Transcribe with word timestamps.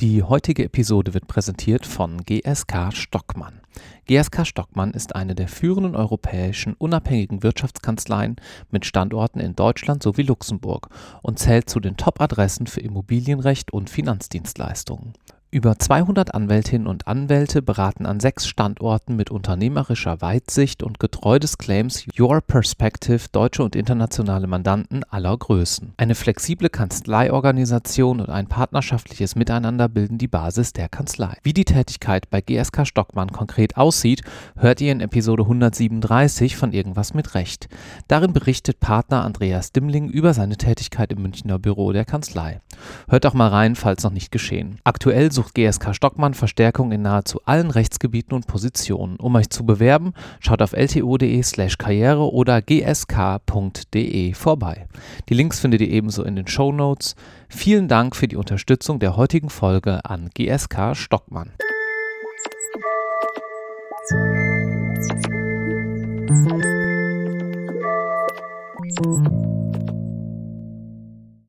Die 0.00 0.22
heutige 0.22 0.64
Episode 0.64 1.12
wird 1.12 1.28
präsentiert 1.28 1.84
von 1.84 2.24
GSK 2.24 2.90
Stockmann. 2.90 3.60
GSK 4.06 4.46
Stockmann 4.46 4.92
ist 4.92 5.14
eine 5.14 5.34
der 5.34 5.46
führenden 5.46 5.94
europäischen 5.94 6.72
unabhängigen 6.72 7.42
Wirtschaftskanzleien 7.42 8.36
mit 8.70 8.86
Standorten 8.86 9.40
in 9.40 9.54
Deutschland 9.54 10.02
sowie 10.02 10.22
Luxemburg 10.22 10.88
und 11.20 11.38
zählt 11.38 11.68
zu 11.68 11.80
den 11.80 11.98
Top-Adressen 11.98 12.66
für 12.66 12.80
Immobilienrecht 12.80 13.74
und 13.74 13.90
Finanzdienstleistungen. 13.90 15.12
Über 15.52 15.80
200 15.80 16.32
Anwältinnen 16.32 16.86
und 16.86 17.08
Anwälte 17.08 17.60
beraten 17.60 18.06
an 18.06 18.20
sechs 18.20 18.46
Standorten 18.46 19.16
mit 19.16 19.32
unternehmerischer 19.32 20.20
Weitsicht 20.20 20.84
und 20.84 21.00
getreu 21.00 21.40
des 21.40 21.58
Claims 21.58 22.06
Your 22.16 22.40
Perspective 22.40 23.22
deutsche 23.32 23.64
und 23.64 23.74
internationale 23.74 24.46
Mandanten 24.46 25.02
aller 25.10 25.36
Größen. 25.36 25.94
Eine 25.96 26.14
flexible 26.14 26.70
Kanzleiorganisation 26.70 28.20
und 28.20 28.30
ein 28.30 28.46
partnerschaftliches 28.46 29.34
Miteinander 29.34 29.88
bilden 29.88 30.18
die 30.18 30.28
Basis 30.28 30.72
der 30.72 30.88
Kanzlei. 30.88 31.36
Wie 31.42 31.52
die 31.52 31.64
Tätigkeit 31.64 32.30
bei 32.30 32.40
GSK 32.42 32.86
Stockmann 32.86 33.32
konkret 33.32 33.76
aussieht, 33.76 34.22
hört 34.56 34.80
ihr 34.80 34.92
in 34.92 35.00
Episode 35.00 35.42
137 35.42 36.54
von 36.54 36.72
Irgendwas 36.72 37.12
mit 37.12 37.34
Recht. 37.34 37.68
Darin 38.06 38.32
berichtet 38.32 38.78
Partner 38.78 39.24
Andreas 39.24 39.72
Dimmling 39.72 40.10
über 40.10 40.32
seine 40.32 40.58
Tätigkeit 40.58 41.10
im 41.10 41.22
Münchner 41.22 41.58
Büro 41.58 41.90
der 41.90 42.04
Kanzlei. 42.04 42.60
Hört 43.08 43.24
doch 43.24 43.34
mal 43.34 43.48
rein, 43.48 43.74
falls 43.74 44.04
noch 44.04 44.12
nicht 44.12 44.30
geschehen. 44.30 44.78
Aktuell 44.84 45.32
sucht 45.40 45.54
GSK 45.54 45.94
Stockmann 45.94 46.34
Verstärkung 46.34 46.92
in 46.92 47.00
nahezu 47.00 47.40
allen 47.46 47.70
Rechtsgebieten 47.70 48.34
und 48.34 48.46
Positionen. 48.46 49.16
Um 49.16 49.36
euch 49.36 49.48
zu 49.48 49.64
bewerben, 49.64 50.12
schaut 50.38 50.60
auf 50.60 50.74
lto.de 50.74 51.42
slash 51.42 51.78
karriere 51.78 52.30
oder 52.30 52.60
gsk.de 52.60 54.34
vorbei. 54.34 54.86
Die 55.30 55.34
Links 55.34 55.58
findet 55.58 55.80
ihr 55.80 55.88
ebenso 55.88 56.24
in 56.24 56.36
den 56.36 56.46
Show 56.46 56.72
Notes. 56.72 57.14
Vielen 57.48 57.88
Dank 57.88 58.16
für 58.16 58.28
die 58.28 58.36
Unterstützung 58.36 58.98
der 58.98 59.16
heutigen 59.16 59.48
Folge 59.48 60.04
an 60.04 60.28
GSK 60.34 60.94
Stockmann. 60.94 61.52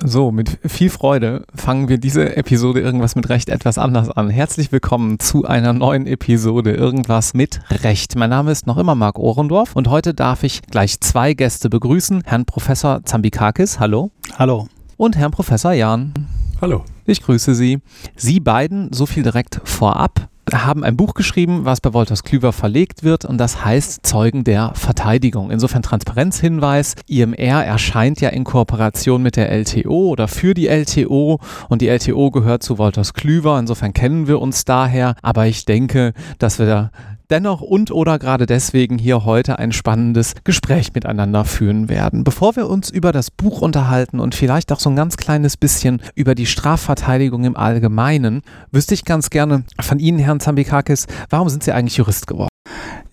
So, 0.04 0.32
mit 0.32 0.58
viel 0.66 0.90
Freude 0.90 1.46
fangen 1.54 1.88
wir 1.88 2.00
diese 2.00 2.36
Episode 2.36 2.80
Irgendwas 2.80 3.16
mit 3.16 3.30
Recht 3.30 3.50
etwas 3.50 3.78
anders 3.78 4.10
an. 4.10 4.32
Herzlich 4.32 4.72
willkommen 4.72 5.20
zu 5.20 5.46
einer 5.46 5.74
neuen 5.74 6.08
Episode 6.08 6.72
Irgendwas 6.72 7.36
mit 7.36 7.60
Recht. 7.70 8.16
Mein 8.16 8.32
Name 8.32 8.52
ist 8.52 8.66
noch 8.66 8.78
immer 8.78 8.96
Marc 8.96 9.20
Ohrendorf 9.20 9.76
und 9.76 9.90
heute 9.90 10.16
darf 10.16 10.42
ich 10.44 10.64
gleich 10.64 11.00
zwei 11.02 11.36
Gäste 11.36 11.70
begrüßen. 11.70 12.24
Herrn 12.26 12.46
Professor 12.46 13.04
Zambikakis, 13.04 13.80
hallo. 13.80 14.10
Hallo. 14.40 14.68
Und 14.98 15.18
Herrn 15.18 15.32
Professor 15.32 15.74
Jan. 15.74 16.14
Hallo. 16.62 16.84
Ich 17.06 17.22
grüße 17.22 17.54
Sie. 17.54 17.80
Sie 18.16 18.40
beiden, 18.40 18.92
so 18.94 19.06
viel 19.06 19.22
direkt 19.22 19.62
vorab, 19.66 20.30
haben 20.54 20.84
ein 20.84 20.98
Buch 20.98 21.14
geschrieben, 21.14 21.66
was 21.66 21.82
bei 21.82 21.94
Wolters 21.94 22.24
Klüver 22.24 22.54
verlegt 22.54 23.04
wird 23.04 23.26
und 23.26 23.38
das 23.38 23.64
heißt 23.66 24.06
Zeugen 24.06 24.44
der 24.44 24.74
Verteidigung. 24.76 25.52
Insofern 25.52 25.82
Transparenzhinweis. 25.82 26.96
IMR 27.08 27.66
erscheint 27.66 28.22
ja 28.22 28.30
in 28.30 28.44
Kooperation 28.44 29.22
mit 29.22 29.36
der 29.36 29.50
LTO 29.52 30.10
oder 30.10 30.28
für 30.28 30.54
die 30.54 30.68
LTO 30.68 31.40
und 31.70 31.82
die 31.82 31.88
LTO 31.88 32.32
gehört 32.32 32.64
zu 32.64 32.78
Wolters 32.78 33.14
Klüver. 33.14 33.58
Insofern 33.60 33.94
kennen 33.94 34.28
wir 34.28 34.42
uns 34.42 34.66
daher. 34.66 35.16
Aber 35.22 35.48
ich 35.48 35.66
denke, 35.66 36.14
dass 36.40 36.60
wir 36.60 36.66
da 36.66 36.92
dennoch 37.32 37.62
und 37.62 37.92
oder 37.92 38.20
gerade 38.20 38.46
deswegen 38.46 38.98
hier 38.98 39.26
heute 39.26 39.58
ein 39.58 39.72
spannendes 39.72 40.34
Gespräch 40.44 40.94
miteinander 40.94 41.46
führen 41.46 41.90
werden. 41.90 42.24
Bevor 42.24 42.56
wir 42.56 42.70
uns 42.70 42.90
über 42.90 43.12
das 43.12 43.32
Buch 43.32 43.62
unterhalten 43.62 44.20
und 44.20 44.36
vielleicht 44.36 44.72
auch 44.72 44.80
so 44.80 44.90
ein 44.90 44.96
ganz 44.96 45.18
kleines 45.18 45.58
bisschen 45.58 46.02
über 46.16 46.36
die 46.36 46.46
Strafverteidigung 46.46 47.44
im 47.46 47.56
Allgemeinen, 47.56 48.42
wüsste 48.72 48.94
ich 48.94 49.06
ganz 49.06 49.30
gerne 49.30 49.64
von 49.80 50.00
Ihnen, 50.00 50.20
Herrn 50.20 50.40
Zambikakis, 50.40 51.08
warum 51.30 51.50
sind 51.50 51.64
Sie 51.64 51.72
eigentlich 51.72 51.98
Jurist 51.98 52.28
geworden? 52.28 52.50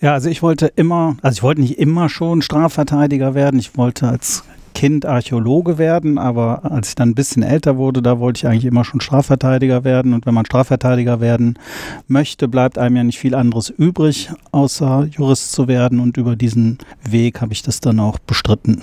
Ja, 0.01 0.13
also 0.13 0.29
ich 0.29 0.43
wollte 0.43 0.67
immer, 0.67 1.17
also 1.23 1.37
ich 1.37 1.43
wollte 1.43 1.61
nicht 1.61 1.79
immer 1.79 2.09
schon 2.09 2.43
Strafverteidiger 2.43 3.35
werden. 3.35 3.59
Ich 3.59 3.77
wollte 3.77 4.09
als 4.09 4.45
Kind 4.75 5.07
Archäologe 5.07 5.79
werden, 5.79 6.19
aber 6.19 6.71
als 6.71 6.91
ich 6.91 6.95
dann 6.95 7.11
ein 7.11 7.15
bisschen 7.15 7.43
älter 7.43 7.77
wurde, 7.77 8.03
da 8.03 8.21
wollte 8.21 8.39
ich 8.39 8.47
eigentlich 8.47 8.65
immer 8.65 8.85
schon 8.85 9.01
Strafverteidiger 9.01 9.85
werden. 9.85 10.13
Und 10.13 10.27
wenn 10.27 10.35
man 10.35 10.47
Strafverteidiger 10.47 11.21
werden 11.21 11.59
möchte, 12.07 12.49
bleibt 12.49 12.79
einem 12.79 12.97
ja 12.97 13.05
nicht 13.05 13.19
viel 13.19 13.35
anderes 13.35 13.71
übrig, 13.71 14.31
außer 14.53 15.09
Jurist 15.11 15.53
zu 15.53 15.69
werden. 15.69 16.01
Und 16.01 16.17
über 16.17 16.37
diesen 16.37 16.79
Weg 17.03 17.41
habe 17.41 17.53
ich 17.53 17.63
das 17.63 17.81
dann 17.81 18.01
auch 18.01 18.19
bestritten. 18.19 18.83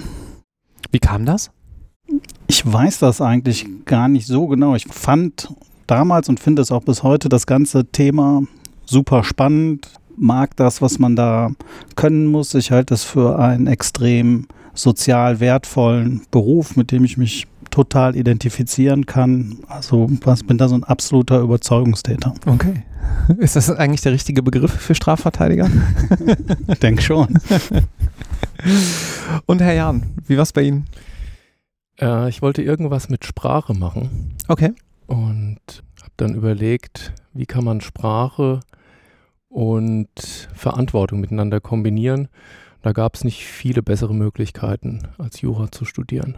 Wie 0.91 0.99
kam 0.99 1.25
das? 1.25 1.51
Ich 2.47 2.71
weiß 2.71 2.99
das 2.99 3.21
eigentlich 3.21 3.65
gar 3.85 4.07
nicht 4.07 4.27
so 4.27 4.47
genau. 4.47 4.75
Ich 4.75 4.85
fand 4.85 5.49
damals 5.87 6.29
und 6.29 6.39
finde 6.39 6.61
es 6.61 6.71
auch 6.71 6.83
bis 6.83 7.03
heute 7.03 7.29
das 7.29 7.47
ganze 7.47 7.85
Thema 7.85 8.43
super 8.85 9.23
spannend. 9.23 9.89
Mag 10.17 10.55
das, 10.55 10.81
was 10.81 10.99
man 10.99 11.15
da 11.15 11.51
können 11.95 12.27
muss. 12.27 12.53
Ich 12.53 12.71
halte 12.71 12.93
es 12.93 13.03
für 13.03 13.37
ein 13.39 13.67
extrem 13.67 14.47
sozial 14.75 15.39
wertvollen 15.39 16.21
Beruf, 16.31 16.75
mit 16.75 16.91
dem 16.91 17.03
ich 17.03 17.17
mich 17.17 17.47
total 17.71 18.15
identifizieren 18.15 19.05
kann. 19.05 19.59
Also 19.67 20.09
was, 20.23 20.43
bin 20.43 20.57
da 20.57 20.67
so 20.67 20.75
ein 20.75 20.83
absoluter 20.83 21.39
Überzeugungstäter. 21.39 22.33
Okay. 22.45 22.83
Ist 23.37 23.55
das 23.55 23.69
eigentlich 23.69 24.01
der 24.01 24.11
richtige 24.11 24.43
Begriff 24.43 24.71
für 24.71 24.95
Strafverteidiger? 24.95 25.69
ich 26.67 26.79
denke 26.79 27.01
schon. 27.01 27.27
Und 29.45 29.61
Herr 29.61 29.73
Jan, 29.73 30.13
wie 30.27 30.37
war 30.37 30.43
es 30.43 30.53
bei 30.53 30.63
Ihnen? 30.63 30.85
Äh, 31.99 32.29
ich 32.29 32.41
wollte 32.41 32.61
irgendwas 32.61 33.09
mit 33.09 33.25
Sprache 33.25 33.73
machen. 33.73 34.35
Okay. 34.47 34.73
Und 35.07 35.59
habe 36.01 36.13
dann 36.17 36.35
überlegt, 36.35 37.13
wie 37.33 37.45
kann 37.45 37.63
man 37.63 37.81
Sprache 37.81 38.59
und 39.49 40.09
Verantwortung 40.53 41.19
miteinander 41.19 41.59
kombinieren. 41.59 42.27
Da 42.85 42.91
gab 42.91 43.15
es 43.15 43.23
nicht 43.23 43.43
viele 43.47 43.81
bessere 43.81 44.13
Möglichkeiten, 44.13 45.07
als 45.17 45.41
Jura 45.41 45.71
zu 45.71 45.85
studieren. 45.85 46.37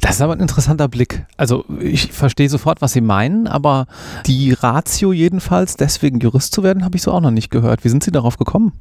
Das 0.00 0.12
ist 0.12 0.22
aber 0.22 0.32
ein 0.32 0.40
interessanter 0.40 0.88
Blick. 0.88 1.26
Also 1.36 1.66
ich 1.78 2.10
verstehe 2.10 2.48
sofort, 2.48 2.80
was 2.80 2.94
Sie 2.94 3.02
meinen, 3.02 3.46
aber 3.46 3.84
die 4.24 4.54
Ratio 4.54 5.12
jedenfalls, 5.12 5.76
deswegen 5.76 6.20
Jurist 6.20 6.54
zu 6.54 6.62
werden, 6.62 6.86
habe 6.86 6.96
ich 6.96 7.02
so 7.02 7.12
auch 7.12 7.20
noch 7.20 7.30
nicht 7.30 7.50
gehört. 7.50 7.84
Wie 7.84 7.90
sind 7.90 8.02
Sie 8.02 8.12
darauf 8.12 8.38
gekommen? 8.38 8.80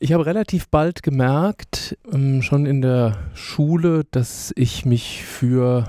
Ich 0.00 0.12
habe 0.12 0.26
relativ 0.26 0.68
bald 0.68 1.04
gemerkt, 1.04 1.96
ähm, 2.12 2.42
schon 2.42 2.66
in 2.66 2.82
der 2.82 3.18
Schule, 3.34 4.02
dass 4.10 4.52
ich 4.56 4.84
mich 4.84 5.22
für 5.22 5.84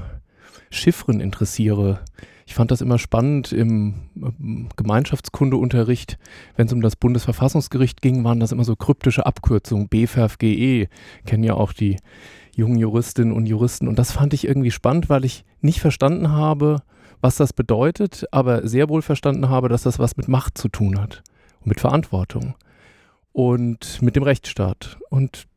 Chiffren 0.69 1.19
interessiere. 1.19 2.01
Ich 2.47 2.55
fand 2.55 2.71
das 2.71 2.79
immer 2.79 2.97
spannend 2.97 3.51
im 3.51 4.09
ähm, 4.15 4.69
Gemeinschaftskundeunterricht, 4.77 6.17
wenn 6.55 6.67
es 6.67 6.73
um 6.73 6.79
das 6.79 6.95
Bundesverfassungsgericht 6.95 8.01
ging, 8.01 8.23
waren 8.23 8.39
das 8.39 8.53
immer 8.53 8.63
so 8.63 8.77
kryptische 8.77 9.25
Abkürzungen, 9.25 9.89
BFFGE, 9.89 10.87
kennen 11.25 11.43
ja 11.43 11.55
auch 11.55 11.73
die 11.73 11.97
jungen 12.55 12.79
Juristinnen 12.79 13.33
und 13.33 13.47
Juristen. 13.47 13.89
Und 13.89 13.99
das 13.99 14.13
fand 14.13 14.33
ich 14.33 14.47
irgendwie 14.47 14.71
spannend, 14.71 15.09
weil 15.09 15.25
ich 15.25 15.43
nicht 15.59 15.81
verstanden 15.81 16.31
habe, 16.31 16.83
was 17.19 17.35
das 17.35 17.51
bedeutet, 17.51 18.23
aber 18.31 18.65
sehr 18.65 18.87
wohl 18.87 19.01
verstanden 19.01 19.49
habe, 19.49 19.67
dass 19.67 19.83
das 19.83 19.99
was 19.99 20.15
mit 20.15 20.29
Macht 20.29 20.57
zu 20.57 20.69
tun 20.69 21.01
hat 21.01 21.23
und 21.59 21.67
mit 21.67 21.81
Verantwortung 21.81 22.55
und 23.33 24.01
mit 24.01 24.15
dem 24.15 24.23
Rechtsstaat. 24.23 24.97
Und 25.09 25.47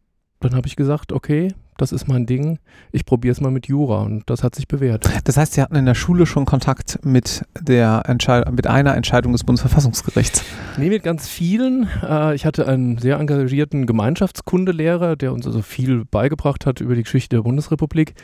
dann 0.40 0.56
habe 0.56 0.66
ich 0.66 0.74
gesagt, 0.74 1.12
okay, 1.12 1.54
das 1.80 1.92
ist 1.92 2.08
mein 2.08 2.26
Ding, 2.26 2.58
ich 2.92 3.06
probiere 3.06 3.32
es 3.32 3.41
mal 3.41 3.50
mit 3.50 3.66
Jura 3.66 4.02
und 4.02 4.28
das 4.28 4.42
hat 4.42 4.54
sich 4.54 4.68
bewährt. 4.68 5.08
Das 5.24 5.36
heißt, 5.36 5.54
Sie 5.54 5.62
hatten 5.62 5.76
in 5.76 5.86
der 5.86 5.94
Schule 5.94 6.26
schon 6.26 6.44
Kontakt 6.44 6.98
mit, 7.04 7.44
der 7.60 8.02
mit 8.50 8.66
einer 8.66 8.96
Entscheidung 8.96 9.32
des 9.32 9.44
Bundesverfassungsgerichts? 9.44 10.44
Nee, 10.76 10.88
mit 10.88 11.02
ganz 11.02 11.28
vielen. 11.28 11.88
Äh, 12.02 12.34
ich 12.34 12.46
hatte 12.46 12.66
einen 12.66 12.98
sehr 12.98 13.18
engagierten 13.18 13.86
Gemeinschaftskundelehrer, 13.86 15.16
der 15.16 15.32
uns 15.32 15.46
also 15.46 15.62
viel 15.62 16.04
beigebracht 16.04 16.66
hat 16.66 16.80
über 16.80 16.94
die 16.94 17.02
Geschichte 17.02 17.36
der 17.36 17.42
Bundesrepublik. 17.42 18.14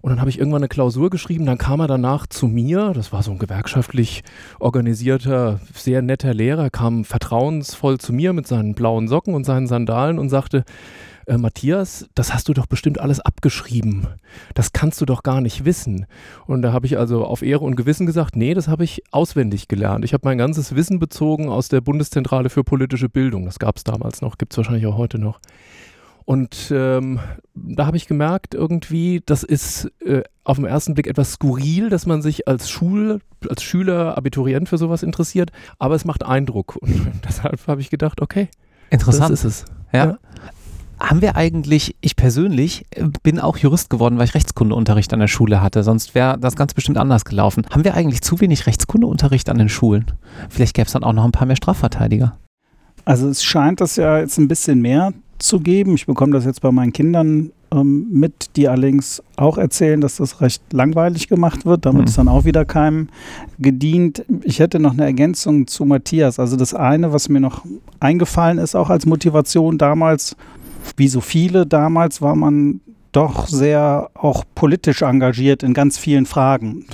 Und 0.00 0.10
dann 0.10 0.20
habe 0.20 0.30
ich 0.30 0.38
irgendwann 0.38 0.62
eine 0.62 0.68
Klausur 0.68 1.10
geschrieben, 1.10 1.46
dann 1.46 1.58
kam 1.58 1.78
er 1.78 1.86
danach 1.86 2.26
zu 2.26 2.48
mir, 2.48 2.92
das 2.92 3.12
war 3.12 3.22
so 3.22 3.30
ein 3.30 3.38
gewerkschaftlich 3.38 4.24
organisierter, 4.58 5.60
sehr 5.74 6.02
netter 6.02 6.34
Lehrer, 6.34 6.70
kam 6.70 7.04
vertrauensvoll 7.04 7.98
zu 7.98 8.12
mir 8.12 8.32
mit 8.32 8.48
seinen 8.48 8.74
blauen 8.74 9.06
Socken 9.06 9.32
und 9.32 9.44
seinen 9.44 9.68
Sandalen 9.68 10.18
und 10.18 10.28
sagte, 10.28 10.64
äh, 11.26 11.36
Matthias, 11.38 12.08
das 12.14 12.32
hast 12.34 12.48
du 12.48 12.54
doch 12.54 12.66
bestimmt 12.66 13.00
alles 13.00 13.20
abgeschrieben. 13.20 14.06
Das 14.54 14.72
kannst 14.72 15.00
du 15.00 15.06
doch 15.06 15.22
gar 15.22 15.40
nicht 15.40 15.64
wissen. 15.64 16.06
Und 16.46 16.62
da 16.62 16.72
habe 16.72 16.86
ich 16.86 16.98
also 16.98 17.24
auf 17.24 17.42
Ehre 17.42 17.64
und 17.64 17.76
Gewissen 17.76 18.06
gesagt, 18.06 18.36
nee, 18.36 18.54
das 18.54 18.68
habe 18.68 18.84
ich 18.84 19.02
auswendig 19.10 19.68
gelernt. 19.68 20.04
Ich 20.04 20.12
habe 20.12 20.26
mein 20.26 20.38
ganzes 20.38 20.74
Wissen 20.74 20.98
bezogen 20.98 21.48
aus 21.48 21.68
der 21.68 21.80
Bundeszentrale 21.80 22.50
für 22.50 22.64
politische 22.64 23.08
Bildung. 23.08 23.44
Das 23.44 23.58
gab 23.58 23.76
es 23.76 23.84
damals 23.84 24.20
noch, 24.20 24.38
gibt 24.38 24.52
es 24.52 24.56
wahrscheinlich 24.56 24.86
auch 24.86 24.96
heute 24.96 25.18
noch. 25.18 25.40
Und 26.24 26.72
ähm, 26.74 27.20
da 27.54 27.86
habe 27.86 27.96
ich 27.96 28.06
gemerkt, 28.06 28.54
irgendwie, 28.54 29.22
das 29.26 29.42
ist 29.42 29.90
äh, 30.04 30.22
auf 30.44 30.56
den 30.56 30.66
ersten 30.66 30.94
Blick 30.94 31.06
etwas 31.06 31.32
skurril, 31.32 31.88
dass 31.88 32.06
man 32.06 32.22
sich 32.22 32.46
als 32.46 32.70
Schul, 32.70 33.20
als 33.48 33.62
Schüler, 33.62 34.16
Abiturient 34.16 34.68
für 34.68 34.78
sowas 34.78 35.02
interessiert, 35.02 35.50
aber 35.78 35.94
es 35.94 36.04
macht 36.04 36.24
Eindruck. 36.24 36.76
Und 36.76 37.12
deshalb 37.28 37.66
habe 37.66 37.80
ich 37.80 37.90
gedacht, 37.90 38.20
okay, 38.20 38.48
Interessant. 38.90 39.32
das 39.32 39.44
ist 39.44 39.62
es. 39.62 39.64
ja. 39.92 40.06
ja. 40.06 40.18
Haben 41.02 41.20
wir 41.20 41.34
eigentlich, 41.34 41.96
ich 42.00 42.14
persönlich 42.14 42.84
äh, 42.90 43.08
bin 43.24 43.40
auch 43.40 43.56
Jurist 43.56 43.90
geworden, 43.90 44.18
weil 44.18 44.26
ich 44.26 44.34
Rechtskundeunterricht 44.34 45.12
an 45.12 45.18
der 45.18 45.26
Schule 45.26 45.60
hatte, 45.60 45.82
sonst 45.82 46.14
wäre 46.14 46.38
das 46.38 46.54
ganz 46.54 46.74
bestimmt 46.74 46.96
anders 46.96 47.24
gelaufen. 47.24 47.66
Haben 47.70 47.84
wir 47.84 47.94
eigentlich 47.94 48.22
zu 48.22 48.40
wenig 48.40 48.66
Rechtskundeunterricht 48.66 49.50
an 49.50 49.58
den 49.58 49.68
Schulen? 49.68 50.06
Vielleicht 50.48 50.74
gäbe 50.74 50.86
es 50.86 50.92
dann 50.92 51.02
auch 51.02 51.12
noch 51.12 51.24
ein 51.24 51.32
paar 51.32 51.46
mehr 51.46 51.56
Strafverteidiger. 51.56 52.38
Also 53.04 53.28
es 53.28 53.42
scheint 53.42 53.80
das 53.80 53.96
ja 53.96 54.18
jetzt 54.18 54.38
ein 54.38 54.46
bisschen 54.46 54.80
mehr 54.80 55.12
zu 55.38 55.58
geben. 55.58 55.94
Ich 55.94 56.06
bekomme 56.06 56.32
das 56.32 56.44
jetzt 56.44 56.60
bei 56.60 56.70
meinen 56.70 56.92
Kindern 56.92 57.50
ähm, 57.72 58.06
mit, 58.10 58.50
die 58.56 58.68
allerdings 58.68 59.22
auch 59.36 59.58
erzählen, 59.58 60.00
dass 60.00 60.16
das 60.16 60.40
recht 60.40 60.62
langweilig 60.72 61.26
gemacht 61.26 61.66
wird. 61.66 61.84
Damit 61.84 62.02
mhm. 62.02 62.06
ist 62.06 62.18
dann 62.18 62.28
auch 62.28 62.44
wieder 62.44 62.64
keinem 62.64 63.08
gedient. 63.58 64.24
Ich 64.42 64.60
hätte 64.60 64.78
noch 64.78 64.92
eine 64.92 65.04
Ergänzung 65.04 65.66
zu 65.66 65.84
Matthias. 65.84 66.38
Also 66.38 66.56
das 66.56 66.74
eine, 66.74 67.12
was 67.12 67.28
mir 67.28 67.40
noch 67.40 67.64
eingefallen 67.98 68.58
ist, 68.58 68.76
auch 68.76 68.88
als 68.88 69.04
Motivation 69.04 69.78
damals, 69.78 70.36
wie 70.96 71.08
so 71.08 71.20
viele 71.20 71.66
damals, 71.66 72.22
war 72.22 72.34
man 72.34 72.80
doch 73.12 73.46
sehr 73.46 74.10
auch 74.14 74.44
politisch 74.54 75.02
engagiert 75.02 75.62
in 75.62 75.74
ganz 75.74 75.98
vielen 75.98 76.26
Fragen. 76.26 76.86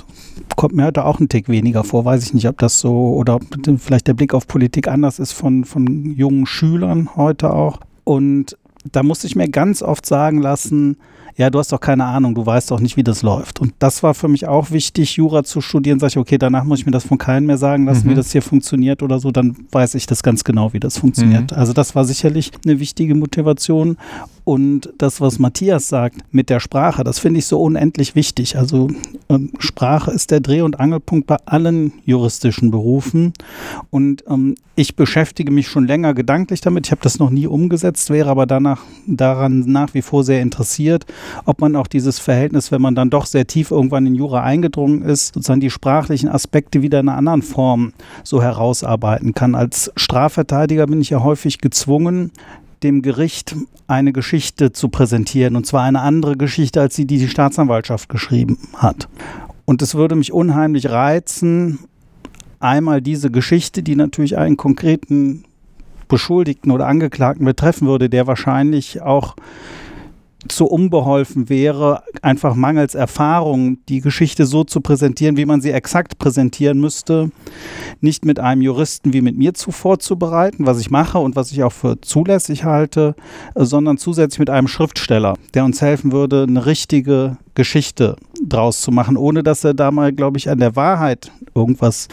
Kommt 0.55 0.75
mir 0.75 0.85
heute 0.85 1.05
auch 1.05 1.19
ein 1.19 1.29
Tick 1.29 1.47
weniger 1.47 1.83
vor, 1.83 2.05
weiß 2.05 2.23
ich 2.23 2.33
nicht, 2.33 2.47
ob 2.47 2.57
das 2.57 2.79
so 2.79 3.13
oder 3.13 3.35
ob 3.35 3.43
vielleicht 3.77 4.07
der 4.07 4.13
Blick 4.13 4.33
auf 4.33 4.47
Politik 4.47 4.87
anders 4.87 5.19
ist 5.19 5.31
von, 5.31 5.63
von 5.63 6.13
jungen 6.15 6.45
Schülern 6.45 7.15
heute 7.15 7.53
auch. 7.53 7.79
Und 8.03 8.57
da 8.91 9.03
musste 9.03 9.27
ich 9.27 9.35
mir 9.35 9.49
ganz 9.49 9.81
oft 9.81 10.05
sagen 10.05 10.41
lassen, 10.41 10.97
ja, 11.39 11.49
du 11.49 11.57
hast 11.57 11.71
doch 11.71 11.79
keine 11.79 12.03
Ahnung, 12.03 12.35
du 12.35 12.45
weißt 12.45 12.69
doch 12.69 12.81
nicht, 12.81 12.97
wie 12.97 13.03
das 13.03 13.21
läuft. 13.21 13.61
Und 13.61 13.73
das 13.79 14.03
war 14.03 14.13
für 14.13 14.27
mich 14.27 14.45
auch 14.45 14.71
wichtig, 14.71 15.15
Jura 15.15 15.45
zu 15.45 15.61
studieren. 15.61 15.97
Sag 15.97 16.09
ich, 16.09 16.17
okay, 16.17 16.37
danach 16.37 16.65
muss 16.65 16.79
ich 16.79 16.85
mir 16.85 16.91
das 16.91 17.05
von 17.05 17.17
keinem 17.17 17.45
mehr 17.45 17.57
sagen 17.57 17.85
lassen, 17.85 18.07
mhm. 18.07 18.11
wie 18.11 18.15
das 18.15 18.33
hier 18.33 18.41
funktioniert 18.41 19.01
oder 19.01 19.21
so, 19.21 19.31
dann 19.31 19.55
weiß 19.71 19.95
ich 19.95 20.05
das 20.05 20.21
ganz 20.21 20.43
genau, 20.43 20.73
wie 20.73 20.81
das 20.81 20.97
funktioniert. 20.97 21.51
Mhm. 21.51 21.57
Also 21.57 21.71
das 21.71 21.95
war 21.95 22.03
sicherlich 22.03 22.51
eine 22.65 22.81
wichtige 22.81 23.15
Motivation. 23.15 23.95
Und 24.43 24.91
das, 24.97 25.21
was 25.21 25.39
Matthias 25.39 25.87
sagt 25.87 26.17
mit 26.31 26.49
der 26.49 26.59
Sprache, 26.59 27.05
das 27.05 27.19
finde 27.19 27.39
ich 27.39 27.45
so 27.45 27.61
unendlich 27.61 28.15
wichtig. 28.15 28.57
Also 28.57 28.89
ähm, 29.29 29.53
Sprache 29.59 30.11
ist 30.11 30.31
der 30.31 30.41
Dreh- 30.41 30.61
und 30.61 30.77
Angelpunkt 30.81 31.25
bei 31.25 31.37
allen 31.45 31.93
juristischen 32.03 32.69
Berufen. 32.69 33.31
Und 33.91 34.25
ähm, 34.27 34.55
ich 34.79 34.95
beschäftige 34.95 35.51
mich 35.51 35.67
schon 35.67 35.85
länger 35.85 36.13
gedanklich 36.13 36.61
damit. 36.61 36.87
Ich 36.87 36.91
habe 36.91 37.01
das 37.01 37.19
noch 37.19 37.31
nie 37.31 37.47
umgesetzt, 37.47 38.09
wäre 38.11 38.29
aber 38.29 38.45
danach 38.45 38.81
daran 39.07 39.65
nach 39.67 39.93
wie 39.93 40.01
vor 40.01 40.23
sehr 40.23 40.41
interessiert, 40.41 41.05
ob 41.43 41.59
man 41.59 41.75
auch 41.75 41.87
dieses 41.87 42.17
Verhältnis, 42.17 42.71
wenn 42.71 42.81
man 42.81 42.95
dann 42.95 43.09
doch 43.09 43.25
sehr 43.25 43.45
tief 43.45 43.71
irgendwann 43.71 44.05
in 44.05 44.15
Jura 44.15 44.41
eingedrungen 44.41 45.01
ist, 45.01 45.33
sozusagen 45.33 45.59
die 45.59 45.69
sprachlichen 45.69 46.29
Aspekte 46.29 46.81
wieder 46.81 47.01
in 47.01 47.09
einer 47.09 47.17
anderen 47.17 47.41
Form 47.41 47.91
so 48.23 48.41
herausarbeiten 48.41 49.33
kann. 49.33 49.53
Als 49.53 49.91
Strafverteidiger 49.97 50.87
bin 50.87 51.01
ich 51.01 51.09
ja 51.09 51.21
häufig 51.23 51.57
gezwungen, 51.57 52.31
dem 52.81 53.01
Gericht 53.01 53.57
eine 53.87 54.13
Geschichte 54.13 54.71
zu 54.71 54.87
präsentieren, 54.87 55.57
und 55.57 55.65
zwar 55.65 55.83
eine 55.83 55.99
andere 55.99 56.37
Geschichte, 56.37 56.79
als 56.79 56.95
die, 56.95 57.05
die 57.05 57.17
die 57.17 57.27
Staatsanwaltschaft 57.27 58.07
geschrieben 58.07 58.57
hat. 58.77 59.09
Und 59.65 59.81
es 59.81 59.93
würde 59.93 60.15
mich 60.15 60.31
unheimlich 60.31 60.89
reizen, 60.89 61.79
einmal 62.59 63.01
diese 63.01 63.31
Geschichte, 63.31 63.83
die 63.83 63.95
natürlich 63.95 64.37
einen 64.37 64.57
konkreten 64.57 65.45
Beschuldigten 66.07 66.71
oder 66.71 66.87
Angeklagten 66.87 67.45
betreffen 67.45 67.87
würde, 67.87 68.09
der 68.09 68.27
wahrscheinlich 68.27 69.01
auch 69.01 69.35
zu 70.47 70.65
unbeholfen 70.65 71.49
wäre, 71.49 72.03
einfach 72.21 72.55
mangels 72.55 72.95
Erfahrung 72.95 73.77
die 73.89 73.99
Geschichte 73.99 74.45
so 74.45 74.63
zu 74.63 74.79
präsentieren, 74.79 75.35
wie 75.35 75.45
man 75.45 75.59
sie 75.59 75.71
exakt 75.71 76.17
präsentieren 76.17 76.79
müsste, 76.79 77.29
nicht 77.99 78.23
mit 78.23 78.39
einem 78.39 78.61
Juristen 78.61 79.11
wie 79.11 79.21
mit 79.21 79.37
mir 79.37 79.53
zuvor 79.53 79.99
zu 79.99 80.17
bereiten, 80.17 80.65
was 80.65 80.79
ich 80.79 80.89
mache 80.89 81.19
und 81.19 81.35
was 81.35 81.51
ich 81.51 81.61
auch 81.63 81.73
für 81.73 81.99
zulässig 81.99 82.63
halte, 82.63 83.15
sondern 83.53 83.97
zusätzlich 83.97 84.39
mit 84.39 84.49
einem 84.49 84.69
Schriftsteller, 84.69 85.35
der 85.53 85.65
uns 85.65 85.81
helfen 85.81 86.13
würde, 86.13 86.43
eine 86.43 86.65
richtige 86.65 87.37
Geschichte 87.53 88.15
draus 88.41 88.79
zu 88.79 88.91
machen, 88.91 89.17
ohne 89.17 89.43
dass 89.43 89.65
er 89.65 89.73
da 89.73 89.91
mal, 89.91 90.13
glaube 90.13 90.37
ich, 90.37 90.49
an 90.49 90.59
der 90.59 90.77
Wahrheit 90.77 91.33
irgendwas 91.53 92.07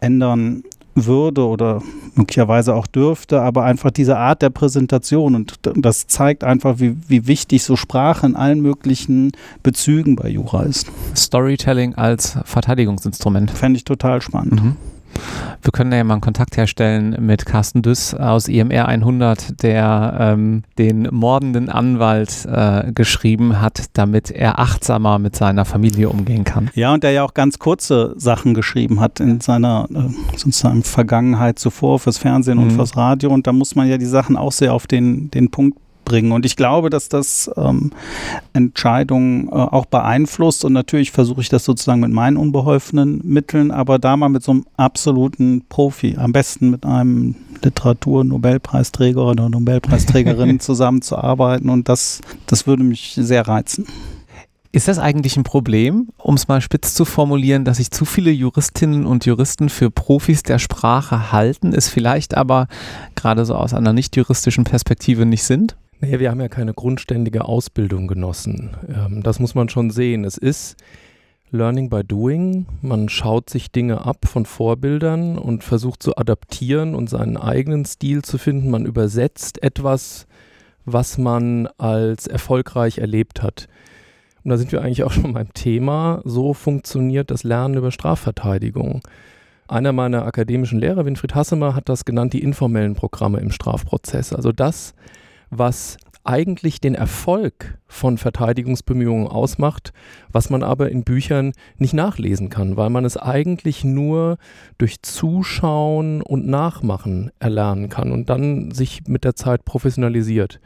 ändern 0.00 0.62
würde 0.94 1.46
oder 1.46 1.82
möglicherweise 2.14 2.74
auch 2.74 2.86
dürfte, 2.86 3.40
aber 3.40 3.64
einfach 3.64 3.90
diese 3.90 4.16
Art 4.16 4.42
der 4.42 4.50
Präsentation 4.50 5.34
und 5.34 5.60
das 5.62 6.06
zeigt 6.08 6.42
einfach, 6.42 6.80
wie, 6.80 6.96
wie 7.06 7.26
wichtig 7.26 7.62
so 7.62 7.76
Sprache 7.76 8.26
in 8.26 8.34
allen 8.34 8.60
möglichen 8.60 9.32
Bezügen 9.62 10.16
bei 10.16 10.28
Jura 10.28 10.64
ist. 10.64 10.90
Storytelling 11.16 11.94
als 11.94 12.38
Verteidigungsinstrument. 12.44 13.50
Fände 13.50 13.76
ich 13.76 13.84
total 13.84 14.20
spannend. 14.20 14.62
Mhm. 14.62 14.76
Wir 15.62 15.72
können 15.72 15.92
ja 15.92 16.02
mal 16.04 16.14
einen 16.14 16.20
Kontakt 16.20 16.56
herstellen 16.56 17.16
mit 17.20 17.44
Carsten 17.44 17.82
Düss 17.82 18.14
aus 18.14 18.48
IMR 18.48 18.86
100, 18.86 19.62
der 19.62 20.16
ähm, 20.20 20.62
den 20.78 21.08
mordenden 21.10 21.68
Anwalt 21.68 22.46
äh, 22.46 22.92
geschrieben 22.92 23.60
hat, 23.60 23.86
damit 23.94 24.30
er 24.30 24.58
achtsamer 24.58 25.18
mit 25.18 25.36
seiner 25.36 25.64
Familie 25.64 26.08
umgehen 26.08 26.44
kann. 26.44 26.70
Ja, 26.74 26.94
und 26.94 27.02
der 27.02 27.10
ja 27.10 27.24
auch 27.24 27.34
ganz 27.34 27.58
kurze 27.58 28.14
Sachen 28.16 28.54
geschrieben 28.54 29.00
hat 29.00 29.20
in 29.20 29.40
seiner 29.40 29.88
äh, 29.92 30.36
sozusagen 30.36 30.82
Vergangenheit 30.84 31.58
zuvor 31.58 31.98
fürs 31.98 32.18
Fernsehen 32.18 32.58
mhm. 32.58 32.64
und 32.64 32.70
fürs 32.72 32.96
Radio. 32.96 33.30
Und 33.30 33.46
da 33.46 33.52
muss 33.52 33.74
man 33.74 33.88
ja 33.88 33.98
die 33.98 34.06
Sachen 34.06 34.36
auch 34.36 34.52
sehr 34.52 34.72
auf 34.72 34.86
den, 34.86 35.30
den 35.30 35.50
Punkt 35.50 35.78
bringen. 36.08 36.32
Und 36.32 36.46
ich 36.46 36.56
glaube, 36.56 36.90
dass 36.90 37.08
das 37.08 37.50
ähm, 37.56 37.92
Entscheidungen 38.54 39.48
äh, 39.48 39.52
auch 39.52 39.86
beeinflusst. 39.86 40.64
Und 40.64 40.72
natürlich 40.72 41.12
versuche 41.12 41.42
ich 41.42 41.48
das 41.50 41.64
sozusagen 41.64 42.00
mit 42.00 42.10
meinen 42.10 42.36
unbeholfenen 42.36 43.20
Mitteln, 43.24 43.70
aber 43.70 43.98
da 43.98 44.16
mal 44.16 44.30
mit 44.30 44.42
so 44.42 44.52
einem 44.52 44.64
absoluten 44.76 45.66
Profi, 45.68 46.16
am 46.18 46.32
besten 46.32 46.70
mit 46.70 46.86
einem 46.86 47.36
Literatur-Nobelpreisträger 47.62 49.24
oder 49.24 49.48
Nobelpreisträgerin 49.48 50.60
zusammenzuarbeiten. 50.60 51.68
Und 51.68 51.88
das, 51.88 52.22
das 52.46 52.66
würde 52.66 52.82
mich 52.82 53.14
sehr 53.20 53.46
reizen. 53.46 53.86
Ist 54.70 54.88
das 54.88 54.98
eigentlich 54.98 55.36
ein 55.36 55.44
Problem, 55.44 56.08
um 56.18 56.34
es 56.34 56.46
mal 56.46 56.60
spitz 56.60 56.94
zu 56.94 57.04
formulieren, 57.04 57.64
dass 57.64 57.78
sich 57.78 57.90
zu 57.90 58.04
viele 58.04 58.30
Juristinnen 58.30 59.06
und 59.06 59.24
Juristen 59.24 59.70
für 59.70 59.90
Profis 59.90 60.42
der 60.42 60.58
Sprache 60.58 61.32
halten, 61.32 61.72
es 61.72 61.88
vielleicht 61.88 62.36
aber 62.36 62.68
gerade 63.14 63.46
so 63.46 63.54
aus 63.54 63.72
einer 63.72 63.94
nicht 63.94 64.14
juristischen 64.14 64.64
Perspektive 64.64 65.24
nicht 65.24 65.44
sind? 65.44 65.76
Naja, 66.00 66.20
wir 66.20 66.30
haben 66.30 66.40
ja 66.40 66.48
keine 66.48 66.74
grundständige 66.74 67.44
Ausbildung 67.44 68.06
genossen. 68.06 68.76
Ähm, 68.88 69.22
das 69.22 69.40
muss 69.40 69.54
man 69.54 69.68
schon 69.68 69.90
sehen. 69.90 70.24
Es 70.24 70.38
ist 70.38 70.76
Learning 71.50 71.90
by 71.90 72.04
Doing. 72.04 72.66
Man 72.82 73.08
schaut 73.08 73.50
sich 73.50 73.72
Dinge 73.72 74.04
ab 74.04 74.26
von 74.26 74.46
Vorbildern 74.46 75.38
und 75.38 75.64
versucht 75.64 76.02
zu 76.02 76.16
adaptieren 76.16 76.94
und 76.94 77.10
seinen 77.10 77.36
eigenen 77.36 77.84
Stil 77.84 78.22
zu 78.22 78.38
finden. 78.38 78.70
Man 78.70 78.86
übersetzt 78.86 79.62
etwas, 79.62 80.26
was 80.84 81.18
man 81.18 81.68
als 81.78 82.26
erfolgreich 82.26 82.98
erlebt 82.98 83.42
hat. 83.42 83.68
Und 84.44 84.50
da 84.50 84.56
sind 84.56 84.70
wir 84.70 84.82
eigentlich 84.82 85.02
auch 85.02 85.12
schon 85.12 85.32
beim 85.32 85.52
Thema. 85.52 86.20
So 86.24 86.54
funktioniert 86.54 87.30
das 87.30 87.42
Lernen 87.42 87.76
über 87.76 87.90
Strafverteidigung. 87.90 89.02
Einer 89.66 89.92
meiner 89.92 90.24
akademischen 90.24 90.78
Lehrer, 90.78 91.04
Winfried 91.04 91.34
Hassemer, 91.34 91.74
hat 91.74 91.88
das 91.88 92.04
genannt, 92.04 92.32
die 92.32 92.42
informellen 92.42 92.94
Programme 92.94 93.40
im 93.40 93.50
Strafprozess. 93.50 94.32
Also 94.32 94.52
das, 94.52 94.94
was 95.50 95.98
eigentlich 96.24 96.80
den 96.80 96.94
Erfolg 96.94 97.78
von 97.86 98.18
Verteidigungsbemühungen 98.18 99.28
ausmacht, 99.28 99.94
was 100.30 100.50
man 100.50 100.62
aber 100.62 100.90
in 100.90 101.02
Büchern 101.02 101.52
nicht 101.78 101.94
nachlesen 101.94 102.50
kann, 102.50 102.76
weil 102.76 102.90
man 102.90 103.06
es 103.06 103.16
eigentlich 103.16 103.82
nur 103.82 104.36
durch 104.76 105.00
Zuschauen 105.00 106.20
und 106.20 106.46
Nachmachen 106.46 107.30
erlernen 107.38 107.88
kann 107.88 108.12
und 108.12 108.28
dann 108.28 108.72
sich 108.72 109.04
mit 109.06 109.24
der 109.24 109.36
Zeit 109.36 109.64
professionalisiert. 109.64 110.60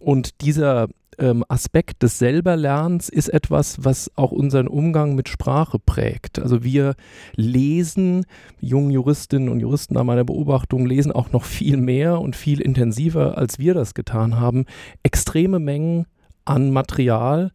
Und 0.00 0.40
dieser 0.40 0.88
ähm, 1.18 1.44
Aspekt 1.48 2.02
des 2.02 2.18
Selberlernens 2.18 3.08
ist 3.08 3.28
etwas, 3.28 3.84
was 3.84 4.10
auch 4.16 4.32
unseren 4.32 4.68
Umgang 4.68 5.14
mit 5.14 5.28
Sprache 5.28 5.78
prägt. 5.78 6.38
Also 6.38 6.64
wir 6.64 6.94
lesen, 7.34 8.24
jungen 8.60 8.90
Juristinnen 8.90 9.48
und 9.48 9.60
Juristen 9.60 9.94
nach 9.94 10.04
meiner 10.04 10.24
Beobachtung, 10.24 10.86
lesen 10.86 11.12
auch 11.12 11.32
noch 11.32 11.44
viel 11.44 11.76
mehr 11.76 12.20
und 12.20 12.36
viel 12.36 12.60
intensiver, 12.60 13.36
als 13.38 13.58
wir 13.58 13.74
das 13.74 13.94
getan 13.94 14.38
haben, 14.38 14.66
extreme 15.02 15.58
Mengen 15.58 16.06
an 16.44 16.70
Material 16.70 17.52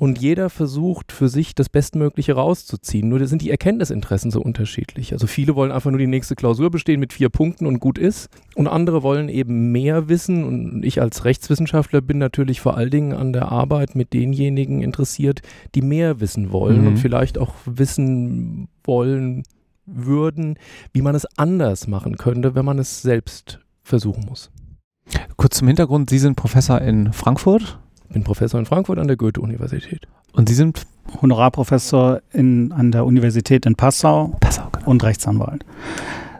und 0.00 0.18
jeder 0.18 0.48
versucht 0.48 1.12
für 1.12 1.28
sich 1.28 1.54
das 1.54 1.68
Bestmögliche 1.68 2.32
rauszuziehen. 2.32 3.06
Nur 3.06 3.26
sind 3.26 3.42
die 3.42 3.50
Erkenntnisinteressen 3.50 4.30
so 4.30 4.40
unterschiedlich. 4.40 5.12
Also 5.12 5.26
viele 5.26 5.54
wollen 5.56 5.72
einfach 5.72 5.90
nur 5.90 5.98
die 5.98 6.06
nächste 6.06 6.36
Klausur 6.36 6.70
bestehen 6.70 7.00
mit 7.00 7.12
vier 7.12 7.28
Punkten 7.28 7.66
und 7.66 7.80
gut 7.80 7.98
ist. 7.98 8.30
Und 8.54 8.66
andere 8.66 9.02
wollen 9.02 9.28
eben 9.28 9.72
mehr 9.72 10.08
wissen. 10.08 10.44
Und 10.44 10.86
ich 10.86 11.02
als 11.02 11.26
Rechtswissenschaftler 11.26 12.00
bin 12.00 12.16
natürlich 12.16 12.62
vor 12.62 12.78
allen 12.78 12.88
Dingen 12.88 13.12
an 13.12 13.34
der 13.34 13.52
Arbeit 13.52 13.94
mit 13.94 14.14
denjenigen 14.14 14.80
interessiert, 14.80 15.42
die 15.74 15.82
mehr 15.82 16.18
wissen 16.18 16.50
wollen 16.50 16.80
mhm. 16.80 16.86
und 16.86 16.96
vielleicht 16.96 17.36
auch 17.36 17.52
wissen 17.66 18.68
wollen 18.82 19.42
würden, 19.84 20.58
wie 20.94 21.02
man 21.02 21.14
es 21.14 21.26
anders 21.36 21.88
machen 21.88 22.16
könnte, 22.16 22.54
wenn 22.54 22.64
man 22.64 22.78
es 22.78 23.02
selbst 23.02 23.60
versuchen 23.82 24.24
muss. 24.26 24.50
Kurz 25.36 25.58
zum 25.58 25.68
Hintergrund, 25.68 26.08
Sie 26.08 26.18
sind 26.18 26.36
Professor 26.36 26.80
in 26.80 27.12
Frankfurt 27.12 27.78
bin 28.12 28.24
Professor 28.24 28.58
in 28.58 28.66
Frankfurt 28.66 28.98
an 28.98 29.06
der 29.06 29.16
Goethe-Universität. 29.16 30.06
Und 30.32 30.48
Sie 30.48 30.54
sind 30.54 30.86
Honorarprofessor 31.20 32.20
in, 32.32 32.72
an 32.72 32.92
der 32.92 33.04
Universität 33.04 33.66
in 33.66 33.74
Passau, 33.74 34.36
Passau 34.40 34.68
genau. 34.72 34.90
und 34.90 35.02
Rechtsanwalt. 35.02 35.64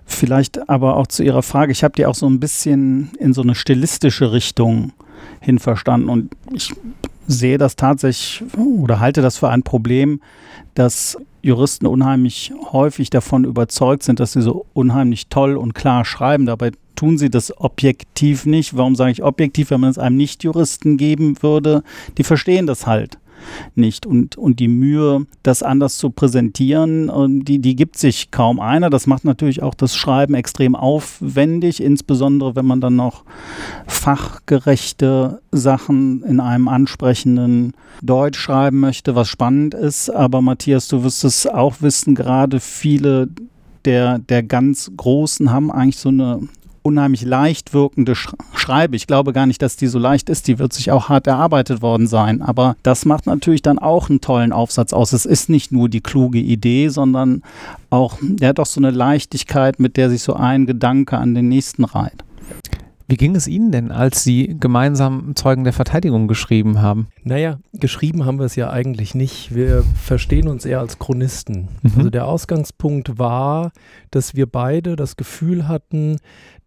Vielleicht 0.04 0.68
aber 0.68 0.96
auch 0.96 1.06
zu 1.06 1.22
Ihrer 1.22 1.42
Frage. 1.42 1.72
Ich 1.72 1.84
habe 1.84 1.94
die 1.96 2.06
auch 2.06 2.14
so 2.14 2.28
ein 2.28 2.40
bisschen 2.40 3.10
in 3.18 3.32
so 3.32 3.42
eine 3.42 3.54
stilistische 3.54 4.32
Richtung 4.32 4.92
hin 5.40 5.58
verstanden. 5.58 6.08
Und 6.08 6.36
ich 6.52 6.72
sehe 7.26 7.58
das 7.58 7.76
tatsächlich 7.76 8.42
oder 8.56 9.00
halte 9.00 9.22
das 9.22 9.38
für 9.38 9.48
ein 9.48 9.62
Problem, 9.62 10.20
dass 10.74 11.16
Juristen 11.42 11.86
unheimlich 11.86 12.52
häufig 12.72 13.10
davon 13.10 13.44
überzeugt 13.44 14.02
sind, 14.02 14.20
dass 14.20 14.32
sie 14.32 14.42
so 14.42 14.66
unheimlich 14.74 15.28
toll 15.28 15.56
und 15.56 15.74
klar 15.74 16.04
schreiben. 16.04 16.46
Dabei 16.46 16.72
tun 16.96 17.18
sie 17.18 17.30
das 17.30 17.58
objektiv 17.58 18.46
nicht. 18.46 18.76
Warum 18.76 18.94
sage 18.94 19.12
ich 19.12 19.22
objektiv, 19.22 19.70
wenn 19.70 19.80
man 19.80 19.90
es 19.90 19.98
einem 19.98 20.16
Nicht-Juristen 20.16 20.96
geben 20.96 21.42
würde? 21.42 21.82
Die 22.18 22.24
verstehen 22.24 22.66
das 22.66 22.86
halt 22.86 23.18
nicht. 23.74 24.06
Und, 24.06 24.36
und 24.36 24.60
die 24.60 24.68
Mühe, 24.68 25.26
das 25.42 25.62
anders 25.62 25.98
zu 25.98 26.10
präsentieren, 26.10 27.44
die, 27.44 27.58
die 27.58 27.76
gibt 27.76 27.98
sich 27.98 28.30
kaum 28.30 28.60
einer. 28.60 28.90
Das 28.90 29.06
macht 29.06 29.24
natürlich 29.24 29.62
auch 29.62 29.74
das 29.74 29.96
Schreiben 29.96 30.34
extrem 30.34 30.74
aufwendig, 30.74 31.82
insbesondere 31.82 32.56
wenn 32.56 32.66
man 32.66 32.80
dann 32.80 32.96
noch 32.96 33.24
fachgerechte 33.86 35.40
Sachen 35.52 36.22
in 36.22 36.40
einem 36.40 36.68
ansprechenden 36.68 37.72
Deutsch 38.02 38.38
schreiben 38.38 38.80
möchte, 38.80 39.14
was 39.14 39.28
spannend 39.28 39.74
ist. 39.74 40.10
Aber 40.10 40.42
Matthias, 40.42 40.88
du 40.88 41.02
wirst 41.02 41.24
es 41.24 41.46
auch 41.46 41.76
wissen, 41.80 42.14
gerade 42.14 42.60
viele 42.60 43.28
der, 43.84 44.18
der 44.18 44.42
ganz 44.42 44.90
Großen 44.96 45.50
haben 45.50 45.70
eigentlich 45.70 45.96
so 45.96 46.10
eine 46.10 46.40
unheimlich 46.82 47.22
leicht 47.22 47.72
wirkende 47.74 48.14
Sch 48.14 48.34
Schreibe. 48.54 48.96
Ich 48.96 49.06
glaube 49.06 49.32
gar 49.32 49.46
nicht, 49.46 49.62
dass 49.62 49.76
die 49.76 49.86
so 49.86 49.98
leicht 49.98 50.28
ist. 50.28 50.48
Die 50.48 50.58
wird 50.58 50.72
sich 50.72 50.90
auch 50.90 51.08
hart 51.08 51.26
erarbeitet 51.26 51.82
worden 51.82 52.06
sein. 52.06 52.42
Aber 52.42 52.76
das 52.82 53.04
macht 53.04 53.26
natürlich 53.26 53.62
dann 53.62 53.78
auch 53.78 54.10
einen 54.10 54.20
tollen 54.20 54.52
Aufsatz 54.52 54.92
aus. 54.92 55.12
Es 55.12 55.26
ist 55.26 55.48
nicht 55.48 55.72
nur 55.72 55.88
die 55.88 56.00
kluge 56.00 56.38
Idee, 56.38 56.88
sondern 56.88 57.42
auch, 57.90 58.18
der 58.20 58.50
hat 58.50 58.60
auch 58.60 58.66
so 58.66 58.80
eine 58.80 58.90
Leichtigkeit, 58.90 59.80
mit 59.80 59.96
der 59.96 60.10
sich 60.10 60.22
so 60.22 60.34
ein 60.34 60.66
Gedanke 60.66 61.18
an 61.18 61.34
den 61.34 61.48
nächsten 61.48 61.84
reiht. 61.84 62.24
Wie 63.10 63.16
ging 63.16 63.34
es 63.34 63.48
Ihnen 63.48 63.72
denn, 63.72 63.90
als 63.90 64.22
Sie 64.22 64.56
gemeinsam 64.60 65.34
Zeugen 65.34 65.64
der 65.64 65.72
Verteidigung 65.72 66.28
geschrieben 66.28 66.80
haben? 66.80 67.08
Naja, 67.24 67.58
geschrieben 67.72 68.24
haben 68.24 68.38
wir 68.38 68.46
es 68.46 68.54
ja 68.54 68.70
eigentlich 68.70 69.16
nicht. 69.16 69.52
Wir 69.52 69.82
verstehen 70.00 70.46
uns 70.46 70.64
eher 70.64 70.78
als 70.78 71.00
Chronisten. 71.00 71.66
Mhm. 71.82 71.92
Also 71.96 72.10
der 72.10 72.26
Ausgangspunkt 72.26 73.18
war, 73.18 73.72
dass 74.12 74.36
wir 74.36 74.46
beide 74.46 74.94
das 74.94 75.16
Gefühl 75.16 75.66
hatten, 75.66 76.18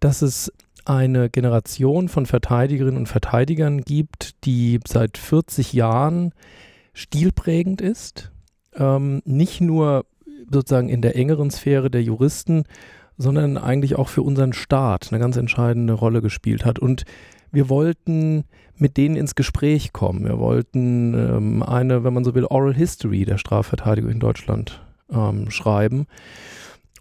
dass 0.04 0.22
es 0.22 0.52
eine 0.86 1.30
Generation 1.30 2.10
von 2.10 2.26
Verteidigerinnen 2.26 2.98
und 2.98 3.08
Verteidigern 3.08 3.82
gibt, 3.82 4.44
die 4.46 4.80
seit 4.86 5.18
40 5.18 5.72
Jahren 5.72 6.34
stilprägend 6.94 7.80
ist. 7.80 8.32
Ähm, 8.76 9.22
nicht 9.24 9.62
nur 9.62 10.06
sozusagen 10.52 10.90
in 10.90 11.02
der 11.02 11.16
engeren 11.16 11.52
Sphäre 11.52 11.90
der 11.90 12.04
Juristen, 12.04 12.64
sondern 13.18 13.58
eigentlich 13.58 13.96
auch 13.96 14.10
für 14.10 14.24
unseren 14.24 14.52
Staat 14.52 15.08
eine 15.12 15.22
ganz 15.22 15.38
entscheidende 15.38 15.94
Rolle 15.94 16.22
gespielt 16.22 16.66
hat. 16.66 16.80
Und 16.80 17.06
wir 17.52 17.70
wollten 17.70 18.44
mit 18.76 18.98
denen 18.98 19.16
ins 19.16 19.36
Gespräch 19.36 19.94
kommen. 19.94 20.26
Wir 20.26 20.40
wollten 20.40 21.14
ähm, 21.14 21.64
eine, 21.64 22.04
wenn 22.04 22.14
man 22.14 22.26
so 22.26 22.36
will, 22.36 22.46
Oral 22.46 22.74
History 22.74 23.24
der 23.24 23.38
Strafverteidigung 23.38 24.12
in 24.12 24.20
Deutschland 24.20 24.82
ähm, 25.10 25.50
schreiben. 25.50 26.08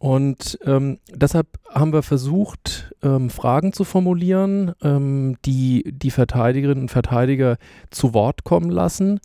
Und 0.02 0.58
ähm, 0.64 0.98
deshalb 1.14 1.46
haben 1.70 1.92
wir 1.92 2.02
versucht, 2.02 2.92
ähm, 3.04 3.30
Fragen 3.30 3.72
zu 3.72 3.84
formulieren, 3.84 4.72
ähm, 4.82 5.36
die 5.44 5.84
die 5.92 6.10
Verteidigerinnen 6.10 6.82
und 6.82 6.90
Verteidiger 6.90 7.56
zu 7.92 8.12
Wort 8.12 8.42
kommen 8.42 8.68
lassen 8.68 9.20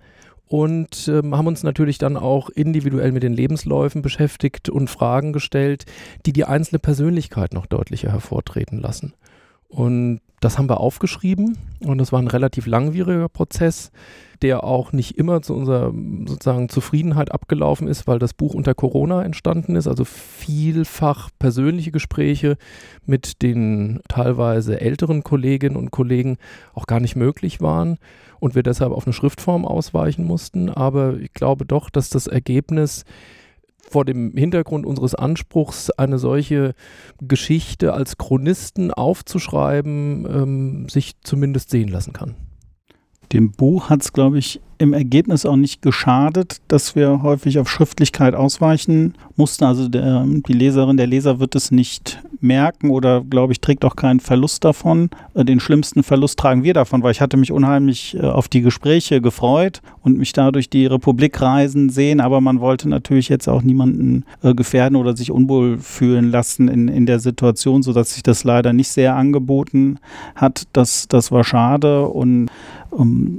und 0.45 1.07
ähm, 1.07 1.35
haben 1.35 1.47
uns 1.47 1.63
natürlich 1.63 1.97
dann 1.97 2.15
auch 2.15 2.51
individuell 2.51 3.11
mit 3.11 3.23
den 3.23 3.33
Lebensläufen 3.33 4.03
beschäftigt 4.03 4.69
und 4.69 4.87
Fragen 4.87 5.33
gestellt, 5.33 5.87
die 6.27 6.31
die 6.31 6.45
einzelne 6.45 6.77
Persönlichkeit 6.77 7.55
noch 7.55 7.65
deutlicher 7.65 8.11
hervortreten 8.11 8.77
lassen. 8.77 9.15
Und 9.69 10.21
das 10.39 10.57
haben 10.57 10.69
wir 10.69 10.79
aufgeschrieben 10.79 11.57
und 11.79 11.97
das 11.97 12.11
war 12.11 12.19
ein 12.19 12.27
relativ 12.27 12.67
langwieriger 12.67 13.27
Prozess, 13.27 13.91
der 14.43 14.63
auch 14.63 14.91
nicht 14.93 15.17
immer 15.17 15.41
zu 15.41 15.55
unserer 15.55 15.91
sozusagen 16.27 16.69
Zufriedenheit 16.69 17.31
abgelaufen 17.31 17.87
ist, 17.87 18.05
weil 18.05 18.19
das 18.19 18.33
Buch 18.33 18.53
unter 18.53 18.75
Corona 18.75 19.23
entstanden 19.23 19.75
ist, 19.75 19.87
also 19.87 20.05
vielfach 20.05 21.31
persönliche 21.39 21.91
Gespräche 21.91 22.57
mit 23.05 23.41
den 23.41 23.99
teilweise 24.07 24.79
älteren 24.79 25.23
Kolleginnen 25.23 25.75
und 25.75 25.89
Kollegen 25.89 26.37
auch 26.75 26.85
gar 26.85 26.99
nicht 26.99 27.15
möglich 27.15 27.61
waren 27.61 27.97
und 28.39 28.53
wir 28.53 28.63
deshalb 28.63 28.91
auf 28.91 29.07
eine 29.07 29.13
Schriftform 29.13 29.65
ausweichen 29.65 30.25
mussten. 30.25 30.69
Aber 30.69 31.17
ich 31.17 31.33
glaube 31.33 31.65
doch, 31.65 31.89
dass 31.89 32.09
das 32.09 32.27
Ergebnis 32.27 33.05
vor 33.89 34.05
dem 34.05 34.35
Hintergrund 34.35 34.85
unseres 34.85 35.15
Anspruchs, 35.15 35.89
eine 35.91 36.17
solche 36.19 36.73
Geschichte 37.21 37.93
als 37.93 38.17
Chronisten 38.17 38.91
aufzuschreiben, 38.91 40.27
ähm, 40.29 40.89
sich 40.89 41.21
zumindest 41.21 41.69
sehen 41.69 41.89
lassen 41.89 42.13
kann. 42.13 42.35
Dem 43.33 43.51
Buch 43.51 43.89
hat 43.89 44.01
es, 44.01 44.13
glaube 44.13 44.39
ich, 44.39 44.61
im 44.77 44.93
Ergebnis 44.93 45.45
auch 45.45 45.55
nicht 45.55 45.81
geschadet, 45.81 46.57
dass 46.67 46.95
wir 46.95 47.21
häufig 47.23 47.59
auf 47.59 47.69
Schriftlichkeit 47.69 48.35
ausweichen 48.35 49.15
mussten. 49.35 49.63
Also 49.63 49.87
der, 49.87 50.23
die 50.25 50.53
Leserin, 50.53 50.97
der 50.97 51.07
Leser 51.07 51.39
wird 51.39 51.55
es 51.55 51.71
nicht 51.71 52.19
merken 52.39 52.91
oder, 52.91 53.23
glaube 53.27 53.53
ich, 53.53 53.61
trägt 53.61 53.83
auch 53.85 53.95
keinen 53.95 54.19
Verlust 54.19 54.63
davon. 54.63 55.09
Äh, 55.33 55.45
den 55.45 55.59
schlimmsten 55.59 56.03
Verlust 56.03 56.37
tragen 56.37 56.63
wir 56.63 56.73
davon, 56.73 57.01
weil 57.01 57.11
ich 57.11 57.21
hatte 57.21 57.37
mich 57.37 57.51
unheimlich 57.51 58.15
äh, 58.15 58.21
auf 58.21 58.47
die 58.47 58.61
Gespräche 58.61 59.21
gefreut 59.21 59.81
und 60.03 60.17
mich 60.17 60.33
dadurch 60.33 60.69
die 60.69 60.85
Republik 60.85 61.41
reisen 61.41 61.89
sehen, 61.89 62.19
aber 62.19 62.41
man 62.41 62.59
wollte 62.59 62.87
natürlich 62.89 63.29
jetzt 63.29 63.47
auch 63.49 63.63
niemanden 63.63 64.25
äh, 64.43 64.53
gefährden 64.53 64.95
oder 64.95 65.17
sich 65.17 65.31
unwohl 65.31 65.77
fühlen 65.79 66.29
lassen 66.29 66.67
in, 66.67 66.87
in 66.87 67.07
der 67.07 67.19
Situation, 67.19 67.81
sodass 67.81 68.13
sich 68.13 68.23
das 68.23 68.43
leider 68.43 68.73
nicht 68.73 68.89
sehr 68.89 69.15
angeboten 69.15 69.97
hat. 70.35 70.63
Das, 70.73 71.07
das 71.07 71.31
war 71.31 71.43
schade 71.43 72.03
und 72.07 72.27
ähm, 72.27 72.49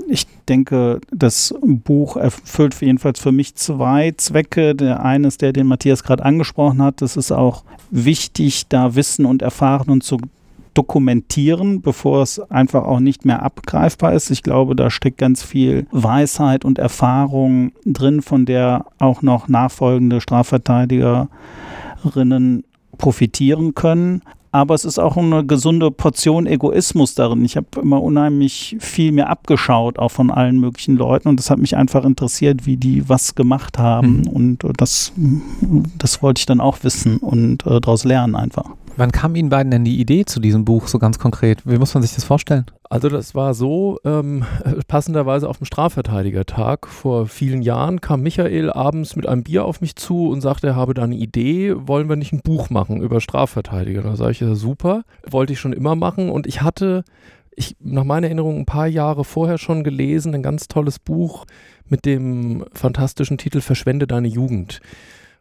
ich 0.08 0.26
denke, 0.48 1.00
das 1.10 1.54
Buch 1.62 2.16
erfüllt 2.16 2.74
jedenfalls 2.80 3.20
für 3.20 3.32
mich 3.32 3.54
zwei 3.54 4.12
Zwecke. 4.16 4.74
Der 4.74 5.04
eine 5.04 5.28
ist 5.28 5.42
der, 5.42 5.52
den 5.52 5.66
Matthias 5.66 6.02
gerade 6.02 6.24
angesprochen 6.24 6.80
hat. 6.82 7.02
Es 7.02 7.16
ist 7.16 7.30
auch 7.32 7.64
wichtig, 7.90 8.68
da 8.68 8.94
Wissen 8.94 9.26
und 9.26 9.42
Erfahrungen 9.42 10.00
zu 10.00 10.16
dokumentieren, 10.74 11.82
bevor 11.82 12.22
es 12.22 12.38
einfach 12.50 12.84
auch 12.84 13.00
nicht 13.00 13.24
mehr 13.24 13.42
abgreifbar 13.42 14.12
ist. 14.12 14.30
Ich 14.30 14.44
glaube, 14.44 14.76
da 14.76 14.90
steckt 14.90 15.18
ganz 15.18 15.42
viel 15.42 15.88
Weisheit 15.90 16.64
und 16.64 16.78
Erfahrung 16.78 17.72
drin, 17.84 18.22
von 18.22 18.46
der 18.46 18.86
auch 18.98 19.22
noch 19.22 19.48
nachfolgende 19.48 20.20
Strafverteidigerinnen 20.20 22.62
profitieren 22.96 23.74
können 23.74 24.22
aber 24.52 24.74
es 24.74 24.84
ist 24.84 24.98
auch 24.98 25.16
eine 25.16 25.44
gesunde 25.44 25.90
Portion 25.90 26.46
Egoismus 26.46 27.14
darin. 27.14 27.44
Ich 27.44 27.56
habe 27.56 27.66
immer 27.80 28.02
unheimlich 28.02 28.76
viel 28.80 29.12
mir 29.12 29.28
abgeschaut, 29.28 29.98
auch 29.98 30.10
von 30.10 30.30
allen 30.30 30.58
möglichen 30.58 30.96
Leuten 30.96 31.28
und 31.28 31.38
das 31.38 31.50
hat 31.50 31.58
mich 31.58 31.76
einfach 31.76 32.04
interessiert, 32.04 32.66
wie 32.66 32.76
die 32.76 33.08
was 33.08 33.34
gemacht 33.34 33.78
haben 33.78 34.20
mhm. 34.22 34.28
und 34.28 34.64
das, 34.76 35.12
das 35.98 36.22
wollte 36.22 36.40
ich 36.40 36.46
dann 36.46 36.60
auch 36.60 36.78
wissen 36.82 37.18
und 37.18 37.66
äh, 37.66 37.80
daraus 37.80 38.04
lernen 38.04 38.34
einfach. 38.34 38.70
Wann 38.98 39.12
kam 39.12 39.36
Ihnen 39.36 39.48
beiden 39.48 39.70
denn 39.70 39.84
die 39.84 40.00
Idee 40.00 40.24
zu 40.24 40.40
diesem 40.40 40.64
Buch 40.64 40.88
so 40.88 40.98
ganz 40.98 41.20
konkret? 41.20 41.64
Wie 41.64 41.78
muss 41.78 41.94
man 41.94 42.02
sich 42.02 42.16
das 42.16 42.24
vorstellen? 42.24 42.66
Also 42.90 43.08
das 43.08 43.32
war 43.32 43.54
so, 43.54 44.00
ähm, 44.04 44.44
passenderweise 44.88 45.48
auf 45.48 45.58
dem 45.58 45.66
Strafverteidigertag 45.66 46.88
vor 46.88 47.28
vielen 47.28 47.62
Jahren 47.62 48.00
kam 48.00 48.22
Michael 48.22 48.72
abends 48.72 49.14
mit 49.14 49.28
einem 49.28 49.44
Bier 49.44 49.66
auf 49.66 49.80
mich 49.80 49.94
zu 49.94 50.28
und 50.28 50.40
sagte, 50.40 50.66
er 50.66 50.74
habe 50.74 50.94
da 50.94 51.04
eine 51.04 51.14
Idee, 51.14 51.76
wollen 51.76 52.08
wir 52.08 52.16
nicht 52.16 52.32
ein 52.32 52.40
Buch 52.40 52.70
machen 52.70 53.00
über 53.00 53.20
Strafverteidiger? 53.20 54.02
Da 54.02 54.16
sage 54.16 54.32
ich, 54.32 54.40
ja 54.40 54.56
super, 54.56 55.04
wollte 55.24 55.52
ich 55.52 55.60
schon 55.60 55.72
immer 55.72 55.94
machen 55.94 56.28
und 56.28 56.48
ich 56.48 56.62
hatte, 56.62 57.04
ich, 57.54 57.76
nach 57.78 58.02
meiner 58.02 58.26
Erinnerung, 58.26 58.58
ein 58.58 58.66
paar 58.66 58.88
Jahre 58.88 59.22
vorher 59.22 59.58
schon 59.58 59.84
gelesen, 59.84 60.34
ein 60.34 60.42
ganz 60.42 60.66
tolles 60.66 60.98
Buch 60.98 61.44
mit 61.86 62.04
dem 62.04 62.64
fantastischen 62.72 63.38
Titel 63.38 63.60
Verschwende 63.60 64.08
deine 64.08 64.26
Jugend 64.26 64.80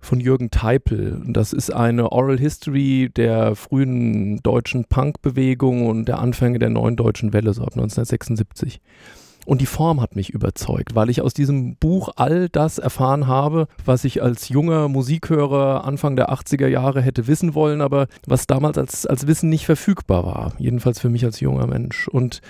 von 0.07 0.19
Jürgen 0.21 0.49
Teipel. 0.51 1.21
Das 1.27 1.51
ist 1.51 1.69
eine 1.71 2.13
Oral 2.13 2.39
History 2.39 3.11
der 3.13 3.55
frühen 3.55 4.41
deutschen 4.41 4.85
Punkbewegung 4.85 5.85
und 5.85 6.05
der 6.05 6.19
Anfänge 6.19 6.59
der 6.59 6.69
neuen 6.69 6.95
deutschen 6.95 7.33
Welle, 7.33 7.53
so 7.53 7.61
ab 7.61 7.73
1976. 7.73 8.79
Und 9.45 9.61
die 9.61 9.65
Form 9.65 10.01
hat 10.01 10.15
mich 10.15 10.29
überzeugt, 10.29 10.95
weil 10.95 11.09
ich 11.09 11.21
aus 11.21 11.33
diesem 11.33 11.75
Buch 11.75 12.09
all 12.15 12.47
das 12.49 12.79
erfahren 12.79 13.27
habe, 13.27 13.67
was 13.85 14.05
ich 14.05 14.23
als 14.23 14.49
junger 14.49 14.87
Musikhörer 14.87 15.83
Anfang 15.83 16.15
der 16.15 16.31
80er 16.31 16.67
Jahre 16.67 17.01
hätte 17.01 17.27
wissen 17.27 17.53
wollen, 17.53 17.81
aber 17.81 18.07
was 18.25 18.47
damals 18.47 18.77
als, 18.77 19.05
als 19.05 19.27
Wissen 19.27 19.49
nicht 19.49 19.65
verfügbar 19.65 20.25
war. 20.25 20.53
Jedenfalls 20.57 20.99
für 20.99 21.09
mich 21.09 21.25
als 21.25 21.41
junger 21.41 21.67
Mensch. 21.67 22.07
Und 22.07 22.41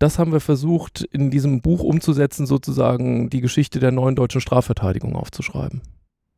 das 0.00 0.18
haben 0.18 0.32
wir 0.32 0.40
versucht, 0.40 1.02
in 1.12 1.30
diesem 1.30 1.60
Buch 1.60 1.84
umzusetzen, 1.84 2.46
sozusagen 2.46 3.30
die 3.30 3.40
Geschichte 3.40 3.78
der 3.78 3.92
neuen 3.92 4.16
deutschen 4.16 4.40
Strafverteidigung 4.40 5.14
aufzuschreiben. 5.14 5.80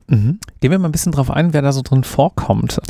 Mhm. 0.09 0.39
Gehen 0.61 0.71
wir 0.71 0.79
mal 0.79 0.89
ein 0.89 0.93
bisschen 0.93 1.13
drauf 1.13 1.31
ein, 1.31 1.53
wer 1.53 1.63
da 1.63 1.73
so 1.73 1.83
drin 1.83 2.05
vorkommt. 2.05 2.81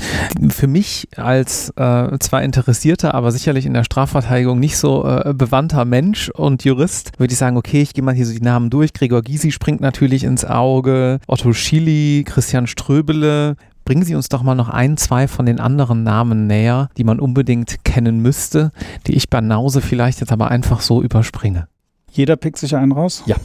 Für 0.50 0.66
mich 0.66 1.08
als 1.16 1.70
äh, 1.76 2.18
zwar 2.18 2.42
interessierter, 2.42 3.14
aber 3.14 3.32
sicherlich 3.32 3.66
in 3.66 3.74
der 3.74 3.84
Strafverteidigung 3.84 4.60
nicht 4.60 4.76
so 4.76 5.06
äh, 5.06 5.32
bewandter 5.34 5.84
Mensch 5.84 6.28
und 6.30 6.64
Jurist, 6.64 7.18
würde 7.18 7.32
ich 7.32 7.38
sagen, 7.38 7.56
okay, 7.56 7.82
ich 7.82 7.94
gehe 7.94 8.04
mal 8.04 8.14
hier 8.14 8.26
so 8.26 8.32
die 8.32 8.40
Namen 8.40 8.70
durch. 8.70 8.92
Gregor 8.92 9.22
Gysi 9.22 9.50
springt 9.50 9.80
natürlich 9.80 10.24
ins 10.24 10.44
Auge, 10.44 11.18
Otto 11.26 11.52
Schily, 11.52 12.24
Christian 12.26 12.66
Ströbele, 12.66 13.56
Bringen 13.86 14.02
Sie 14.02 14.16
uns 14.16 14.28
doch 14.28 14.42
mal 14.42 14.56
noch 14.56 14.68
ein, 14.68 14.96
zwei 14.96 15.28
von 15.28 15.46
den 15.46 15.60
anderen 15.60 16.02
Namen 16.02 16.48
näher, 16.48 16.90
die 16.96 17.04
man 17.04 17.20
unbedingt 17.20 17.84
kennen 17.84 18.18
müsste, 18.18 18.72
die 19.06 19.14
ich 19.14 19.30
bei 19.30 19.40
Nause 19.40 19.80
vielleicht 19.80 20.18
jetzt 20.18 20.32
aber 20.32 20.50
einfach 20.50 20.80
so 20.80 21.00
überspringe. 21.00 21.68
Jeder 22.10 22.34
pickt 22.34 22.58
sich 22.58 22.74
einen 22.74 22.90
raus? 22.90 23.22
Ja. 23.26 23.36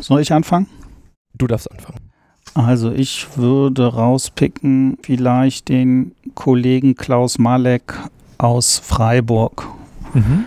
Soll 0.00 0.22
ich 0.22 0.32
anfangen? 0.32 0.68
Du 1.34 1.46
darfst 1.46 1.70
anfangen. 1.70 2.13
Also 2.54 2.92
ich 2.92 3.26
würde 3.36 3.86
rauspicken 3.92 4.96
vielleicht 5.02 5.68
den 5.68 6.12
Kollegen 6.34 6.94
Klaus 6.94 7.38
Malek 7.38 7.98
aus 8.38 8.78
Freiburg. 8.78 9.66
Mhm. 10.14 10.44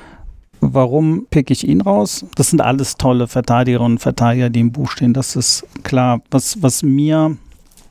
Warum 0.61 1.27
pick 1.29 1.51
ich 1.51 1.67
ihn 1.67 1.81
raus? 1.81 2.25
Das 2.35 2.49
sind 2.49 2.61
alles 2.61 2.95
tolle 2.95 3.27
Verteidigerinnen 3.27 3.93
und 3.93 3.99
Verteidiger, 3.99 4.49
die 4.49 4.61
im 4.61 4.71
Buch 4.71 4.89
stehen. 4.89 5.13
Das 5.13 5.35
ist 5.35 5.67
klar. 5.83 6.21
Was, 6.31 6.61
was 6.63 6.81
mir 6.81 7.37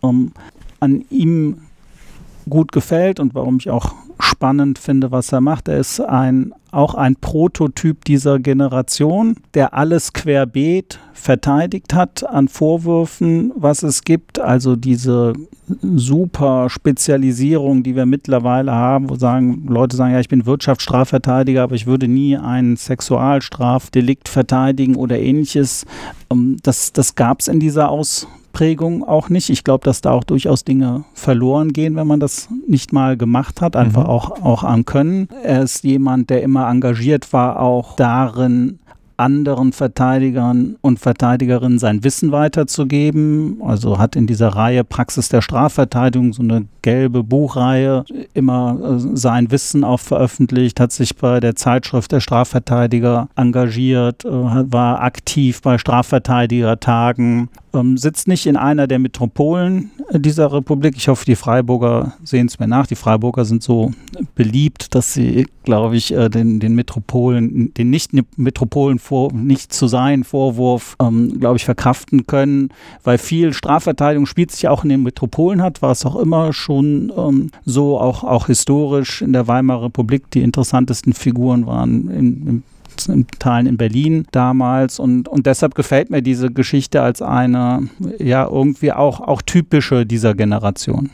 ähm, 0.02 0.32
an 0.80 1.04
ihm 1.10 1.58
gut 2.48 2.72
gefällt 2.72 3.20
und 3.20 3.34
warum 3.34 3.58
ich 3.58 3.70
auch 3.70 3.94
spannend 4.18 4.78
finde, 4.78 5.10
was 5.10 5.32
er 5.32 5.40
macht. 5.40 5.68
Er 5.68 5.78
ist 5.78 6.00
ein, 6.00 6.52
auch 6.70 6.94
ein 6.94 7.16
Prototyp 7.16 8.04
dieser 8.04 8.38
Generation, 8.38 9.36
der 9.54 9.74
alles 9.74 10.12
querbeet 10.12 10.98
verteidigt 11.12 11.94
hat 11.94 12.24
an 12.28 12.48
Vorwürfen, 12.48 13.52
was 13.56 13.82
es 13.82 14.02
gibt. 14.02 14.38
Also 14.38 14.76
diese 14.76 15.32
super 15.82 16.70
Spezialisierung, 16.70 17.82
die 17.82 17.96
wir 17.96 18.06
mittlerweile 18.06 18.72
haben, 18.72 19.10
wo 19.10 19.16
sagen, 19.16 19.66
Leute 19.66 19.96
sagen, 19.96 20.12
ja, 20.12 20.20
ich 20.20 20.28
bin 20.28 20.46
Wirtschaftsstrafverteidiger, 20.46 21.62
aber 21.62 21.74
ich 21.74 21.86
würde 21.86 22.06
nie 22.06 22.36
ein 22.36 22.76
Sexualstrafdelikt 22.76 24.28
verteidigen 24.28 24.94
oder 24.94 25.18
ähnliches. 25.18 25.84
Ähm, 26.30 26.56
das, 26.62 26.92
das 26.92 27.14
gab 27.14 27.40
es 27.40 27.48
in 27.48 27.60
dieser 27.60 27.90
Aus 27.90 28.28
Prägung 28.56 29.04
auch 29.04 29.28
nicht. 29.28 29.50
Ich 29.50 29.64
glaube, 29.64 29.84
dass 29.84 30.00
da 30.00 30.12
auch 30.12 30.24
durchaus 30.24 30.64
Dinge 30.64 31.04
verloren 31.12 31.74
gehen, 31.74 31.94
wenn 31.94 32.06
man 32.06 32.20
das 32.20 32.48
nicht 32.66 32.90
mal 32.90 33.18
gemacht 33.18 33.60
hat, 33.60 33.76
einfach 33.76 34.04
mhm. 34.04 34.08
auch, 34.08 34.42
auch 34.42 34.64
an 34.64 34.86
Können. 34.86 35.28
Er 35.42 35.60
ist 35.62 35.84
jemand, 35.84 36.30
der 36.30 36.42
immer 36.42 36.66
engagiert 36.66 37.34
war, 37.34 37.60
auch 37.60 37.96
darin, 37.96 38.78
anderen 39.16 39.72
Verteidigern 39.72 40.76
und 40.80 40.98
Verteidigerinnen 40.98 41.78
sein 41.78 42.04
Wissen 42.04 42.32
weiterzugeben. 42.32 43.60
Also 43.64 43.98
hat 43.98 44.16
in 44.16 44.26
dieser 44.26 44.48
Reihe 44.48 44.84
Praxis 44.84 45.28
der 45.28 45.42
Strafverteidigung 45.42 46.32
so 46.32 46.42
eine 46.42 46.66
gelbe 46.82 47.22
Buchreihe 47.22 48.04
immer 48.34 48.78
äh, 48.80 49.16
sein 49.16 49.50
Wissen 49.50 49.84
auch 49.84 50.00
veröffentlicht, 50.00 50.80
hat 50.80 50.92
sich 50.92 51.16
bei 51.16 51.40
der 51.40 51.56
Zeitschrift 51.56 52.12
der 52.12 52.20
Strafverteidiger 52.20 53.28
engagiert, 53.36 54.24
äh, 54.24 54.30
war 54.30 55.02
aktiv 55.02 55.62
bei 55.62 55.78
Strafverteidigertagen, 55.78 57.48
ähm, 57.76 57.96
sitzt 57.96 58.28
nicht 58.28 58.46
in 58.46 58.56
einer 58.56 58.86
der 58.86 58.98
Metropolen 58.98 59.90
dieser 60.12 60.52
Republik. 60.52 60.94
Ich 60.96 61.08
hoffe, 61.08 61.24
die 61.24 61.36
Freiburger 61.36 62.14
sehen 62.24 62.46
es 62.46 62.58
mir 62.58 62.66
nach. 62.66 62.86
Die 62.86 62.94
Freiburger 62.94 63.44
sind 63.44 63.62
so 63.62 63.92
beliebt, 64.34 64.94
dass 64.94 65.12
sie, 65.12 65.46
glaube 65.64 65.96
ich, 65.96 66.12
äh, 66.12 66.28
den, 66.28 66.60
den 66.60 66.74
Metropolen, 66.74 67.74
den 67.74 67.90
Nicht-Metropolen 67.90 68.98
vor, 68.98 69.32
nicht 69.32 69.72
zu 69.72 69.86
sein 69.86 70.24
Vorwurf, 70.24 70.96
ähm, 71.00 71.38
glaube 71.38 71.56
ich, 71.56 71.64
verkraften 71.64 72.26
können, 72.26 72.70
weil 73.04 73.18
viel 73.18 73.52
Strafverteidigung 73.52 74.26
spielt 74.26 74.50
sich 74.50 74.68
auch 74.68 74.82
in 74.82 74.90
den 74.90 75.02
Metropolen 75.02 75.62
hat, 75.62 75.82
war 75.82 75.92
es 75.92 76.06
auch 76.06 76.16
immer 76.16 76.52
schon 76.52 77.12
ähm, 77.16 77.50
so, 77.64 77.98
auch, 78.00 78.24
auch 78.24 78.46
historisch 78.46 79.22
in 79.22 79.32
der 79.32 79.46
Weimarer 79.46 79.84
Republik. 79.84 80.30
Die 80.30 80.42
interessantesten 80.42 81.12
Figuren 81.12 81.66
waren 81.66 82.08
in 82.10 82.46
in 82.46 82.62
Teilen 83.38 83.66
in 83.66 83.76
Berlin 83.76 84.26
damals 84.32 84.98
und, 84.98 85.28
und 85.28 85.46
deshalb 85.46 85.74
gefällt 85.74 86.10
mir 86.10 86.22
diese 86.22 86.50
Geschichte 86.50 87.02
als 87.02 87.22
eine, 87.22 87.88
ja, 88.18 88.46
irgendwie 88.46 88.92
auch, 88.92 89.20
auch 89.20 89.42
typische 89.42 90.06
dieser 90.06 90.34
Generation. 90.34 91.10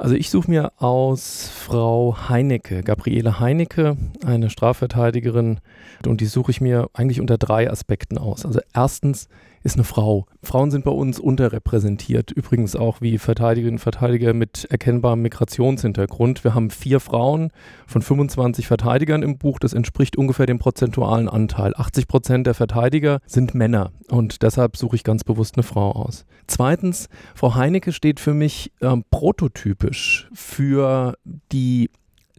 Also 0.00 0.14
ich 0.14 0.30
suche 0.30 0.50
mir 0.50 0.72
aus 0.78 1.50
Frau 1.54 2.16
Heinecke, 2.30 2.82
Gabriele 2.82 3.38
Heinecke, 3.38 3.98
eine 4.24 4.48
Strafverteidigerin, 4.48 5.60
und 6.06 6.22
die 6.22 6.26
suche 6.26 6.50
ich 6.52 6.62
mir 6.62 6.88
eigentlich 6.94 7.20
unter 7.20 7.36
drei 7.36 7.70
Aspekten 7.70 8.16
aus. 8.16 8.46
Also 8.46 8.60
erstens 8.72 9.28
ist 9.62 9.76
eine 9.76 9.84
Frau. 9.84 10.26
Frauen 10.42 10.70
sind 10.70 10.84
bei 10.84 10.90
uns 10.90 11.18
unterrepräsentiert. 11.18 12.30
Übrigens 12.30 12.76
auch 12.76 13.00
wie 13.00 13.18
Verteidigerinnen 13.18 13.74
und 13.74 13.82
Verteidiger 13.82 14.32
mit 14.32 14.66
erkennbarem 14.70 15.20
Migrationshintergrund. 15.22 16.44
Wir 16.44 16.54
haben 16.54 16.70
vier 16.70 17.00
Frauen 17.00 17.50
von 17.86 18.00
25 18.00 18.66
Verteidigern 18.66 19.22
im 19.22 19.38
Buch. 19.38 19.58
Das 19.58 19.74
entspricht 19.74 20.16
ungefähr 20.16 20.46
dem 20.46 20.58
prozentualen 20.58 21.28
Anteil. 21.28 21.74
80 21.76 22.08
Prozent 22.08 22.46
der 22.46 22.54
Verteidiger 22.54 23.20
sind 23.26 23.54
Männer. 23.54 23.92
Und 24.08 24.42
deshalb 24.42 24.76
suche 24.76 24.96
ich 24.96 25.04
ganz 25.04 25.24
bewusst 25.24 25.56
eine 25.56 25.62
Frau 25.62 25.92
aus. 25.92 26.24
Zweitens, 26.46 27.08
Frau 27.34 27.54
Heinecke 27.54 27.92
steht 27.92 28.18
für 28.18 28.34
mich 28.34 28.72
ähm, 28.80 29.04
prototypisch 29.10 30.28
für 30.32 31.16
die 31.52 31.90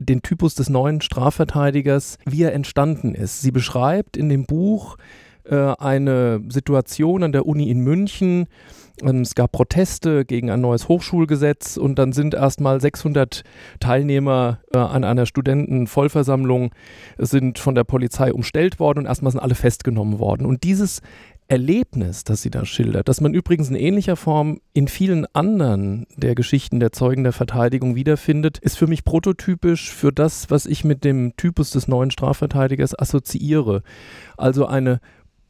den 0.02 0.24
Typus 0.24 0.56
des 0.56 0.70
neuen 0.70 1.02
Strafverteidigers, 1.02 2.18
wie 2.26 2.42
er 2.42 2.54
entstanden 2.54 3.14
ist. 3.14 3.42
Sie 3.42 3.52
beschreibt 3.52 4.18
in 4.18 4.30
dem 4.30 4.46
Buch 4.46 4.98
äh, 5.46 5.74
eine 5.80 6.42
Situation 6.50 7.24
an 7.24 7.32
der 7.32 7.46
Uni 7.46 7.70
in 7.70 7.80
München. 7.80 8.48
Ähm, 9.02 9.22
es 9.22 9.36
gab 9.36 9.52
Proteste 9.52 10.26
gegen 10.26 10.50
ein 10.50 10.62
neues 10.62 10.88
Hochschulgesetz 10.88 11.78
und 11.78 11.98
dann 11.98 12.14
sind 12.14 12.34
erstmal 12.34 12.82
600 12.82 13.44
Teilnehmer 13.80 14.60
äh, 14.74 14.78
an 14.78 15.04
einer 15.04 15.26
Studentenvollversammlung 15.26 16.72
sind 17.18 17.60
von 17.60 17.76
der 17.76 17.84
Polizei 17.84 18.34
umstellt 18.34 18.80
worden 18.80 19.00
und 19.00 19.06
erstmal 19.06 19.32
sind 19.32 19.42
alle 19.42 19.56
festgenommen 19.56 20.20
worden. 20.20 20.46
Und 20.46 20.64
dieses 20.64 21.02
Erlebnis, 21.52 22.24
das 22.24 22.42
sie 22.42 22.50
da 22.50 22.64
schildert, 22.64 23.10
das 23.10 23.20
man 23.20 23.34
übrigens 23.34 23.68
in 23.68 23.76
ähnlicher 23.76 24.16
Form 24.16 24.62
in 24.72 24.88
vielen 24.88 25.26
anderen 25.34 26.08
der 26.16 26.34
Geschichten 26.34 26.80
der 26.80 26.94
Zeugen 26.94 27.24
der 27.24 27.34
Verteidigung 27.34 27.94
wiederfindet, 27.94 28.58
ist 28.60 28.78
für 28.78 28.88
mich 28.88 29.04
prototypisch 29.04 29.92
für 29.92 30.14
das, 30.14 30.50
was 30.50 30.66
ich 30.66 30.86
mit 30.86 31.04
dem 31.04 31.36
Typus 31.36 31.72
des 31.72 31.90
neuen 31.90 32.10
Strafverteidigers 32.10 32.98
assoziiere. 32.98 33.84
Also 34.38 34.66
eine 34.66 35.02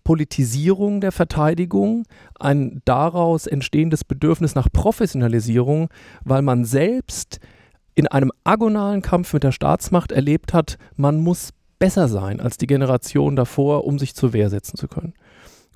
Politisierung 0.04 1.02
der 1.02 1.12
Verteidigung, 1.12 2.06
ein 2.40 2.82
daraus 2.86 3.48
entstehendes 3.48 4.04
Bedürfnis 4.04 4.56
nach 4.56 4.72
Professionalisierung, 4.72 5.90
weil 6.24 6.42
man 6.42 6.66
selbst 6.66 7.40
in 7.96 8.08
einem 8.08 8.32
agonalen 8.44 9.02
Kampf 9.02 9.34
mit 9.34 9.44
der 9.44 9.52
Staatsmacht 9.52 10.12
erlebt 10.12 10.54
hat, 10.54 10.78
man 10.96 11.20
muss 11.20 11.52
besser 11.78 12.08
sein 12.08 12.40
als 12.40 12.58
die 12.58 12.68
Generation 12.68 13.36
davor, 13.36 13.86
um 13.86 14.00
sich 14.00 14.16
zur 14.16 14.34
Wehr 14.34 14.50
setzen 14.50 14.78
zu 14.78 14.88
können. 14.88 15.14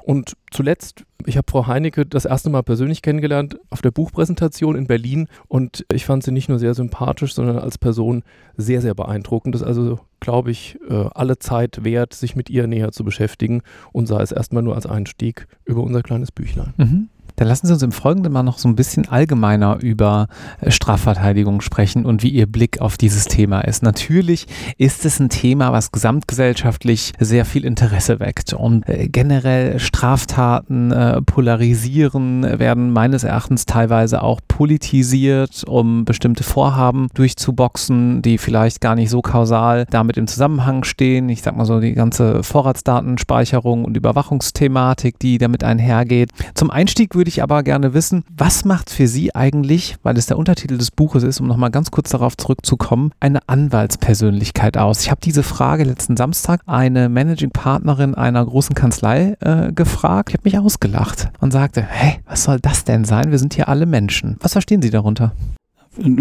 Und 0.06 0.38
zuletzt, 0.52 1.04
ich 1.26 1.36
habe 1.36 1.50
Frau 1.50 1.66
Heinecke 1.66 2.06
das 2.06 2.26
erste 2.26 2.52
Mal 2.52 2.62
persönlich 2.62 3.02
kennengelernt 3.02 3.58
auf 3.72 3.82
der 3.82 3.90
Buchpräsentation 3.90 4.76
in 4.76 4.86
Berlin 4.86 5.28
und 5.48 5.84
ich 5.92 6.06
fand 6.06 6.22
sie 6.22 6.32
nicht 6.32 6.48
nur 6.48 6.60
sehr 6.60 6.76
sympathisch, 6.76 7.34
sondern 7.34 7.58
als 7.58 7.80
Person 7.80 8.22
sehr, 8.56 8.82
sehr 8.82 8.94
beeindruckend. 8.94 9.56
Das 9.56 9.64
ist 9.64 9.68
also, 9.68 10.00
glaube 10.20 10.52
ich, 10.52 10.78
äh, 10.88 11.10
alle 11.16 11.40
Zeit 11.40 11.84
wert, 11.84 12.14
sich 12.14 12.36
mit 12.36 12.52
ihr 12.52 12.68
näher 12.68 12.92
zu 12.92 13.04
beschäftigen 13.04 13.64
und 13.94 14.06
sei 14.06 14.22
es 14.22 14.32
erstmal 14.32 14.62
nur 14.62 14.76
als 14.76 14.86
Einstieg 14.86 15.48
über 15.66 15.82
unser 15.82 16.04
kleines 16.04 16.32
Büchlein. 16.32 16.76
Mhm. 16.78 17.10
Dann 17.36 17.48
lassen 17.48 17.68
Sie 17.68 17.74
uns 17.74 17.84
im 17.84 17.92
Folgenden 17.92 18.32
mal 18.32 18.44
noch 18.44 18.58
so 18.58 18.68
ein 18.68 18.76
bisschen 18.76 19.08
allgemeiner 19.08 19.80
über 19.82 20.28
äh, 20.62 20.72
Strafverteidigung 20.72 21.62
sprechen 21.62 22.06
und 22.06 22.24
wie 22.24 22.30
Ihr 22.30 22.46
Blick 22.46 22.82
auf 22.82 22.98
dieses 22.98 23.26
Thema 23.26 23.62
ist. 23.62 23.84
Natürlich 23.84 24.48
ist 24.78 25.06
es 25.06 25.20
ein 25.20 25.30
Thema, 25.30 25.72
was 25.72 25.92
gesamtgesellschaftlich 25.92 27.14
sehr 27.20 27.46
viel 27.46 27.66
Interesse 27.66 28.20
weckt 28.20 28.54
und 28.54 28.88
äh, 28.88 29.08
generell 29.08 29.80
Straftaten 29.80 30.92
äh, 30.92 31.22
polarisieren, 31.22 32.44
werden 32.60 32.92
meines 32.92 33.24
Erachtens 33.24 33.66
teilweise 33.66 34.22
auch 34.24 34.40
politisiert, 34.48 35.64
um 35.68 36.06
bestimmte 36.06 36.44
Vorhaben 36.44 37.08
durchzuboxen, 37.14 38.22
die 38.22 38.38
vielleicht 38.38 38.82
gar 38.82 38.96
nicht 38.96 39.10
so 39.10 39.22
kausal 39.22 39.86
damit 39.90 40.18
im 40.18 40.28
Zusammenhang 40.28 40.84
stehen. 40.84 41.30
Ich 41.30 41.42
sag 41.42 41.56
mal 41.56 41.66
so 41.66 41.80
die 41.80 41.94
ganze 41.94 42.44
Vorratsdatenspeicherung 42.44 43.86
und 43.86 43.98
Überwachungsthematik, 43.98 45.20
die 45.20 45.38
damit 45.38 45.64
einhergeht. 45.64 46.32
Zum 46.54 46.70
Einstieg 46.72 47.16
würde 47.16 47.25
würde 47.26 47.32
ich 47.32 47.42
aber 47.42 47.64
gerne 47.64 47.96
wissen, 47.96 48.24
was 48.38 48.66
macht 48.66 48.92
für 48.92 49.08
Sie 49.08 49.34
eigentlich, 49.34 49.96
weil 50.04 50.16
es 50.16 50.28
der 50.28 50.38
Untertitel 50.38 50.78
des 50.78 50.92
Buches 50.92 51.24
ist, 51.24 51.40
um 51.40 51.48
nochmal 51.48 51.72
ganz 51.72 51.90
kurz 51.90 52.12
darauf 52.12 52.38
zurückzukommen, 52.38 53.14
eine 53.20 53.40
Anwaltspersönlichkeit 53.50 54.78
aus? 54.78 55.02
Ich 55.02 55.10
habe 55.10 55.22
diese 55.24 55.42
Frage 55.42 55.86
letzten 55.86 56.18
Samstag 56.18 56.62
eine 56.68 57.10
Managing 57.10 57.50
Partnerin 57.50 58.14
einer 58.14 58.46
großen 58.46 58.76
Kanzlei 58.76 59.38
äh, 59.40 59.74
gefragt. 59.74 60.30
Ich 60.30 60.36
habe 60.36 60.44
mich 60.44 60.60
ausgelacht 60.60 61.30
und 61.40 61.50
sagte, 61.50 61.82
hey, 61.82 62.20
was 62.28 62.44
soll 62.44 62.60
das 62.60 62.84
denn 62.84 63.06
sein? 63.06 63.32
Wir 63.32 63.40
sind 63.40 63.56
hier 63.56 63.70
alle 63.70 63.88
Menschen. 63.88 64.38
Was 64.42 64.52
verstehen 64.52 64.84
Sie 64.84 64.92
darunter? 64.92 65.34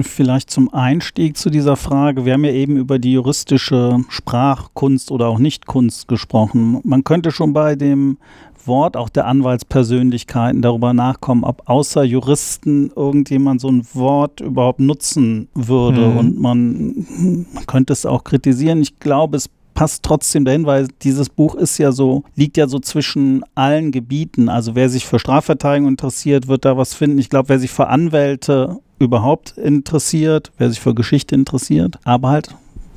Vielleicht 0.05 0.51
zum 0.51 0.73
Einstieg 0.73 1.37
zu 1.37 1.51
dieser 1.51 1.77
Frage. 1.77 2.25
Wir 2.25 2.33
haben 2.33 2.45
ja 2.45 2.53
eben 2.53 2.79
über 2.79 2.99
die 2.99 3.13
juristische 3.13 3.99
Sprachkunst 4.09 5.11
oder 5.11 5.27
auch 5.27 5.39
Nichtkunst 5.39 6.09
gesprochen. 6.09 6.81
Man 6.83 7.05
könnte 7.05 7.31
schon 7.31 7.53
bei 7.53 7.75
dem 7.75 8.17
Wort 8.67 8.97
auch 8.97 9.09
der 9.09 9.27
Anwaltspersönlichkeiten 9.27 10.63
darüber 10.63 10.93
nachkommen, 10.93 11.45
ob 11.45 11.69
außer 11.69 12.05
Juristen 12.05 12.91
irgendjemand 12.95 13.61
so 13.61 13.69
ein 13.69 13.87
Wort 13.95 14.41
überhaupt 14.41 14.81
nutzen 14.81 15.49
würde. 15.55 16.09
Mhm. 16.09 16.17
Und 16.17 16.41
man, 16.41 17.07
man 17.53 17.67
könnte 17.67 17.93
es 17.93 18.07
auch 18.07 18.25
kritisieren. 18.25 18.83
Ich 18.83 18.99
glaube, 18.99 19.37
es 19.37 19.49
passt 19.75 20.03
trotzdem 20.03 20.45
dahin, 20.45 20.67
weil 20.67 20.89
dieses 21.03 21.29
Buch 21.29 21.55
ist 21.57 21.79
ja 21.79 21.93
so, 21.93 22.23
liegt 22.37 22.57
ja 22.57 22.69
so 22.69 22.79
zwischen 22.79 23.45
allen 23.55 23.93
Gebieten. 23.93 24.49
Also 24.49 24.75
wer 24.75 24.89
sich 24.89 25.05
für 25.05 25.19
Strafverteidigung 25.19 25.89
interessiert, 25.89 26.49
wird 26.49 26.65
da 26.65 26.77
was 26.77 26.95
finden. 26.95 27.19
Ich 27.19 27.29
glaube, 27.29 27.51
wer 27.51 27.59
sich 27.59 27.71
für 27.71 27.89
Anwälte 27.89 28.79
überhaupt 28.99 29.59
interessiert, 29.59 30.53
wer 30.57 30.71
sich 30.71 30.81
für 30.81 30.95
Geschichte 30.95 31.35
interessiert, 31.35 31.99
aber 32.05 32.31
halt 32.31 32.55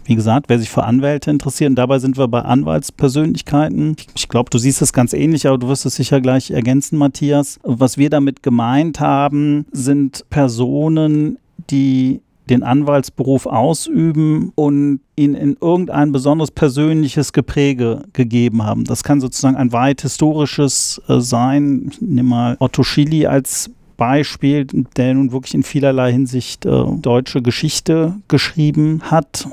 wie 0.08 0.15
gesagt, 0.15 0.48
wer 0.48 0.58
sich 0.58 0.70
für 0.70 0.86
Anwälte 0.86 1.30
interessiert, 1.30 1.70
und 1.70 1.76
dabei 1.76 2.00
sind 2.00 2.17
wir 2.17 2.28
bei 2.28 2.41
Anwaltspersönlichkeiten. 2.41 3.98
Ich 4.15 4.30
glaube, 4.30 4.50
du 4.50 4.58
siehst 4.58 4.82
es 4.82 4.93
ganz 4.93 5.13
ähnlich, 5.13 5.48
aber 5.48 5.58
du 5.58 5.67
wirst 5.67 5.86
es 5.86 5.96
sicher 5.96 6.22
gleich 6.22 6.52
ergänzen, 6.52 6.98
Matthias. 6.98 7.60
Was 7.63 7.98
wir 7.98 8.10
damit 8.10 8.41
gemeint 8.41 9.02
haben, 9.02 9.65
sind 9.72 10.26
Personen, 10.30 11.38
die 11.70 12.22
den 12.50 12.63
Anwaltsberuf 12.63 13.46
ausüben 13.46 14.54
und 14.56 15.02
ihn 15.17 15.34
in 15.34 15.58
irgendein 15.60 16.13
besonders 16.13 16.52
persönliches 16.52 17.34
Gepräge 17.34 18.04
gegeben 18.13 18.63
haben. 18.63 18.86
Das 18.86 19.04
kann 19.04 19.20
sozusagen 19.20 19.58
ein 19.58 19.74
weit 19.74 20.02
historisches 20.02 21.02
äh, 21.10 21.20
sein. 21.20 21.89
Ich 21.91 22.02
nehme 22.02 22.30
mal 22.30 22.58
Otto 22.60 22.84
Schily 22.84 23.28
als 23.28 23.70
Beispiel, 23.98 24.65
der 24.96 25.15
nun 25.15 25.32
wirklich 25.32 25.56
in 25.56 25.63
vielerlei 25.63 26.13
Hinsicht 26.13 26.65
äh, 26.65 26.84
deutsche 27.02 27.41
Geschichte 27.41 28.15
geschrieben 28.28 29.02
hat. 29.04 29.50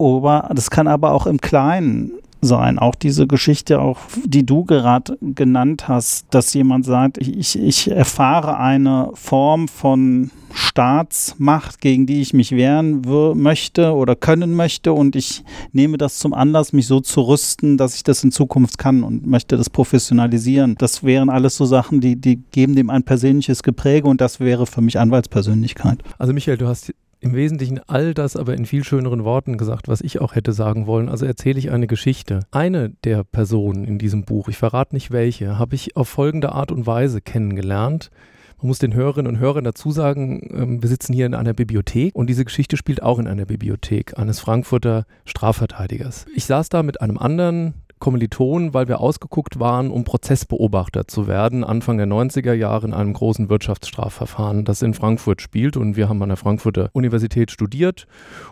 Aber 0.00 0.50
das 0.54 0.70
kann 0.70 0.88
aber 0.88 1.12
auch 1.12 1.26
im 1.26 1.40
Kleinen 1.40 2.12
sein. 2.40 2.78
Auch 2.78 2.94
diese 2.94 3.26
Geschichte, 3.26 3.80
auch 3.80 3.98
die 4.24 4.46
du 4.46 4.64
gerade 4.64 5.18
genannt 5.20 5.88
hast, 5.88 6.26
dass 6.30 6.54
jemand 6.54 6.86
sagt, 6.86 7.18
ich, 7.18 7.58
ich 7.58 7.90
erfahre 7.90 8.56
eine 8.58 9.10
Form 9.14 9.68
von 9.68 10.30
Staatsmacht, 10.52 11.80
gegen 11.80 12.06
die 12.06 12.20
ich 12.20 12.32
mich 12.32 12.52
wehren 12.52 13.02
möchte 13.36 13.94
oder 13.94 14.16
können 14.16 14.54
möchte 14.54 14.92
und 14.92 15.14
ich 15.14 15.44
nehme 15.72 15.96
das 15.96 16.18
zum 16.18 16.34
Anlass, 16.34 16.72
mich 16.72 16.86
so 16.86 17.00
zu 17.00 17.20
rüsten, 17.20 17.76
dass 17.76 17.94
ich 17.94 18.02
das 18.02 18.24
in 18.24 18.32
Zukunft 18.32 18.78
kann 18.78 19.04
und 19.04 19.26
möchte 19.26 19.56
das 19.56 19.70
professionalisieren. 19.70 20.74
Das 20.78 21.04
wären 21.04 21.30
alles 21.30 21.56
so 21.56 21.66
Sachen, 21.66 22.00
die, 22.00 22.16
die 22.16 22.42
geben 22.50 22.74
dem 22.74 22.90
ein 22.90 23.04
persönliches 23.04 23.62
Gepräge 23.62 24.08
und 24.08 24.20
das 24.20 24.40
wäre 24.40 24.66
für 24.66 24.80
mich 24.80 24.98
Anwaltspersönlichkeit. 24.98 26.02
Also 26.18 26.32
Michael, 26.32 26.58
du 26.58 26.66
hast 26.66 26.92
im 27.20 27.34
Wesentlichen 27.34 27.80
all 27.86 28.14
das 28.14 28.36
aber 28.36 28.54
in 28.54 28.64
viel 28.64 28.82
schöneren 28.82 29.24
Worten 29.24 29.58
gesagt, 29.58 29.88
was 29.88 30.00
ich 30.00 30.20
auch 30.20 30.34
hätte 30.34 30.52
sagen 30.52 30.86
wollen. 30.86 31.08
Also 31.08 31.26
erzähle 31.26 31.58
ich 31.58 31.70
eine 31.70 31.86
Geschichte. 31.86 32.40
Eine 32.50 32.90
der 33.04 33.24
Personen 33.24 33.84
in 33.84 33.98
diesem 33.98 34.24
Buch, 34.24 34.48
ich 34.48 34.56
verrate 34.56 34.94
nicht 34.94 35.10
welche, 35.10 35.58
habe 35.58 35.74
ich 35.74 35.96
auf 35.96 36.08
folgende 36.08 36.52
Art 36.52 36.72
und 36.72 36.86
Weise 36.86 37.20
kennengelernt. 37.20 38.10
Man 38.58 38.68
muss 38.68 38.78
den 38.78 38.94
Hörerinnen 38.94 39.32
und 39.32 39.38
Hörern 39.38 39.64
dazu 39.64 39.90
sagen, 39.90 40.48
ähm, 40.52 40.82
wir 40.82 40.88
sitzen 40.88 41.14
hier 41.14 41.26
in 41.26 41.34
einer 41.34 41.54
Bibliothek 41.54 42.14
und 42.14 42.28
diese 42.28 42.44
Geschichte 42.44 42.76
spielt 42.76 43.02
auch 43.02 43.18
in 43.18 43.26
einer 43.26 43.46
Bibliothek 43.46 44.18
eines 44.18 44.40
Frankfurter 44.40 45.06
Strafverteidigers. 45.24 46.26
Ich 46.34 46.44
saß 46.44 46.68
da 46.68 46.82
mit 46.82 47.00
einem 47.00 47.16
anderen 47.16 47.74
Kommilitonen, 48.00 48.74
weil 48.74 48.88
wir 48.88 49.00
ausgeguckt 49.00 49.60
waren, 49.60 49.90
um 49.90 50.04
Prozessbeobachter 50.04 51.06
zu 51.06 51.28
werden, 51.28 51.62
Anfang 51.62 51.98
der 51.98 52.06
90er 52.06 52.54
Jahre 52.54 52.86
in 52.86 52.94
einem 52.94 53.12
großen 53.12 53.48
Wirtschaftsstrafverfahren, 53.48 54.64
das 54.64 54.82
in 54.82 54.94
Frankfurt 54.94 55.42
spielt. 55.42 55.76
Und 55.76 55.96
wir 55.96 56.08
haben 56.08 56.22
an 56.22 56.30
der 56.30 56.36
Frankfurter 56.36 56.90
Universität 56.92 57.50
studiert. 57.50 58.06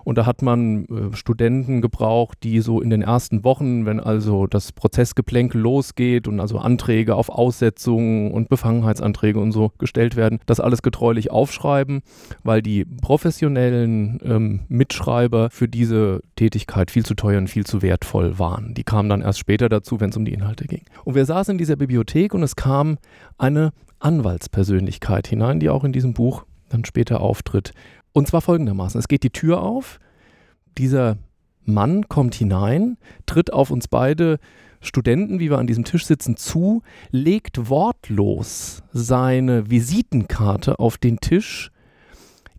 Und 0.04 0.18
da 0.18 0.26
hat 0.26 0.42
man 0.42 0.84
äh, 0.84 1.16
Studenten 1.16 1.80
gebraucht, 1.80 2.38
die 2.42 2.60
so 2.60 2.80
in 2.80 2.90
den 2.90 3.02
ersten 3.02 3.42
Wochen, 3.42 3.86
wenn 3.86 4.00
also 4.00 4.46
das 4.46 4.72
Prozessgeplänkel 4.72 5.60
losgeht 5.60 6.28
und 6.28 6.40
also 6.40 6.58
Anträge 6.58 7.14
auf 7.14 7.30
Aussetzungen 7.30 8.30
und 8.30 8.50
Befangenheitsanträge 8.50 9.40
und 9.40 9.52
so 9.52 9.72
gestellt 9.78 10.14
werden, 10.14 10.40
das 10.46 10.60
alles 10.60 10.82
getreulich 10.82 11.30
aufschreiben, 11.30 12.02
weil 12.44 12.60
die 12.60 12.84
professionellen 12.84 14.20
ähm, 14.22 14.60
Mitschreiber 14.68 15.48
für 15.50 15.68
diese 15.68 16.20
Tätigkeit 16.36 16.90
viel 16.90 17.06
zu 17.06 17.14
teuer 17.14 17.38
und 17.38 17.48
viel 17.48 17.64
zu 17.64 17.80
wertvoll 17.80 18.38
waren. 18.38 18.74
Die 18.74 18.84
kamen 18.84 19.08
dann 19.08 19.22
erst 19.22 19.37
erst 19.38 19.40
später 19.40 19.68
dazu, 19.68 20.00
wenn 20.00 20.10
es 20.10 20.16
um 20.16 20.24
die 20.24 20.34
Inhalte 20.34 20.66
ging. 20.66 20.82
Und 21.04 21.14
wir 21.14 21.24
saßen 21.24 21.52
in 21.52 21.58
dieser 21.58 21.76
Bibliothek 21.76 22.34
und 22.34 22.42
es 22.42 22.56
kam 22.56 22.98
eine 23.38 23.72
Anwaltspersönlichkeit 24.00 25.28
hinein, 25.28 25.60
die 25.60 25.70
auch 25.70 25.84
in 25.84 25.92
diesem 25.92 26.12
Buch 26.12 26.44
dann 26.68 26.84
später 26.84 27.20
auftritt. 27.20 27.72
Und 28.12 28.26
zwar 28.26 28.40
folgendermaßen: 28.40 28.98
Es 28.98 29.08
geht 29.08 29.22
die 29.22 29.30
Tür 29.30 29.62
auf, 29.62 30.00
dieser 30.76 31.16
Mann 31.64 32.08
kommt 32.08 32.34
hinein, 32.34 32.96
tritt 33.26 33.52
auf 33.52 33.70
uns 33.70 33.88
beide 33.88 34.38
Studenten, 34.80 35.40
wie 35.40 35.50
wir 35.50 35.58
an 35.58 35.66
diesem 35.66 35.84
Tisch 35.84 36.06
sitzen, 36.06 36.36
zu, 36.36 36.82
legt 37.10 37.68
wortlos 37.68 38.82
seine 38.92 39.70
Visitenkarte 39.70 40.78
auf 40.78 40.98
den 40.98 41.18
Tisch, 41.18 41.70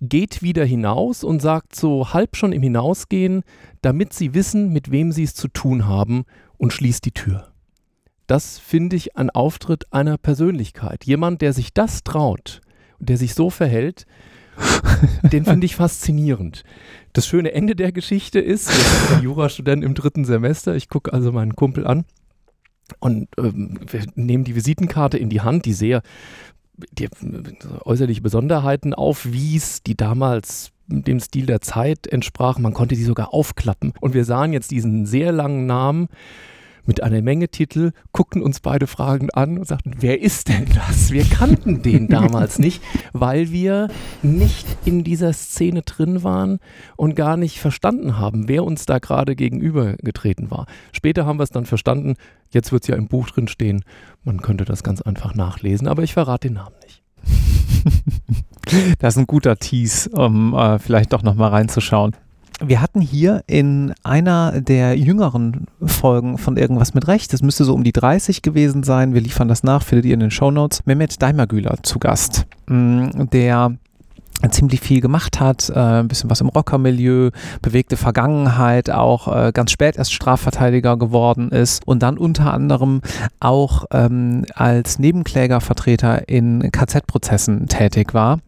geht 0.01 0.41
wieder 0.41 0.65
hinaus 0.65 1.23
und 1.23 1.41
sagt 1.41 1.75
so 1.75 2.13
halb 2.13 2.35
schon 2.35 2.51
im 2.51 2.61
Hinausgehen, 2.61 3.43
damit 3.81 4.13
sie 4.13 4.33
wissen, 4.33 4.71
mit 4.71 4.91
wem 4.91 5.11
sie 5.11 5.23
es 5.23 5.33
zu 5.33 5.47
tun 5.47 5.87
haben 5.87 6.25
und 6.59 6.71
schließt 6.71 7.03
die 7.05 7.11
Tür. 7.11 7.51
Das 8.27 8.59
finde 8.59 8.95
ich 8.95 9.17
ein 9.17 9.31
Auftritt 9.31 9.91
einer 9.91 10.19
Persönlichkeit. 10.19 11.03
Jemand, 11.05 11.41
der 11.41 11.53
sich 11.53 11.73
das 11.73 12.03
traut 12.03 12.61
und 12.99 13.09
der 13.09 13.17
sich 13.17 13.33
so 13.33 13.49
verhält, 13.49 14.05
den 15.23 15.45
finde 15.45 15.65
ich 15.65 15.75
faszinierend. 15.75 16.63
Das 17.13 17.25
schöne 17.25 17.53
Ende 17.53 17.75
der 17.75 17.91
Geschichte 17.91 18.39
ist, 18.39 18.67
sind 18.67 19.17
ein 19.17 19.23
Jurastudent 19.23 19.83
im 19.83 19.95
dritten 19.95 20.25
Semester, 20.25 20.75
ich 20.75 20.89
gucke 20.89 21.11
also 21.11 21.31
meinen 21.31 21.55
Kumpel 21.55 21.87
an 21.87 22.05
und 22.99 23.29
ähm, 23.37 23.79
wir 23.89 24.05
nehmen 24.13 24.43
die 24.43 24.55
Visitenkarte 24.55 25.17
in 25.17 25.29
die 25.29 25.41
Hand, 25.41 25.65
die 25.65 25.73
sehr 25.73 26.01
die 26.91 27.09
äußerliche 27.81 28.21
Besonderheiten 28.21 28.93
aufwies, 28.93 29.83
die 29.83 29.97
damals 29.97 30.71
dem 30.89 31.19
Stil 31.19 31.45
der 31.45 31.61
Zeit 31.61 32.07
entsprach. 32.07 32.59
Man 32.59 32.73
konnte 32.73 32.95
sie 32.95 33.03
sogar 33.03 33.33
aufklappen. 33.33 33.93
Und 34.01 34.13
wir 34.13 34.25
sahen 34.25 34.53
jetzt 34.53 34.71
diesen 34.71 35.05
sehr 35.05 35.31
langen 35.31 35.65
Namen 35.65 36.09
mit 36.89 37.03
einer 37.03 37.21
Menge 37.21 37.49
Titel, 37.49 37.91
guckten 38.13 38.41
uns 38.41 38.61
beide 38.61 38.87
fragend 38.87 39.35
an 39.35 39.59
und 39.59 39.67
sagten, 39.67 39.97
wer 39.99 40.21
ist 40.21 40.47
denn 40.49 40.65
das? 40.73 41.11
Wir 41.11 41.23
kannten 41.23 41.83
den 41.83 42.07
damals 42.09 42.57
nicht, 42.57 42.81
weil 43.13 43.51
wir 43.51 43.89
nicht 44.23 44.65
in 44.85 45.03
dieser 45.03 45.31
Szene 45.33 45.83
drin 45.83 46.23
waren 46.23 46.57
und 46.97 47.15
gar 47.15 47.37
nicht 47.37 47.59
verstanden 47.59 48.17
haben, 48.17 48.47
wer 48.47 48.63
uns 48.63 48.87
da 48.87 48.97
gerade 48.97 49.35
gegenübergetreten 49.35 50.49
war. 50.49 50.65
Später 50.91 51.27
haben 51.27 51.37
wir 51.37 51.43
es 51.43 51.51
dann 51.51 51.67
verstanden, 51.67 52.15
jetzt 52.49 52.71
wird 52.71 52.83
es 52.83 52.87
ja 52.87 52.95
im 52.95 53.07
Buch 53.07 53.29
drin 53.29 53.47
stehen, 53.47 53.83
man 54.23 54.41
könnte 54.41 54.65
das 54.65 54.81
ganz 54.81 54.99
einfach 54.99 55.35
nachlesen, 55.35 55.87
aber 55.87 56.01
ich 56.01 56.13
verrate 56.13 56.47
den 56.47 56.55
Namen 56.55 56.75
nicht. 56.83 57.03
das 58.99 59.15
ist 59.15 59.19
ein 59.19 59.27
guter 59.27 59.57
Tease, 59.57 60.09
um 60.09 60.53
äh, 60.53 60.79
vielleicht 60.79 61.13
doch 61.13 61.23
nochmal 61.23 61.49
reinzuschauen. 61.49 62.15
Wir 62.61 62.81
hatten 62.81 62.99
hier 62.99 63.43
in 63.47 63.93
einer 64.03 64.59
der 64.59 64.97
jüngeren 64.97 65.67
Folgen 65.81 66.37
von 66.37 66.57
Irgendwas 66.57 66.93
mit 66.93 67.07
Recht, 67.07 67.31
das 67.31 67.41
müsste 67.41 67.63
so 67.63 67.73
um 67.73 67.85
die 67.85 67.93
30 67.93 68.41
gewesen 68.41 68.83
sein, 68.83 69.13
wir 69.13 69.21
liefern 69.21 69.47
das 69.47 69.63
nach, 69.63 69.81
findet 69.81 70.05
ihr 70.05 70.13
in 70.13 70.19
den 70.19 70.31
Shownotes, 70.31 70.85
Mehmet 70.85 71.21
Daimagüler 71.21 71.77
zu 71.83 71.99
Gast, 71.99 72.47
mm, 72.67 73.29
der 73.31 73.77
ziemlich 74.51 74.79
viel 74.79 75.01
gemacht 75.01 75.39
hat, 75.39 75.69
äh, 75.69 75.79
ein 75.79 76.07
bisschen 76.07 76.29
was 76.29 76.41
im 76.41 76.49
Rockermilieu, 76.49 77.31
bewegte 77.61 77.97
Vergangenheit, 77.97 78.89
auch 78.89 79.27
äh, 79.27 79.51
ganz 79.53 79.71
spät 79.71 79.97
erst 79.97 80.13
Strafverteidiger 80.13 80.97
geworden 80.97 81.49
ist 81.49 81.85
und 81.87 82.01
dann 82.01 82.17
unter 82.17 82.53
anderem 82.53 83.01
auch 83.39 83.85
ähm, 83.91 84.45
als 84.55 84.99
Nebenklägervertreter 84.99 86.29
in 86.29 86.71
KZ-Prozessen 86.71 87.67
tätig 87.67 88.13
war 88.13 88.39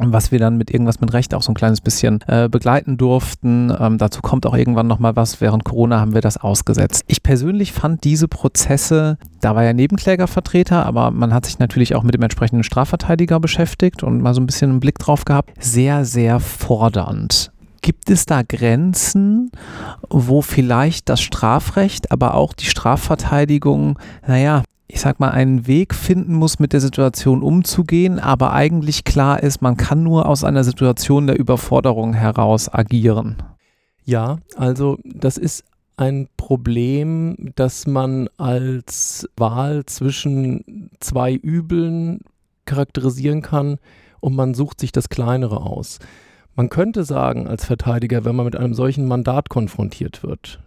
was 0.00 0.32
wir 0.32 0.38
dann 0.38 0.56
mit 0.56 0.70
irgendwas 0.70 1.00
mit 1.00 1.12
Recht 1.12 1.34
auch 1.34 1.42
so 1.42 1.52
ein 1.52 1.54
kleines 1.54 1.80
bisschen 1.80 2.20
äh, 2.26 2.48
begleiten 2.48 2.96
durften. 2.96 3.72
Ähm, 3.78 3.98
dazu 3.98 4.20
kommt 4.22 4.46
auch 4.46 4.54
irgendwann 4.54 4.86
nochmal 4.86 5.16
was. 5.16 5.40
Während 5.40 5.64
Corona 5.64 6.00
haben 6.00 6.14
wir 6.14 6.20
das 6.20 6.36
ausgesetzt. 6.36 7.04
Ich 7.06 7.22
persönlich 7.22 7.72
fand 7.72 8.04
diese 8.04 8.28
Prozesse, 8.28 9.18
da 9.40 9.54
war 9.54 9.64
ja 9.64 9.72
Nebenklägervertreter, 9.72 10.86
aber 10.86 11.10
man 11.10 11.34
hat 11.34 11.46
sich 11.46 11.58
natürlich 11.58 11.94
auch 11.94 12.02
mit 12.02 12.14
dem 12.14 12.22
entsprechenden 12.22 12.62
Strafverteidiger 12.62 13.40
beschäftigt 13.40 14.02
und 14.02 14.20
mal 14.20 14.34
so 14.34 14.40
ein 14.40 14.46
bisschen 14.46 14.70
einen 14.70 14.80
Blick 14.80 14.98
drauf 14.98 15.24
gehabt, 15.24 15.50
sehr, 15.58 16.04
sehr 16.04 16.40
fordernd. 16.40 17.52
Gibt 17.80 18.10
es 18.10 18.26
da 18.26 18.42
Grenzen, 18.42 19.50
wo 20.10 20.42
vielleicht 20.42 21.08
das 21.08 21.20
Strafrecht, 21.20 22.10
aber 22.10 22.34
auch 22.34 22.52
die 22.52 22.66
Strafverteidigung, 22.66 23.98
naja, 24.26 24.62
ich 24.88 25.00
sag 25.00 25.20
mal, 25.20 25.30
einen 25.30 25.66
Weg 25.66 25.94
finden 25.94 26.34
muss, 26.34 26.58
mit 26.58 26.72
der 26.72 26.80
Situation 26.80 27.42
umzugehen, 27.42 28.18
aber 28.18 28.54
eigentlich 28.54 29.04
klar 29.04 29.42
ist, 29.42 29.60
man 29.60 29.76
kann 29.76 30.02
nur 30.02 30.26
aus 30.26 30.44
einer 30.44 30.64
Situation 30.64 31.26
der 31.26 31.38
Überforderung 31.38 32.14
heraus 32.14 32.72
agieren. 32.72 33.36
Ja, 34.04 34.38
also 34.56 34.98
das 35.04 35.36
ist 35.36 35.64
ein 35.98 36.28
Problem, 36.38 37.52
das 37.54 37.86
man 37.86 38.28
als 38.38 39.28
Wahl 39.36 39.84
zwischen 39.84 40.90
zwei 41.00 41.34
Übeln 41.34 42.20
charakterisieren 42.64 43.42
kann 43.42 43.76
und 44.20 44.34
man 44.34 44.54
sucht 44.54 44.80
sich 44.80 44.92
das 44.92 45.10
kleinere 45.10 45.60
aus. 45.60 45.98
Man 46.54 46.70
könnte 46.70 47.04
sagen 47.04 47.46
als 47.46 47.66
Verteidiger, 47.66 48.24
wenn 48.24 48.36
man 48.36 48.46
mit 48.46 48.56
einem 48.56 48.74
solchen 48.74 49.06
Mandat 49.06 49.48
konfrontiert 49.48 50.22
wird, 50.22 50.60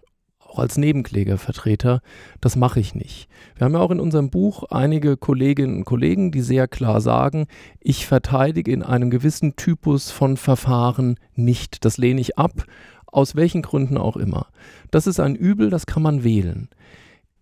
auch 0.52 0.60
als 0.60 0.78
Nebenklägervertreter, 0.78 2.02
das 2.42 2.56
mache 2.56 2.80
ich 2.80 2.94
nicht. 2.94 3.28
Wir 3.56 3.66
haben 3.66 3.74
ja 3.74 3.80
auch 3.80 3.92
in 3.92 4.00
unserem 4.00 4.30
Buch 4.30 4.64
einige 4.70 5.18
Kolleginnen 5.18 5.78
und 5.78 5.86
Kollegen, 5.86 6.32
die 6.32 6.42
sehr 6.42 6.68
klar 6.68 7.02
sagen, 7.02 7.48
ich 7.80 8.06
verteidige 8.06 8.72
in 8.72 8.84
einem 8.84 9.10
gewissen 9.10 9.56
Typus 9.56 10.12
von 10.12 10.38
Verfahren 10.38 11.18
nicht. 11.36 11.86
Das 11.86 11.98
lehne 11.98 12.22
ich 12.22 12.38
ab 12.38 12.66
Aus 13.06 13.36
welchen 13.36 13.62
Gründen 13.62 13.98
auch 13.98 14.16
immer. 14.16 14.48
Das 14.90 15.06
ist 15.08 15.20
ein 15.20 15.36
Übel, 15.36 15.70
das 15.70 15.86
kann 15.86 16.02
man 16.04 16.24
wählen. 16.24 16.70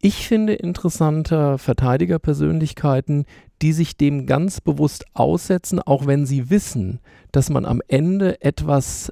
Ich 0.01 0.27
finde 0.27 0.53
interessanter 0.53 1.57
Verteidigerpersönlichkeiten, 1.57 3.25
die 3.61 3.73
sich 3.73 3.97
dem 3.97 4.25
ganz 4.25 4.61
bewusst 4.61 5.05
aussetzen, 5.13 5.79
auch 5.79 6.07
wenn 6.07 6.25
sie 6.25 6.49
wissen, 6.49 6.99
dass 7.31 7.49
man 7.49 7.65
am 7.65 7.81
Ende 7.87 8.41
etwas 8.41 9.11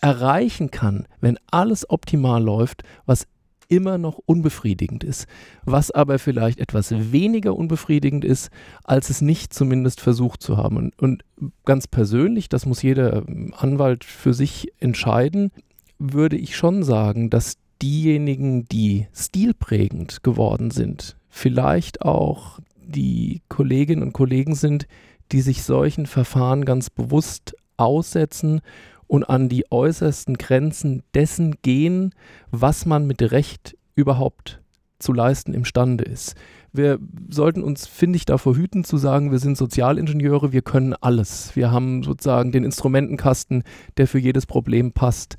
erreichen 0.00 0.70
kann, 0.70 1.06
wenn 1.20 1.38
alles 1.50 1.88
optimal 1.88 2.42
läuft, 2.42 2.82
was 3.06 3.26
immer 3.68 3.98
noch 3.98 4.18
unbefriedigend 4.24 5.04
ist, 5.04 5.26
was 5.64 5.90
aber 5.90 6.18
vielleicht 6.18 6.58
etwas 6.58 7.12
weniger 7.12 7.54
unbefriedigend 7.54 8.24
ist, 8.24 8.50
als 8.82 9.10
es 9.10 9.20
nicht 9.20 9.52
zumindest 9.52 10.00
versucht 10.00 10.42
zu 10.42 10.56
haben. 10.56 10.76
Und, 10.76 10.98
und 10.98 11.24
ganz 11.64 11.86
persönlich, 11.86 12.48
das 12.48 12.64
muss 12.64 12.82
jeder 12.82 13.24
Anwalt 13.56 14.04
für 14.04 14.32
sich 14.32 14.72
entscheiden, 14.80 15.50
würde 15.98 16.36
ich 16.36 16.56
schon 16.56 16.82
sagen, 16.82 17.28
dass 17.28 17.58
diejenigen, 17.82 18.64
die 18.64 19.06
stilprägend 19.14 20.22
geworden 20.22 20.70
sind, 20.70 21.16
vielleicht 21.28 22.02
auch 22.02 22.58
die 22.80 23.42
Kolleginnen 23.48 24.02
und 24.02 24.12
Kollegen 24.12 24.54
sind, 24.54 24.86
die 25.30 25.42
sich 25.42 25.62
solchen 25.62 26.06
Verfahren 26.06 26.64
ganz 26.64 26.88
bewusst 26.88 27.54
aussetzen 27.76 28.62
und 29.08 29.24
an 29.24 29.48
die 29.48 29.64
äußersten 29.70 30.38
Grenzen 30.38 31.02
dessen 31.14 31.56
gehen, 31.62 32.14
was 32.50 32.86
man 32.86 33.06
mit 33.06 33.20
Recht 33.32 33.76
überhaupt 33.96 34.60
zu 35.00 35.12
leisten 35.12 35.54
imstande 35.54 36.04
ist. 36.04 36.36
Wir 36.72 36.98
sollten 37.30 37.62
uns, 37.62 37.86
finde 37.86 38.16
ich, 38.16 38.26
davor 38.26 38.54
hüten 38.54 38.84
zu 38.84 38.98
sagen, 38.98 39.30
wir 39.30 39.38
sind 39.38 39.56
Sozialingenieure, 39.56 40.52
wir 40.52 40.62
können 40.62 40.94
alles. 40.94 41.56
Wir 41.56 41.70
haben 41.70 42.02
sozusagen 42.02 42.52
den 42.52 42.64
Instrumentenkasten, 42.64 43.64
der 43.96 44.06
für 44.06 44.18
jedes 44.18 44.46
Problem 44.46 44.92
passt. 44.92 45.36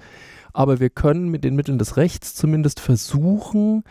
Aber 0.52 0.80
wir 0.80 0.90
können 0.90 1.30
mit 1.30 1.44
den 1.44 1.56
Mitteln 1.56 1.78
des 1.78 1.98
Rechts 1.98 2.34
zumindest 2.34 2.80
versuchen, 2.80 3.84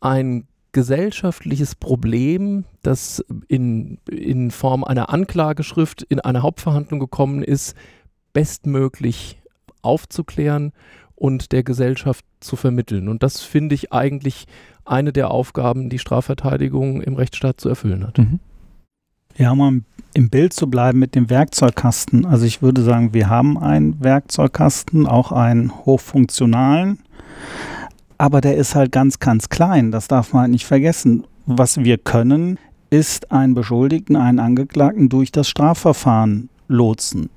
ein 0.00 0.46
gesellschaftliches 0.72 1.74
Problem, 1.74 2.64
das 2.82 3.24
in, 3.48 3.98
in 4.10 4.50
Form 4.50 4.84
einer 4.84 5.10
Anklageschrift 5.10 6.02
in 6.02 6.20
einer 6.20 6.42
Hauptverhandlung 6.42 7.00
gekommen 7.00 7.42
ist, 7.42 7.74
bestmöglich 8.36 9.40
aufzuklären 9.80 10.72
und 11.14 11.52
der 11.52 11.62
Gesellschaft 11.62 12.22
zu 12.40 12.54
vermitteln. 12.54 13.08
Und 13.08 13.22
das 13.22 13.40
finde 13.40 13.74
ich 13.74 13.94
eigentlich 13.94 14.44
eine 14.84 15.14
der 15.14 15.30
Aufgaben, 15.30 15.88
die 15.88 15.98
Strafverteidigung 15.98 17.00
im 17.00 17.14
Rechtsstaat 17.14 17.58
zu 17.58 17.70
erfüllen 17.70 18.06
hat. 18.06 18.18
Mhm. 18.18 18.40
Ja, 19.38 19.52
um 19.52 19.86
im 20.12 20.28
Bild 20.28 20.52
zu 20.52 20.66
bleiben 20.66 20.98
mit 20.98 21.14
dem 21.14 21.30
Werkzeugkasten. 21.30 22.26
Also 22.26 22.44
ich 22.44 22.60
würde 22.60 22.82
sagen, 22.82 23.14
wir 23.14 23.30
haben 23.30 23.56
einen 23.56 24.04
Werkzeugkasten, 24.04 25.06
auch 25.06 25.32
einen 25.32 25.72
hochfunktionalen, 25.86 26.98
aber 28.18 28.42
der 28.42 28.58
ist 28.58 28.74
halt 28.74 28.92
ganz, 28.92 29.18
ganz 29.18 29.48
klein. 29.48 29.92
Das 29.92 30.08
darf 30.08 30.34
man 30.34 30.42
halt 30.42 30.50
nicht 30.50 30.66
vergessen. 30.66 31.26
Was 31.46 31.78
wir 31.78 31.96
können, 31.96 32.58
ist 32.90 33.32
einen 33.32 33.54
Beschuldigten, 33.54 34.14
einen 34.14 34.40
Angeklagten 34.40 35.08
durch 35.08 35.32
das 35.32 35.48
Strafverfahren 35.48 36.50
lotsen. 36.68 37.30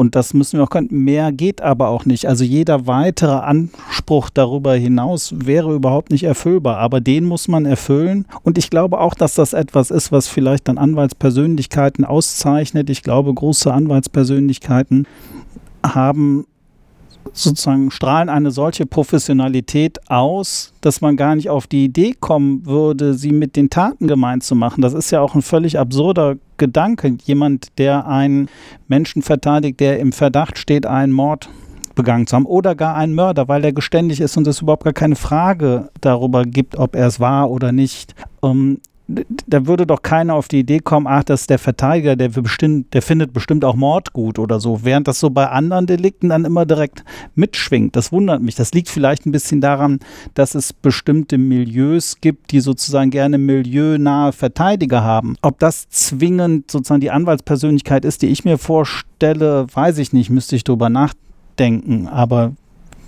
Und 0.00 0.14
das 0.14 0.32
müssen 0.32 0.58
wir 0.58 0.64
auch 0.64 0.70
können. 0.70 0.86
Mehr 0.92 1.32
geht 1.32 1.60
aber 1.60 1.88
auch 1.88 2.04
nicht. 2.04 2.26
Also 2.26 2.44
jeder 2.44 2.86
weitere 2.86 3.32
Anspruch 3.32 4.30
darüber 4.30 4.74
hinaus 4.74 5.34
wäre 5.36 5.74
überhaupt 5.74 6.12
nicht 6.12 6.22
erfüllbar. 6.22 6.76
Aber 6.76 7.00
den 7.00 7.24
muss 7.24 7.48
man 7.48 7.66
erfüllen. 7.66 8.24
Und 8.44 8.58
ich 8.58 8.70
glaube 8.70 9.00
auch, 9.00 9.14
dass 9.14 9.34
das 9.34 9.54
etwas 9.54 9.90
ist, 9.90 10.12
was 10.12 10.28
vielleicht 10.28 10.68
dann 10.68 10.78
Anwaltspersönlichkeiten 10.78 12.04
auszeichnet. 12.04 12.90
Ich 12.90 13.02
glaube, 13.02 13.34
große 13.34 13.74
Anwaltspersönlichkeiten 13.74 15.08
haben 15.84 16.46
sozusagen 17.32 17.90
strahlen 17.90 18.28
eine 18.28 18.52
solche 18.52 18.86
Professionalität 18.86 19.98
aus, 20.08 20.74
dass 20.80 21.00
man 21.00 21.16
gar 21.16 21.34
nicht 21.34 21.50
auf 21.50 21.66
die 21.66 21.84
Idee 21.84 22.14
kommen 22.18 22.64
würde, 22.66 23.14
sie 23.14 23.32
mit 23.32 23.56
den 23.56 23.68
Taten 23.68 24.06
gemeint 24.06 24.44
zu 24.44 24.54
machen. 24.54 24.80
Das 24.80 24.94
ist 24.94 25.10
ja 25.10 25.20
auch 25.20 25.34
ein 25.34 25.42
völlig 25.42 25.76
absurder 25.76 26.36
Gedanke. 26.58 27.16
Jemand, 27.24 27.78
der 27.78 28.06
einen 28.06 28.48
Menschen 28.86 29.22
verteidigt, 29.22 29.80
der 29.80 29.98
im 29.98 30.12
Verdacht 30.12 30.58
steht, 30.58 30.86
einen 30.86 31.12
Mord 31.12 31.48
begangen 31.94 32.26
zu 32.26 32.36
haben 32.36 32.46
oder 32.46 32.74
gar 32.74 32.94
einen 32.94 33.14
Mörder, 33.14 33.48
weil 33.48 33.64
er 33.64 33.72
geständig 33.72 34.20
ist 34.20 34.36
und 34.36 34.46
es 34.46 34.62
überhaupt 34.62 34.84
gar 34.84 34.92
keine 34.92 35.16
Frage 35.16 35.90
darüber 36.00 36.44
gibt, 36.44 36.76
ob 36.76 36.94
er 36.94 37.08
es 37.08 37.18
war 37.18 37.50
oder 37.50 37.72
nicht. 37.72 38.14
Ähm, 38.42 38.80
da 39.08 39.66
würde 39.66 39.86
doch 39.86 40.02
keiner 40.02 40.34
auf 40.34 40.48
die 40.48 40.60
Idee 40.60 40.80
kommen, 40.80 41.06
ach, 41.06 41.24
das 41.24 41.46
der 41.46 41.58
Verteidiger, 41.58 42.14
der, 42.14 42.28
bestimmt, 42.28 42.92
der 42.92 43.00
findet 43.00 43.32
bestimmt 43.32 43.64
auch 43.64 43.74
Mord 43.74 44.12
gut 44.12 44.38
oder 44.38 44.60
so, 44.60 44.84
während 44.84 45.08
das 45.08 45.18
so 45.18 45.30
bei 45.30 45.48
anderen 45.48 45.86
Delikten 45.86 46.28
dann 46.28 46.44
immer 46.44 46.66
direkt 46.66 47.04
mitschwingt. 47.34 47.96
Das 47.96 48.12
wundert 48.12 48.42
mich. 48.42 48.54
Das 48.54 48.72
liegt 48.72 48.88
vielleicht 48.88 49.24
ein 49.24 49.32
bisschen 49.32 49.62
daran, 49.62 50.00
dass 50.34 50.54
es 50.54 50.74
bestimmte 50.74 51.38
Milieus 51.38 52.20
gibt, 52.20 52.52
die 52.52 52.60
sozusagen 52.60 53.10
gerne 53.10 53.38
milieunahe 53.38 54.32
Verteidiger 54.32 55.02
haben. 55.02 55.36
Ob 55.40 55.58
das 55.58 55.88
zwingend 55.88 56.70
sozusagen 56.70 57.00
die 57.00 57.10
Anwaltspersönlichkeit 57.10 58.04
ist, 58.04 58.20
die 58.20 58.28
ich 58.28 58.44
mir 58.44 58.58
vorstelle, 58.58 59.66
weiß 59.72 59.98
ich 59.98 60.12
nicht, 60.12 60.28
müsste 60.28 60.54
ich 60.54 60.64
drüber 60.64 60.90
nachdenken. 60.90 62.08
Aber 62.08 62.52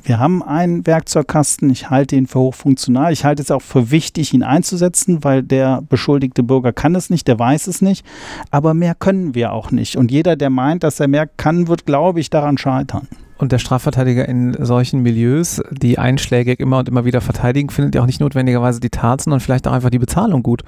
wir 0.03 0.19
haben 0.19 0.43
einen 0.43 0.87
Werkzeugkasten, 0.87 1.71
ich 1.71 1.91
halte 1.91 2.17
ihn 2.17 2.27
für 2.27 2.41
hochfunktional. 2.41 3.13
Ich 3.13 3.25
halte 3.25 3.43
es 3.43 3.51
auch 3.51 3.63
für 3.63 3.91
wichtig, 3.91 4.33
ihn 4.35 4.43
einzusetzen, 4.43 5.25
weil 5.25 5.43
der 5.43 5.83
beschuldigte 5.89 6.43
Bürger 6.43 6.73
kann 6.73 6.95
es 6.95 7.11
nicht, 7.11 7.29
der 7.29 7.39
weiß 7.39 7.67
es 7.67 7.83
nicht. 7.83 8.05
Aber 8.51 8.75
mehr 8.75 8.95
können 8.95 9.35
wir 9.35 9.53
auch 9.53 9.71
nicht. 9.71 9.97
Und 9.97 10.11
jeder, 10.11 10.37
der 10.37 10.51
meint, 10.51 10.83
dass 10.83 11.01
er 11.01 11.09
mehr 11.09 11.27
kann, 11.27 11.69
wird, 11.69 11.87
glaube 11.87 12.21
ich, 12.21 12.31
daran 12.31 12.59
scheitern. 12.59 13.09
Und 13.39 13.53
der 13.53 13.59
Strafverteidiger 13.59 14.29
in 14.29 14.55
solchen 14.65 15.01
Milieus, 15.01 15.63
die 15.71 15.99
einschlägig 15.99 16.61
immer 16.61 16.79
und 16.79 16.89
immer 16.89 17.07
wieder 17.07 17.23
verteidigen, 17.23 17.71
findet 17.71 17.95
ja 17.95 18.03
auch 18.03 18.07
nicht 18.07 18.21
notwendigerweise 18.21 18.81
die 18.81 18.91
Tat, 18.91 19.23
sondern 19.23 19.41
vielleicht 19.41 19.67
auch 19.67 19.73
einfach 19.73 19.91
die 19.91 19.99
Bezahlung 19.99 20.43
gut. 20.43 20.63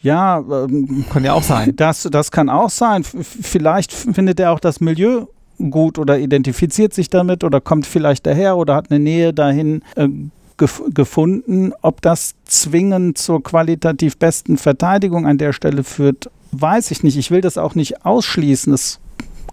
Ja, 0.00 0.38
ähm, 0.38 1.04
kann 1.10 1.24
ja 1.24 1.32
auch 1.32 1.42
sein. 1.42 1.74
Das, 1.76 2.02
das 2.10 2.30
kann 2.30 2.48
auch 2.48 2.70
sein. 2.70 3.04
Vielleicht 3.04 3.92
findet 3.92 4.40
er 4.40 4.52
auch 4.52 4.60
das 4.60 4.80
Milieu 4.80 5.26
gut 5.58 5.98
oder 5.98 6.18
identifiziert 6.18 6.94
sich 6.94 7.10
damit 7.10 7.44
oder 7.44 7.60
kommt 7.60 7.86
vielleicht 7.86 8.26
daher 8.26 8.56
oder 8.56 8.74
hat 8.74 8.90
eine 8.90 9.00
Nähe 9.00 9.32
dahin 9.32 9.82
äh, 9.96 10.08
gef 10.56 10.82
gefunden. 10.92 11.72
Ob 11.82 12.02
das 12.02 12.34
zwingend 12.44 13.18
zur 13.18 13.42
qualitativ 13.42 14.16
besten 14.18 14.56
Verteidigung 14.56 15.26
an 15.26 15.38
der 15.38 15.52
Stelle 15.52 15.84
führt, 15.84 16.30
weiß 16.52 16.90
ich 16.90 17.02
nicht. 17.02 17.16
Ich 17.16 17.30
will 17.30 17.40
das 17.40 17.58
auch 17.58 17.74
nicht 17.74 18.04
ausschließen. 18.04 18.72
Es 18.72 19.00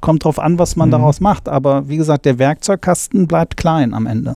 kommt 0.01 0.23
darauf 0.23 0.39
an, 0.39 0.59
was 0.59 0.75
man 0.75 0.89
mhm. 0.89 0.93
daraus 0.93 1.19
macht. 1.19 1.49
Aber 1.49 1.87
wie 1.89 1.97
gesagt, 1.97 2.25
der 2.25 2.39
Werkzeugkasten 2.39 3.27
bleibt 3.27 3.57
klein 3.57 3.93
am 3.93 4.05
Ende. 4.05 4.33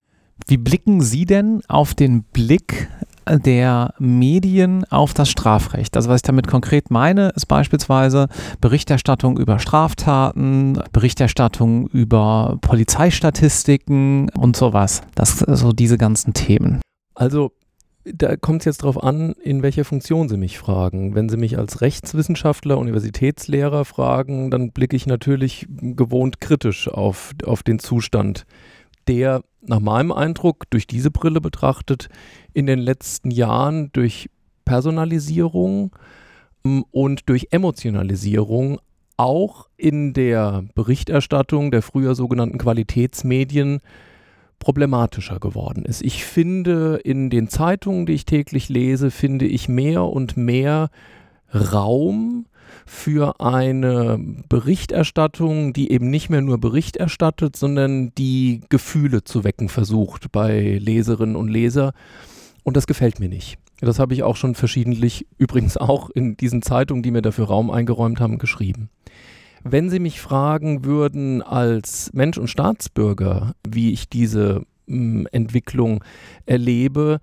Wie 0.47 0.57
blicken 0.57 1.01
Sie 1.01 1.25
denn 1.25 1.61
auf 1.67 1.93
den 1.93 2.23
Blick 2.23 2.89
der 3.29 3.93
Medien 3.99 4.85
auf 4.89 5.13
das 5.13 5.29
Strafrecht. 5.29 5.95
Also 5.95 6.09
was 6.09 6.17
ich 6.17 6.23
damit 6.23 6.47
konkret 6.47 6.91
meine, 6.91 7.29
ist 7.29 7.47
beispielsweise 7.47 8.27
Berichterstattung 8.61 9.37
über 9.37 9.59
Straftaten, 9.59 10.81
Berichterstattung 10.91 11.87
über 11.87 12.57
Polizeistatistiken 12.61 14.29
und 14.29 14.55
sowas. 14.55 15.01
Das 15.15 15.39
so 15.39 15.71
diese 15.71 15.97
ganzen 15.97 16.33
Themen. 16.33 16.81
Also 17.15 17.51
da 18.13 18.37
kommt 18.37 18.61
es 18.61 18.65
jetzt 18.65 18.83
darauf 18.83 19.03
an, 19.03 19.33
in 19.43 19.63
welcher 19.63 19.83
Funktion 19.83 20.29
Sie 20.29 20.37
mich 20.37 20.57
fragen. 20.57 21.15
Wenn 21.15 21.29
Sie 21.29 21.37
mich 21.37 21.57
als 21.57 21.81
Rechtswissenschaftler, 21.81 22.77
Universitätslehrer 22.77 23.85
fragen, 23.85 24.49
dann 24.51 24.71
blicke 24.71 24.95
ich 24.95 25.07
natürlich 25.07 25.67
gewohnt 25.69 26.39
kritisch 26.39 26.87
auf, 26.87 27.33
auf 27.45 27.63
den 27.63 27.79
Zustand, 27.79 28.45
der 29.07 29.43
nach 29.61 29.79
meinem 29.79 30.11
Eindruck 30.11 30.69
durch 30.69 30.87
diese 30.87 31.11
Brille 31.11 31.41
betrachtet 31.41 32.09
in 32.53 32.65
den 32.65 32.79
letzten 32.79 33.31
Jahren 33.31 33.91
durch 33.93 34.29
Personalisierung 34.65 35.95
ähm, 36.65 36.85
und 36.91 37.29
durch 37.29 37.47
Emotionalisierung 37.51 38.79
auch 39.17 39.67
in 39.77 40.13
der 40.13 40.65
Berichterstattung 40.75 41.71
der 41.71 41.81
früher 41.81 42.13
sogenannten 42.13 42.59
Qualitätsmedien 42.59 43.79
problematischer 44.59 45.39
geworden 45.39 45.85
ist. 45.85 46.03
Ich 46.03 46.23
finde 46.23 46.99
in 47.03 47.29
den 47.29 47.49
Zeitungen, 47.49 48.05
die 48.05 48.13
ich 48.13 48.25
täglich 48.25 48.69
lese, 48.69 49.11
finde 49.11 49.45
ich 49.45 49.69
mehr 49.69 50.03
und 50.03 50.37
mehr 50.37 50.89
Raum 51.53 52.45
für 52.87 53.39
eine 53.41 54.17
Berichterstattung, 54.47 55.73
die 55.73 55.91
eben 55.91 56.09
nicht 56.09 56.29
mehr 56.29 56.41
nur 56.41 56.57
Bericht 56.57 56.97
erstattet, 56.97 57.55
sondern 57.55 58.13
die 58.17 58.61
Gefühle 58.69 59.23
zu 59.23 59.43
wecken 59.43 59.69
versucht 59.69 60.31
bei 60.31 60.79
Leserinnen 60.81 61.35
und 61.35 61.49
Leser. 61.49 61.91
Und 62.63 62.77
das 62.77 62.87
gefällt 62.87 63.19
mir 63.19 63.29
nicht. 63.29 63.57
Das 63.81 63.99
habe 63.99 64.13
ich 64.13 64.23
auch 64.23 64.37
schon 64.37 64.55
verschiedentlich, 64.55 65.27
übrigens 65.37 65.77
auch 65.77 66.09
in 66.09 66.37
diesen 66.37 66.61
Zeitungen, 66.61 67.03
die 67.03 67.11
mir 67.11 67.21
dafür 67.21 67.45
Raum 67.45 67.69
eingeräumt 67.69 68.21
haben, 68.21 68.37
geschrieben. 68.37 68.89
Wenn 69.63 69.89
Sie 69.89 69.99
mich 69.99 70.21
fragen 70.21 70.85
würden 70.85 71.41
als 71.41 72.09
Mensch 72.13 72.37
und 72.37 72.47
Staatsbürger, 72.47 73.53
wie 73.67 73.91
ich 73.91 74.07
diese 74.07 74.63
Entwicklung 74.87 76.03
erlebe, 76.45 77.19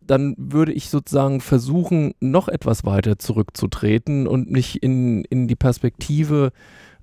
dann 0.00 0.34
würde 0.38 0.72
ich 0.72 0.90
sozusagen 0.90 1.40
versuchen, 1.40 2.14
noch 2.20 2.48
etwas 2.48 2.84
weiter 2.84 3.18
zurückzutreten 3.18 4.26
und 4.26 4.50
mich 4.50 4.82
in, 4.82 5.24
in 5.24 5.48
die 5.48 5.56
Perspektive 5.56 6.52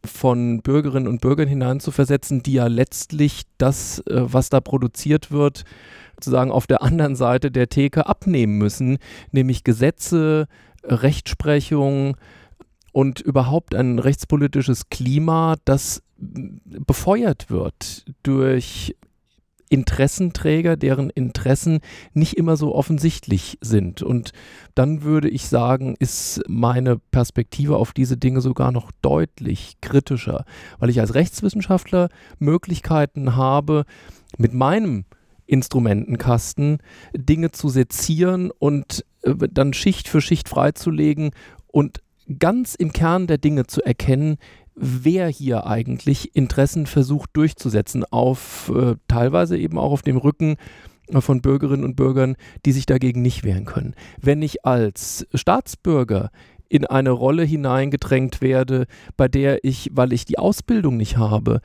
von 0.04 0.62
Bürgerinnen 0.62 1.08
und 1.08 1.22
Bürgern 1.22 1.48
hineinzuversetzen, 1.48 2.44
die 2.44 2.54
ja 2.54 2.68
letztlich 2.68 3.44
das, 3.58 4.00
äh, 4.08 4.22
was 4.22 4.50
da 4.50 4.62
produziert 4.62 5.32
wird, 5.32 5.64
sozusagen 6.16 6.52
auf 6.52 6.68
der 6.68 6.82
anderen 6.82 7.16
Seite 7.16 7.52
der 7.52 7.70
Theke 7.70 8.08
abnehmen 8.08 8.58
müssen, 8.58 8.98
nämlich 9.32 9.64
Gesetze, 9.64 10.48
Rechtsprechung 10.84 12.18
und 12.92 13.20
überhaupt 13.20 13.76
ein 13.76 14.00
rechtspolitisches 14.00 14.90
Klima, 14.90 15.56
das 15.66 16.02
befeuert 16.18 17.50
wird 17.50 18.06
durch 18.24 18.96
Interessenträger, 19.70 20.76
deren 20.78 21.10
Interessen 21.10 21.80
nicht 22.14 22.38
immer 22.38 22.58
so 22.58 22.76
offensichtlich 22.76 23.58
sind. 23.62 24.02
Und 24.02 24.32
dann 24.76 25.04
würde 25.04 25.30
ich 25.30 25.48
sagen, 25.48 25.96
ist 26.00 26.42
meine 26.48 26.98
Perspektive 27.12 27.78
auf 27.78 27.94
diese 27.94 28.18
Dinge 28.18 28.42
sogar 28.42 28.72
noch 28.72 28.92
deutlich 29.02 29.78
kritischer, 29.82 30.46
weil 30.80 30.90
ich 30.90 31.00
als 31.00 31.16
Rechtswissenschaftler 31.16 32.10
Möglichkeiten 32.40 33.36
habe, 33.36 33.86
mit 34.38 34.54
meinem 34.54 35.06
Instrumentenkasten 35.48 36.80
Dinge 37.14 37.52
zu 37.52 37.70
sezieren 37.70 38.52
und 38.52 39.06
äh, 39.22 39.34
dann 39.52 39.74
Schicht 39.74 40.08
für 40.08 40.22
Schicht 40.22 40.50
freizulegen 40.50 41.32
und 41.68 42.02
ganz 42.40 42.76
im 42.76 42.92
Kern 42.92 43.28
der 43.28 43.38
Dinge 43.38 43.68
zu 43.68 43.84
erkennen, 43.84 44.38
wer 44.76 45.28
hier 45.28 45.66
eigentlich 45.66 46.36
Interessen 46.36 46.86
versucht 46.86 47.32
durchzusetzen, 47.34 48.04
auf 48.04 48.72
äh, 48.76 48.96
teilweise 49.08 49.58
eben 49.58 49.78
auch 49.78 49.92
auf 49.92 50.02
dem 50.02 50.18
Rücken 50.18 50.58
von 51.12 51.42
Bürgerinnen 51.42 51.84
und 51.84 51.96
Bürgern, 51.96 52.36
die 52.66 52.72
sich 52.72 52.86
dagegen 52.86 53.22
nicht 53.22 53.44
wehren 53.44 53.66
können. 53.66 53.96
Wenn 54.22 54.42
ich 54.42 54.66
als 54.66 55.28
Staatsbürger 55.34 56.32
in 56.68 56.86
eine 56.86 57.12
Rolle 57.12 57.44
hineingedrängt 57.44 58.42
werde, 58.42 58.88
bei 59.18 59.28
der 59.28 59.64
ich, 59.64 59.92
weil 59.94 60.14
ich 60.14 60.26
die 60.26 60.40
Ausbildung 60.40 60.98
nicht 60.98 61.18
habe, 61.18 61.62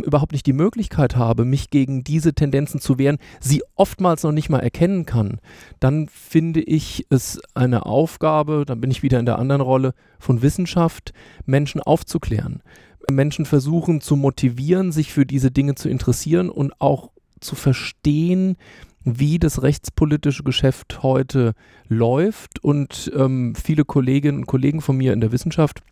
überhaupt 0.00 0.32
nicht 0.32 0.46
die 0.46 0.52
Möglichkeit 0.52 1.16
habe, 1.16 1.44
mich 1.44 1.70
gegen 1.70 2.04
diese 2.04 2.34
Tendenzen 2.34 2.80
zu 2.80 2.98
wehren, 2.98 3.18
sie 3.40 3.62
oftmals 3.74 4.22
noch 4.22 4.32
nicht 4.32 4.48
mal 4.48 4.60
erkennen 4.60 5.06
kann, 5.06 5.40
dann 5.80 6.08
finde 6.08 6.60
ich 6.60 7.06
es 7.10 7.40
eine 7.54 7.86
Aufgabe, 7.86 8.64
dann 8.66 8.80
bin 8.80 8.90
ich 8.90 9.02
wieder 9.02 9.18
in 9.18 9.26
der 9.26 9.38
anderen 9.38 9.60
Rolle 9.60 9.94
von 10.18 10.42
Wissenschaft, 10.42 11.12
Menschen 11.46 11.80
aufzuklären. 11.80 12.62
Menschen 13.10 13.46
versuchen 13.46 14.00
zu 14.00 14.16
motivieren, 14.16 14.92
sich 14.92 15.12
für 15.12 15.26
diese 15.26 15.50
Dinge 15.50 15.74
zu 15.74 15.88
interessieren 15.88 16.48
und 16.48 16.72
auch 16.80 17.10
zu 17.40 17.56
verstehen, 17.56 18.56
wie 19.04 19.38
das 19.38 19.62
rechtspolitische 19.62 20.44
Geschäft 20.44 21.02
heute 21.02 21.54
läuft. 21.88 22.62
Und 22.62 23.10
ähm, 23.16 23.54
viele 23.54 23.84
Kolleginnen 23.84 24.38
und 24.38 24.46
Kollegen 24.46 24.80
von 24.80 24.96
mir 24.96 25.12
in 25.12 25.20
der 25.20 25.32
Wissenschaft 25.32 25.82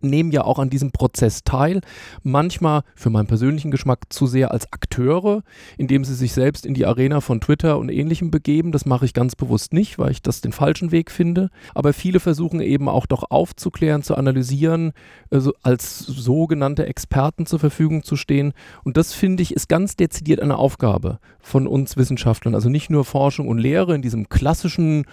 nehmen 0.00 0.30
ja 0.30 0.44
auch 0.44 0.58
an 0.58 0.70
diesem 0.70 0.92
Prozess 0.92 1.44
teil. 1.44 1.80
Manchmal 2.22 2.82
für 2.94 3.10
meinen 3.10 3.26
persönlichen 3.26 3.70
Geschmack 3.70 4.12
zu 4.12 4.26
sehr 4.26 4.50
als 4.50 4.72
Akteure, 4.72 5.42
indem 5.78 6.04
sie 6.04 6.14
sich 6.14 6.32
selbst 6.32 6.66
in 6.66 6.74
die 6.74 6.86
Arena 6.86 7.20
von 7.20 7.40
Twitter 7.40 7.78
und 7.78 7.88
ähnlichem 7.88 8.30
begeben. 8.30 8.72
Das 8.72 8.86
mache 8.86 9.04
ich 9.04 9.14
ganz 9.14 9.34
bewusst 9.34 9.72
nicht, 9.72 9.98
weil 9.98 10.10
ich 10.10 10.22
das 10.22 10.40
den 10.40 10.52
falschen 10.52 10.92
Weg 10.92 11.10
finde. 11.10 11.50
Aber 11.74 11.92
viele 11.92 12.20
versuchen 12.20 12.60
eben 12.60 12.88
auch 12.88 13.06
doch 13.06 13.24
aufzuklären, 13.30 14.02
zu 14.02 14.16
analysieren, 14.16 14.92
also 15.30 15.52
als 15.62 15.98
sogenannte 16.00 16.86
Experten 16.86 17.46
zur 17.46 17.58
Verfügung 17.58 18.02
zu 18.02 18.16
stehen. 18.16 18.52
Und 18.84 18.96
das 18.96 19.12
finde 19.12 19.42
ich 19.42 19.54
ist 19.54 19.68
ganz 19.68 19.96
dezidiert 19.96 20.40
eine 20.40 20.58
Aufgabe 20.58 21.18
von 21.40 21.66
uns 21.66 21.96
Wissenschaftlern. 21.96 22.54
Also 22.54 22.68
nicht 22.68 22.90
nur 22.90 23.04
Forschung 23.04 23.48
und 23.48 23.58
Lehre 23.58 23.94
in 23.94 24.02
diesem 24.02 24.28
klassischen, 24.28 25.04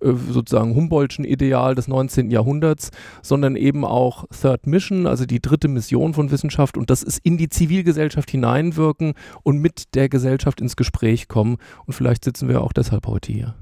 äh, 0.00 0.12
sozusagen 0.30 0.74
Humboldtschen 0.74 1.24
Ideal 1.24 1.74
des 1.74 1.88
19. 1.88 2.30
Jahrhunderts, 2.30 2.90
sondern 3.22 3.56
eben 3.56 3.84
auch 3.84 4.01
auch 4.02 4.24
Third 4.28 4.66
Mission, 4.66 5.06
also 5.06 5.24
die 5.26 5.40
dritte 5.40 5.68
Mission 5.68 6.12
von 6.12 6.30
Wissenschaft 6.30 6.76
und 6.76 6.90
das 6.90 7.02
ist 7.02 7.18
in 7.22 7.38
die 7.38 7.48
Zivilgesellschaft 7.48 8.30
hineinwirken 8.30 9.14
und 9.44 9.58
mit 9.58 9.94
der 9.94 10.08
Gesellschaft 10.08 10.60
ins 10.60 10.74
Gespräch 10.76 11.28
kommen. 11.28 11.58
Und 11.86 11.92
vielleicht 11.94 12.24
sitzen 12.24 12.48
wir 12.48 12.62
auch 12.62 12.72
deshalb 12.72 13.06
heute 13.06 13.32
hier. 13.32 13.54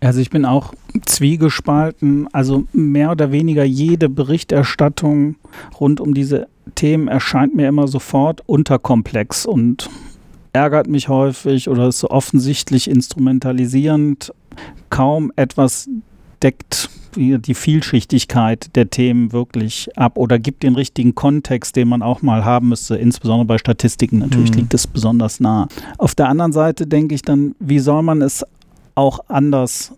Also 0.00 0.20
ich 0.20 0.30
bin 0.30 0.44
auch 0.44 0.72
zwiegespalten. 1.04 2.28
Also 2.32 2.64
mehr 2.72 3.12
oder 3.12 3.30
weniger 3.30 3.62
jede 3.62 4.08
Berichterstattung 4.08 5.36
rund 5.78 6.00
um 6.00 6.14
diese 6.14 6.48
Themen 6.74 7.08
erscheint 7.08 7.54
mir 7.54 7.68
immer 7.68 7.86
sofort 7.86 8.42
unterkomplex 8.46 9.46
und 9.46 9.90
ärgert 10.52 10.88
mich 10.88 11.08
häufig 11.08 11.68
oder 11.68 11.88
ist 11.88 12.00
so 12.00 12.10
offensichtlich 12.10 12.88
instrumentalisierend. 12.88 14.32
Kaum 14.90 15.32
etwas 15.36 15.88
deckt 16.42 16.90
die 17.14 17.54
Vielschichtigkeit 17.54 18.74
der 18.74 18.88
Themen 18.88 19.32
wirklich 19.32 19.90
ab 19.96 20.16
oder 20.16 20.38
gibt 20.38 20.62
den 20.62 20.74
richtigen 20.74 21.14
Kontext, 21.14 21.76
den 21.76 21.88
man 21.88 22.02
auch 22.02 22.22
mal 22.22 22.44
haben 22.44 22.70
müsste. 22.70 22.96
Insbesondere 22.96 23.44
bei 23.44 23.58
Statistiken 23.58 24.18
natürlich 24.18 24.52
mhm. 24.52 24.58
liegt 24.58 24.74
es 24.74 24.86
besonders 24.86 25.40
nah. 25.40 25.68
Auf 25.98 26.14
der 26.14 26.28
anderen 26.28 26.52
Seite 26.52 26.86
denke 26.86 27.14
ich 27.14 27.22
dann, 27.22 27.54
wie 27.58 27.80
soll 27.80 28.02
man 28.02 28.22
es 28.22 28.46
auch 28.94 29.20
anders 29.28 29.92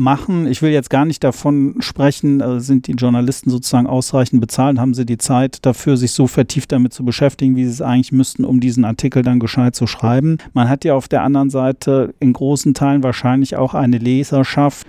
machen. 0.00 0.46
Ich 0.46 0.62
will 0.62 0.72
jetzt 0.72 0.88
gar 0.88 1.04
nicht 1.04 1.22
davon 1.22 1.76
sprechen, 1.80 2.40
äh, 2.40 2.60
sind 2.60 2.86
die 2.86 2.92
Journalisten 2.92 3.50
sozusagen 3.50 3.86
ausreichend 3.86 4.40
bezahlt, 4.40 4.78
haben 4.78 4.94
sie 4.94 5.04
die 5.04 5.18
Zeit 5.18 5.58
dafür, 5.66 5.96
sich 5.98 6.12
so 6.12 6.26
vertieft 6.26 6.72
damit 6.72 6.94
zu 6.94 7.04
beschäftigen, 7.04 7.54
wie 7.54 7.66
sie 7.66 7.70
es 7.70 7.82
eigentlich 7.82 8.10
müssten, 8.10 8.44
um 8.44 8.60
diesen 8.60 8.84
Artikel 8.84 9.22
dann 9.22 9.40
gescheit 9.40 9.76
zu 9.76 9.86
schreiben. 9.86 10.38
Man 10.54 10.68
hat 10.70 10.84
ja 10.84 10.94
auf 10.94 11.06
der 11.06 11.22
anderen 11.22 11.50
Seite 11.50 12.14
in 12.18 12.32
großen 12.32 12.72
Teilen 12.72 13.02
wahrscheinlich 13.02 13.56
auch 13.56 13.74
eine 13.74 13.98
Leserschaft, 13.98 14.86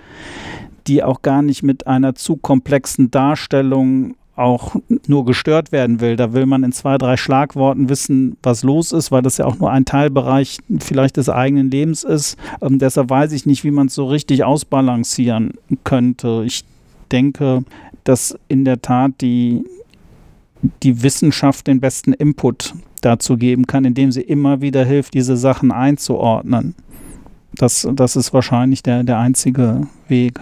die 0.86 1.02
auch 1.02 1.22
gar 1.22 1.42
nicht 1.42 1.62
mit 1.62 1.86
einer 1.86 2.14
zu 2.14 2.36
komplexen 2.36 3.10
Darstellung 3.10 4.14
auch 4.34 4.74
nur 5.06 5.24
gestört 5.24 5.72
werden 5.72 6.00
will. 6.00 6.16
Da 6.16 6.32
will 6.32 6.46
man 6.46 6.64
in 6.64 6.72
zwei, 6.72 6.96
drei 6.96 7.16
Schlagworten 7.16 7.88
wissen, 7.88 8.36
was 8.42 8.62
los 8.62 8.92
ist, 8.92 9.12
weil 9.12 9.22
das 9.22 9.36
ja 9.36 9.44
auch 9.44 9.58
nur 9.58 9.70
ein 9.70 9.84
Teilbereich 9.84 10.58
vielleicht 10.78 11.18
des 11.18 11.28
eigenen 11.28 11.70
Lebens 11.70 12.02
ist. 12.02 12.38
Ähm, 12.60 12.78
deshalb 12.78 13.10
weiß 13.10 13.32
ich 13.32 13.44
nicht, 13.44 13.62
wie 13.64 13.70
man 13.70 13.88
es 13.88 13.94
so 13.94 14.06
richtig 14.06 14.44
ausbalancieren 14.44 15.52
könnte. 15.84 16.44
Ich 16.46 16.64
denke, 17.10 17.64
dass 18.04 18.36
in 18.48 18.64
der 18.64 18.80
Tat 18.80 19.12
die, 19.20 19.64
die 20.82 21.02
Wissenschaft 21.02 21.66
den 21.66 21.80
besten 21.80 22.14
Input 22.14 22.74
dazu 23.02 23.36
geben 23.36 23.66
kann, 23.66 23.84
indem 23.84 24.12
sie 24.12 24.22
immer 24.22 24.62
wieder 24.62 24.84
hilft, 24.84 25.14
diese 25.14 25.36
Sachen 25.36 25.72
einzuordnen. 25.72 26.74
Das, 27.54 27.86
das 27.94 28.16
ist 28.16 28.32
wahrscheinlich 28.32 28.82
der, 28.82 29.04
der 29.04 29.18
einzige 29.18 29.86
Weg. 30.08 30.40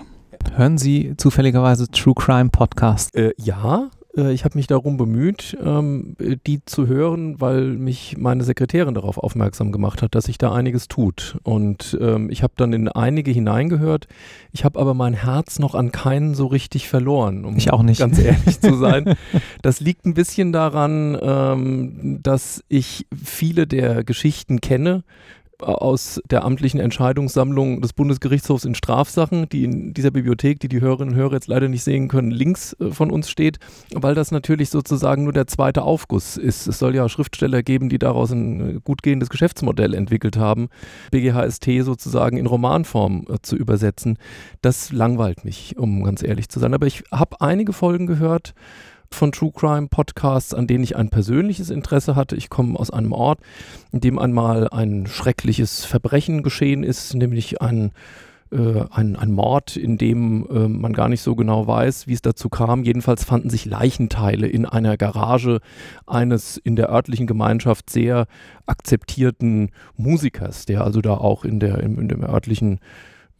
Hören 0.54 0.78
Sie 0.78 1.14
zufälligerweise 1.16 1.88
True 1.90 2.14
Crime 2.14 2.50
Podcast? 2.50 3.14
Äh, 3.14 3.32
ja, 3.36 3.90
äh, 4.16 4.32
ich 4.32 4.44
habe 4.44 4.58
mich 4.58 4.66
darum 4.66 4.96
bemüht, 4.96 5.56
ähm, 5.62 6.16
die 6.46 6.64
zu 6.64 6.86
hören, 6.86 7.40
weil 7.40 7.72
mich 7.72 8.16
meine 8.18 8.44
Sekretärin 8.44 8.94
darauf 8.94 9.18
aufmerksam 9.18 9.72
gemacht 9.72 10.02
hat, 10.02 10.14
dass 10.14 10.24
sich 10.24 10.38
da 10.38 10.52
einiges 10.52 10.88
tut. 10.88 11.38
Und 11.42 11.96
ähm, 12.00 12.30
ich 12.30 12.42
habe 12.42 12.52
dann 12.56 12.72
in 12.72 12.88
einige 12.88 13.30
hineingehört. 13.30 14.06
Ich 14.52 14.64
habe 14.64 14.78
aber 14.78 14.94
mein 14.94 15.14
Herz 15.14 15.58
noch 15.58 15.74
an 15.74 15.92
keinen 15.92 16.34
so 16.34 16.46
richtig 16.46 16.88
verloren, 16.88 17.44
um 17.44 17.56
ich 17.56 17.72
auch 17.72 17.82
nicht. 17.82 18.00
ganz 18.00 18.18
ehrlich 18.18 18.60
zu 18.60 18.76
sein. 18.76 19.16
Das 19.62 19.80
liegt 19.80 20.06
ein 20.06 20.14
bisschen 20.14 20.52
daran, 20.52 21.18
ähm, 21.20 22.18
dass 22.22 22.64
ich 22.68 23.06
viele 23.14 23.66
der 23.66 24.04
Geschichten 24.04 24.60
kenne, 24.60 25.04
aus 25.62 26.20
der 26.30 26.44
amtlichen 26.44 26.80
Entscheidungssammlung 26.80 27.80
des 27.80 27.92
Bundesgerichtshofs 27.92 28.64
in 28.64 28.74
Strafsachen, 28.74 29.48
die 29.48 29.64
in 29.64 29.94
dieser 29.94 30.10
Bibliothek, 30.10 30.60
die 30.60 30.68
die 30.68 30.80
Hörerinnen 30.80 31.14
und 31.14 31.20
Hörer 31.20 31.34
jetzt 31.34 31.48
leider 31.48 31.68
nicht 31.68 31.82
sehen 31.82 32.08
können, 32.08 32.30
links 32.30 32.76
äh, 32.80 32.90
von 32.90 33.10
uns 33.10 33.30
steht, 33.30 33.58
weil 33.92 34.14
das 34.14 34.30
natürlich 34.30 34.70
sozusagen 34.70 35.24
nur 35.24 35.32
der 35.32 35.46
zweite 35.46 35.82
Aufguss 35.82 36.36
ist. 36.36 36.66
Es 36.66 36.78
soll 36.78 36.94
ja 36.94 37.08
Schriftsteller 37.08 37.62
geben, 37.62 37.88
die 37.88 37.98
daraus 37.98 38.30
ein 38.30 38.76
äh, 38.76 38.80
gut 38.82 39.02
gehendes 39.02 39.28
Geschäftsmodell 39.28 39.94
entwickelt 39.94 40.36
haben, 40.36 40.68
BGHST 41.10 41.82
sozusagen 41.82 42.36
in 42.36 42.46
Romanform 42.46 43.26
äh, 43.28 43.36
zu 43.42 43.56
übersetzen. 43.56 44.18
Das 44.62 44.92
langweilt 44.92 45.44
mich, 45.44 45.76
um 45.78 46.04
ganz 46.04 46.22
ehrlich 46.22 46.48
zu 46.48 46.60
sein. 46.60 46.74
Aber 46.74 46.86
ich 46.86 47.04
habe 47.12 47.40
einige 47.40 47.72
Folgen 47.72 48.06
gehört, 48.06 48.54
von 49.12 49.32
True 49.32 49.52
Crime 49.54 49.88
Podcasts, 49.88 50.54
an 50.54 50.66
denen 50.66 50.84
ich 50.84 50.96
ein 50.96 51.10
persönliches 51.10 51.70
Interesse 51.70 52.16
hatte. 52.16 52.36
Ich 52.36 52.48
komme 52.48 52.78
aus 52.78 52.90
einem 52.90 53.12
Ort, 53.12 53.40
in 53.92 54.00
dem 54.00 54.18
einmal 54.18 54.68
ein 54.68 55.06
schreckliches 55.06 55.84
Verbrechen 55.84 56.42
geschehen 56.42 56.82
ist, 56.82 57.14
nämlich 57.14 57.60
ein 57.60 57.92
äh, 58.52 58.84
ein, 58.90 59.14
ein, 59.14 59.30
Mord, 59.30 59.76
in 59.76 59.96
dem 59.96 60.44
äh, 60.50 60.66
man 60.66 60.92
gar 60.92 61.08
nicht 61.08 61.22
so 61.22 61.36
genau 61.36 61.68
weiß, 61.68 62.08
wie 62.08 62.14
es 62.14 62.22
dazu 62.22 62.48
kam. 62.48 62.82
Jedenfalls 62.82 63.22
fanden 63.22 63.48
sich 63.48 63.64
Leichenteile 63.64 64.48
in 64.48 64.66
einer 64.66 64.96
Garage 64.96 65.60
eines 66.06 66.56
in 66.56 66.74
der 66.74 66.90
örtlichen 66.90 67.28
Gemeinschaft 67.28 67.90
sehr 67.90 68.26
akzeptierten 68.66 69.70
Musikers, 69.96 70.66
der 70.66 70.82
also 70.82 71.00
da 71.00 71.14
auch 71.14 71.44
in 71.44 71.60
der, 71.60 71.78
in, 71.78 71.96
in 71.96 72.08
dem 72.08 72.24
örtlichen 72.24 72.80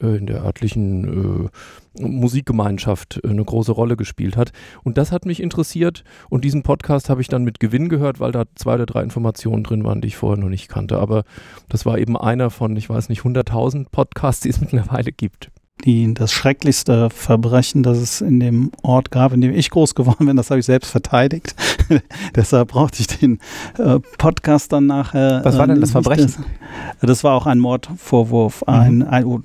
in 0.07 0.27
der 0.27 0.43
örtlichen 0.45 1.49
äh, 1.97 2.03
Musikgemeinschaft 2.03 3.21
äh, 3.23 3.29
eine 3.29 3.45
große 3.45 3.73
Rolle 3.73 3.97
gespielt 3.97 4.37
hat. 4.37 4.53
Und 4.83 4.99
das 4.99 5.13
hat 5.13 5.27
mich 5.27 5.43
interessiert 5.43 6.05
und 6.29 6.45
diesen 6.45 6.63
Podcast 6.63 7.11
habe 7.11 7.21
ich 7.21 7.29
dann 7.29 7.45
mit 7.45 7.61
Gewinn 7.61 7.89
gehört, 7.89 8.21
weil 8.21 8.33
da 8.33 8.45
zwei 8.55 8.75
oder 8.75 8.87
drei 8.87 9.03
Informationen 9.03 9.65
drin 9.65 9.85
waren, 9.85 10.01
die 10.01 10.09
ich 10.09 10.17
vorher 10.17 10.43
noch 10.43 10.49
nicht 10.49 10.69
kannte. 10.69 10.99
Aber 10.99 11.25
das 11.69 11.87
war 11.87 11.99
eben 11.99 12.17
einer 12.17 12.51
von, 12.51 12.77
ich 12.77 12.89
weiß 12.89 13.09
nicht, 13.09 13.23
100.000 13.23 13.87
Podcasts, 13.91 14.43
die 14.43 14.51
es 14.51 14.61
mittlerweile 14.61 15.13
gibt. 15.13 15.51
Die, 15.81 16.15
das 16.15 16.33
schrecklichste 16.33 17.11
Verbrechen, 17.11 17.83
das 17.83 17.99
es 17.99 18.21
in 18.21 18.41
dem 18.41 18.71
Ort 18.83 19.11
gab, 19.11 19.33
in 19.33 19.41
dem 19.41 19.55
ich 19.55 19.71
groß 19.71 19.95
geworden 19.95 20.27
bin, 20.27 20.37
das 20.37 20.51
habe 20.51 20.61
ich 20.61 20.67
selbst 20.67 20.91
verteidigt. 20.91 21.55
Deshalb 22.37 22.69
brauchte 22.69 23.01
ich 23.01 23.07
den 23.07 23.39
äh, 23.79 23.99
Podcast 24.19 24.73
dann 24.73 24.87
nachher. 24.87 25.41
Was 25.45 25.59
war 25.59 25.67
denn 25.67 25.81
das 25.81 25.93
Verbrechen? 25.93 26.35
Das, 27.01 27.09
das 27.09 27.25
war 27.25 27.35
auch 27.35 27.47
ein 27.47 27.59
Mordvorwurf. 27.59 28.63
Mhm. 28.67 28.75
Ein, 28.75 29.03
ein, 29.03 29.25
oh, 29.25 29.41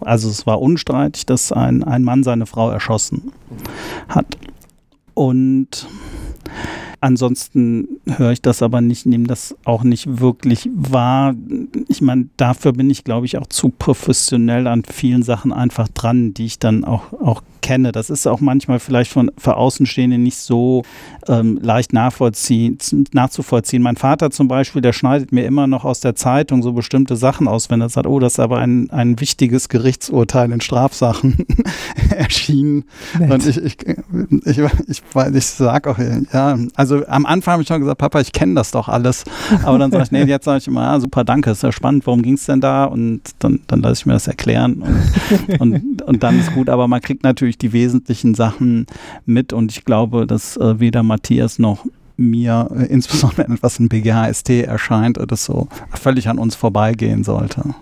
also 0.00 0.28
es 0.28 0.46
war 0.46 0.60
unstreitig, 0.60 1.26
dass 1.26 1.52
ein, 1.52 1.82
ein 1.84 2.04
Mann 2.04 2.22
seine 2.22 2.46
Frau 2.46 2.70
erschossen 2.70 3.32
hat. 4.08 4.26
Und 5.14 5.88
Ansonsten 7.00 8.00
höre 8.06 8.32
ich 8.32 8.42
das 8.42 8.62
aber 8.62 8.80
nicht, 8.80 9.06
nehme 9.06 9.26
das 9.26 9.56
auch 9.64 9.84
nicht 9.84 10.20
wirklich 10.20 10.68
wahr. 10.74 11.34
Ich 11.88 12.00
meine, 12.00 12.28
dafür 12.36 12.72
bin 12.72 12.90
ich, 12.90 13.04
glaube 13.04 13.26
ich, 13.26 13.38
auch 13.38 13.46
zu 13.46 13.68
professionell 13.70 14.66
an 14.66 14.82
vielen 14.84 15.22
Sachen 15.22 15.52
einfach 15.52 15.88
dran, 15.88 16.34
die 16.34 16.46
ich 16.46 16.58
dann 16.58 16.84
auch, 16.84 17.12
auch 17.12 17.42
kenne. 17.60 17.92
Das 17.92 18.10
ist 18.10 18.26
auch 18.26 18.40
manchmal 18.40 18.80
vielleicht 18.80 19.12
von, 19.12 19.30
für 19.36 19.56
Außenstehende 19.56 20.18
nicht 20.18 20.38
so 20.38 20.82
ähm, 21.26 21.58
leicht 21.62 21.92
nachvollziehen, 21.92 22.78
nachzuvollziehen. 23.12 23.82
Mein 23.82 23.96
Vater 23.96 24.30
zum 24.30 24.48
Beispiel, 24.48 24.82
der 24.82 24.92
schneidet 24.92 25.32
mir 25.32 25.44
immer 25.44 25.66
noch 25.66 25.84
aus 25.84 26.00
der 26.00 26.14
Zeitung 26.14 26.62
so 26.62 26.72
bestimmte 26.72 27.16
Sachen 27.16 27.46
aus, 27.46 27.70
wenn 27.70 27.80
er 27.80 27.88
sagt, 27.88 28.06
oh, 28.06 28.18
das 28.20 28.34
ist 28.34 28.40
aber 28.40 28.58
ein, 28.58 28.90
ein 28.90 29.20
wichtiges 29.20 29.68
Gerichtsurteil 29.68 30.50
in 30.50 30.60
Strafsachen 30.60 31.36
erschienen. 32.10 32.84
Nett. 33.18 33.30
Und 33.30 33.46
ich, 33.46 33.58
ich, 33.58 33.76
ich, 34.44 34.58
ich, 34.88 35.02
ich 35.34 35.46
sage 35.46 35.90
auch, 35.90 35.98
ja, 35.98 36.58
also 36.74 36.87
am 37.06 37.26
Anfang 37.26 37.52
habe 37.52 37.62
ich 37.62 37.68
schon 37.68 37.80
gesagt, 37.80 37.98
Papa, 37.98 38.20
ich 38.20 38.32
kenne 38.32 38.54
das 38.54 38.70
doch 38.70 38.88
alles. 38.88 39.24
Aber 39.62 39.78
dann 39.78 39.90
sage 39.90 40.04
ich, 40.04 40.10
nee, 40.10 40.24
jetzt 40.24 40.44
sage 40.44 40.58
ich 40.58 40.66
immer, 40.66 40.82
ja, 40.82 41.00
super, 41.00 41.24
danke, 41.24 41.50
ist 41.50 41.62
ja 41.62 41.72
spannend, 41.72 42.06
worum 42.06 42.22
ging 42.22 42.34
es 42.34 42.46
denn 42.46 42.60
da? 42.60 42.84
Und 42.84 43.22
dann, 43.38 43.60
dann 43.66 43.80
lasse 43.80 44.00
ich 44.00 44.06
mir 44.06 44.14
das 44.14 44.26
erklären 44.26 44.82
und, 44.82 45.60
und, 45.60 46.02
und 46.02 46.22
dann 46.22 46.38
ist 46.38 46.54
gut. 46.54 46.68
Aber 46.68 46.88
man 46.88 47.00
kriegt 47.00 47.22
natürlich 47.22 47.58
die 47.58 47.72
wesentlichen 47.72 48.34
Sachen 48.34 48.86
mit 49.26 49.52
und 49.52 49.72
ich 49.72 49.84
glaube, 49.84 50.26
dass 50.26 50.56
äh, 50.56 50.80
weder 50.80 51.02
Matthias 51.02 51.58
noch 51.58 51.84
mir, 52.16 52.68
äh, 52.74 52.84
insbesondere 52.86 53.48
etwas 53.52 53.78
in 53.78 53.88
BGHST 53.88 54.50
erscheint, 54.50 55.18
das 55.26 55.44
so 55.44 55.68
völlig 55.94 56.28
an 56.28 56.38
uns 56.38 56.54
vorbeigehen 56.54 57.24
sollte. 57.24 57.74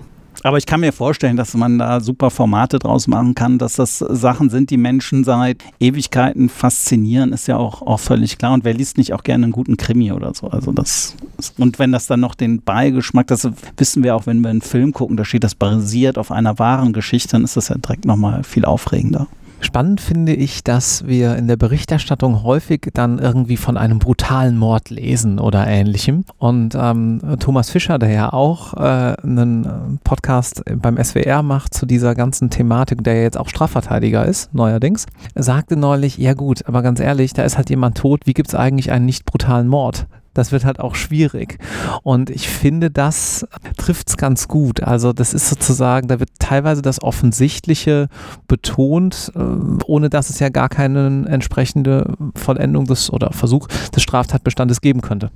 Aber 0.43 0.59
ich 0.59 0.67
kann 0.67 0.81
mir 0.81 0.93
vorstellen, 0.93 1.37
dass 1.37 1.55
man 1.55 1.79
da 1.79 2.01
super 2.01 2.31
Formate 2.31 2.79
draus 2.79 3.07
machen 3.07 3.35
kann, 3.35 3.59
dass 3.59 3.75
das 3.75 3.99
Sachen 3.99 4.51
sind, 4.51 4.71
die 4.71 4.77
Menschen 4.77 5.25
seit 5.25 5.63
Ewigkeiten 5.81 6.49
faszinieren, 6.49 7.33
ist 7.33 7.49
ja 7.49 7.57
auch, 7.57 7.83
auch 7.83 8.01
völlig 8.01 8.39
klar. 8.39 8.53
Und 8.53 8.65
wer 8.65 8.75
liest 8.75 8.99
nicht 8.99 9.13
auch 9.13 9.23
gerne 9.23 9.45
einen 9.45 9.53
guten 9.53 9.77
Krimi 9.77 10.13
oder 10.13 10.35
so? 10.35 10.49
Also 10.49 10.73
das 10.73 11.17
und 11.59 11.79
wenn 11.79 11.93
das 11.93 12.07
dann 12.07 12.21
noch 12.21 12.35
den 12.35 12.63
Beigeschmack, 12.63 13.27
das 13.27 13.49
wissen 13.77 14.03
wir 14.03 14.15
auch, 14.15 14.27
wenn 14.27 14.41
wir 14.41 14.51
einen 14.51 14.63
Film 14.63 14.93
gucken, 14.93 15.17
da 15.17 15.25
steht 15.25 15.45
das 15.45 15.55
basiert 15.55 16.19
auf 16.19 16.31
einer 16.31 16.59
wahren 16.59 16.93
Geschichte, 16.93 17.33
dann 17.33 17.45
ist 17.45 17.57
das 17.57 17.69
ja 17.69 17.77
direkt 17.77 18.05
nochmal 18.05 18.43
viel 18.45 18.65
aufregender. 18.65 19.27
Spannend 19.61 20.01
finde 20.01 20.35
ich, 20.35 20.65
dass 20.65 21.07
wir 21.07 21.37
in 21.37 21.49
der 21.49 21.57
Berichterstattung 21.57 22.43
häufig 22.43 22.91
dann 22.93 23.19
irgendwie 23.19 23.57
von 23.57 23.77
einem 23.77 23.99
brutalen 23.99 24.59
Mord 24.59 24.91
lesen 24.91 25.39
oder 25.39 25.67
ähnlichem. 25.67 26.25
Und 26.39 26.75
ähm, 26.75 27.21
Thomas 27.41 27.71
Fischer, 27.71 27.99
der 27.99 28.11
ja 28.11 28.33
auch 28.33 28.75
äh, 28.75 29.17
einen 29.23 29.99
Podcast 30.05 30.63
beim 30.77 31.03
SWR 31.03 31.43
macht 31.43 31.75
zu 31.75 31.87
dieser 31.87 32.15
ganzen 32.15 32.51
Thematik, 32.51 33.03
der 33.03 33.15
ja 33.15 33.23
jetzt 33.23 33.39
auch 33.39 33.49
Strafverteidiger 33.49 34.27
ist, 34.27 34.53
neuerdings, 34.55 35.07
sagte 35.35 35.77
neulich, 35.77 36.19
ja 36.19 36.35
gut, 36.35 36.67
aber 36.67 36.83
ganz 36.83 37.01
ehrlich, 37.01 37.33
da 37.33 37.43
ist 37.43 37.57
halt 37.57 37.71
jemand 37.71 37.97
tot, 37.97 38.23
wie 38.27 38.35
gibt 38.35 38.49
es 38.49 38.55
eigentlich 38.55 38.93
einen 38.93 39.07
nicht 39.07 39.25
brutalen 39.25 39.69
Mord? 39.69 40.07
Das 40.37 40.53
wird 40.53 40.65
halt 40.65 40.81
auch 40.81 40.95
schwierig. 40.95 41.59
Und 42.03 42.31
ich 42.31 42.49
finde, 42.49 42.91
das 42.91 43.47
trifft 43.77 44.09
es 44.09 44.17
ganz 44.17 44.49
gut. 44.49 44.83
Also 44.83 45.13
das 45.13 45.35
ist 45.35 45.49
sozusagen, 45.49 46.09
da 46.09 46.21
wird 46.21 46.31
teilweise 46.39 46.83
das 46.83 47.03
Offensichtliche 47.03 48.09
betont, 48.49 49.33
äh, 49.35 49.39
ohne 49.87 50.11
dass 50.11 50.31
es 50.31 50.39
ja 50.39 50.49
gar 50.49 50.69
keine 50.69 51.27
entsprechende 51.29 52.15
Vollendung 52.35 52.87
des 52.87 53.13
oder 53.13 53.33
Versuch 53.33 53.69
des 53.95 54.03
Straftatbestandes 54.03 54.81
geben 54.81 55.01
könnte. 55.01 55.31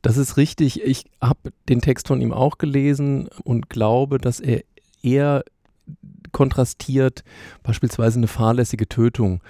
Das 0.00 0.16
ist 0.16 0.36
richtig. 0.36 0.82
Ich 0.82 1.04
habe 1.20 1.52
den 1.68 1.80
Text 1.80 2.08
von 2.08 2.20
ihm 2.20 2.32
auch 2.32 2.58
gelesen 2.58 3.28
und 3.44 3.70
glaube, 3.70 4.18
dass 4.18 4.40
er 4.40 4.62
eher 5.02 5.44
kontrastiert 6.32 7.22
beispielsweise 7.62 8.18
eine 8.18 8.26
fahrlässige 8.26 8.88
Tötung 8.88 9.42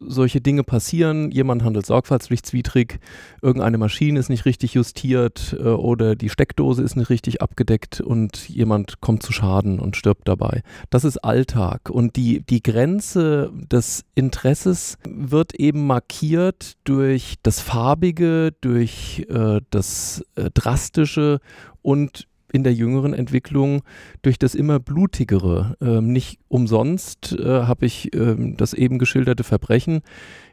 solche 0.00 0.40
Dinge 0.40 0.64
passieren, 0.64 1.30
jemand 1.30 1.64
handelt 1.64 1.86
sorgfaltspflichtswidrig, 1.86 2.98
irgendeine 3.42 3.78
Maschine 3.78 4.18
ist 4.18 4.28
nicht 4.28 4.44
richtig 4.44 4.74
justiert 4.74 5.56
äh, 5.58 5.62
oder 5.62 6.16
die 6.16 6.28
Steckdose 6.28 6.82
ist 6.82 6.96
nicht 6.96 7.10
richtig 7.10 7.42
abgedeckt 7.42 8.00
und 8.00 8.48
jemand 8.48 9.00
kommt 9.00 9.22
zu 9.22 9.32
Schaden 9.32 9.78
und 9.80 9.96
stirbt 9.96 10.28
dabei. 10.28 10.62
Das 10.90 11.04
ist 11.04 11.18
Alltag 11.18 11.90
und 11.90 12.16
die, 12.16 12.42
die 12.42 12.62
Grenze 12.62 13.52
des 13.54 14.04
Interesses 14.14 14.98
wird 15.08 15.54
eben 15.54 15.86
markiert 15.86 16.76
durch 16.84 17.36
das 17.42 17.60
Farbige, 17.60 18.52
durch 18.60 19.26
äh, 19.28 19.60
das 19.70 20.24
äh, 20.36 20.50
Drastische 20.52 21.40
und 21.82 22.26
in 22.52 22.64
der 22.64 22.74
jüngeren 22.74 23.14
Entwicklung 23.14 23.82
durch 24.22 24.38
das 24.38 24.54
immer 24.54 24.80
blutigere. 24.80 25.76
Ähm, 25.80 26.12
nicht 26.12 26.38
umsonst 26.48 27.36
äh, 27.38 27.62
habe 27.62 27.86
ich 27.86 28.14
ähm, 28.14 28.56
das 28.56 28.74
eben 28.74 28.98
geschilderte 28.98 29.44
Verbrechen 29.44 30.00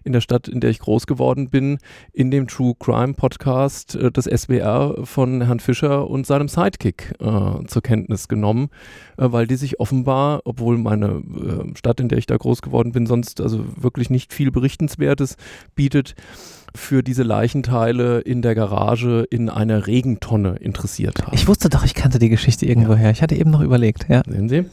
in 0.03 0.13
der 0.13 0.21
Stadt, 0.21 0.47
in 0.47 0.59
der 0.59 0.69
ich 0.69 0.79
groß 0.79 1.05
geworden 1.05 1.49
bin, 1.49 1.79
in 2.13 2.31
dem 2.31 2.47
True 2.47 2.73
Crime 2.79 3.13
Podcast 3.13 3.95
äh, 3.95 4.11
des 4.11 4.25
SWR 4.25 4.95
von 5.03 5.41
Herrn 5.41 5.59
Fischer 5.59 6.09
und 6.09 6.25
seinem 6.25 6.47
Sidekick 6.47 7.13
äh, 7.19 7.65
zur 7.65 7.81
Kenntnis 7.81 8.27
genommen, 8.27 8.69
äh, 9.17 9.31
weil 9.31 9.47
die 9.47 9.55
sich 9.55 9.79
offenbar, 9.79 10.41
obwohl 10.45 10.77
meine 10.77 11.07
äh, 11.07 11.77
Stadt, 11.77 11.99
in 11.99 12.09
der 12.09 12.17
ich 12.17 12.25
da 12.25 12.37
groß 12.37 12.61
geworden 12.61 12.91
bin, 12.91 13.05
sonst 13.05 13.41
also 13.41 13.65
wirklich 13.75 14.09
nicht 14.09 14.33
viel 14.33 14.51
Berichtenswertes 14.51 15.35
bietet, 15.75 16.15
für 16.77 17.03
diese 17.03 17.23
Leichenteile 17.23 18.19
in 18.19 18.41
der 18.41 18.55
Garage 18.55 19.25
in 19.29 19.49
einer 19.49 19.87
Regentonne 19.87 20.55
interessiert 20.57 21.23
haben. 21.23 21.35
Ich 21.35 21.47
wusste 21.47 21.69
doch, 21.69 21.83
ich 21.83 21.93
kannte 21.93 22.19
die 22.19 22.29
Geschichte 22.29 22.65
irgendwoher. 22.65 23.11
Ich 23.11 23.21
hatte 23.21 23.35
eben 23.35 23.51
noch 23.51 23.61
überlegt. 23.61 24.07
Ja. 24.09 24.23
Sehen 24.27 24.47
Sie? 24.49 24.65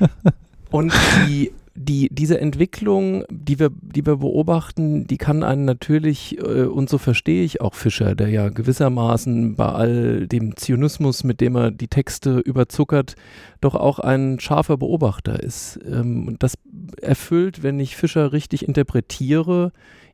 Und 0.70 0.92
die, 1.28 1.52
die, 1.74 2.08
diese 2.10 2.40
Entwicklung, 2.40 3.24
die 3.30 3.58
wir, 3.58 3.70
die 3.70 4.04
wir 4.04 4.16
beobachten, 4.16 5.06
die 5.06 5.18
kann 5.18 5.42
einen 5.42 5.64
natürlich, 5.64 6.38
äh, 6.38 6.64
und 6.64 6.88
so 6.88 6.98
verstehe 6.98 7.44
ich 7.44 7.60
auch 7.60 7.74
Fischer, 7.74 8.14
der 8.14 8.28
ja 8.28 8.48
gewissermaßen 8.48 9.54
bei 9.54 9.66
all 9.66 10.26
dem 10.26 10.56
Zionismus, 10.56 11.24
mit 11.24 11.40
dem 11.40 11.56
er 11.56 11.70
die 11.70 11.88
Texte 11.88 12.38
überzuckert, 12.38 13.16
doch 13.60 13.74
auch 13.74 13.98
ein 13.98 14.40
scharfer 14.40 14.76
Beobachter 14.76 15.42
ist. 15.42 15.78
Ähm, 15.86 16.36
das 16.38 16.54
erfüllt, 17.00 17.62
wenn 17.62 17.80
ich 17.80 17.96
Fischer 17.96 18.32
richtig 18.32 18.66
interpretiere, 18.66 19.72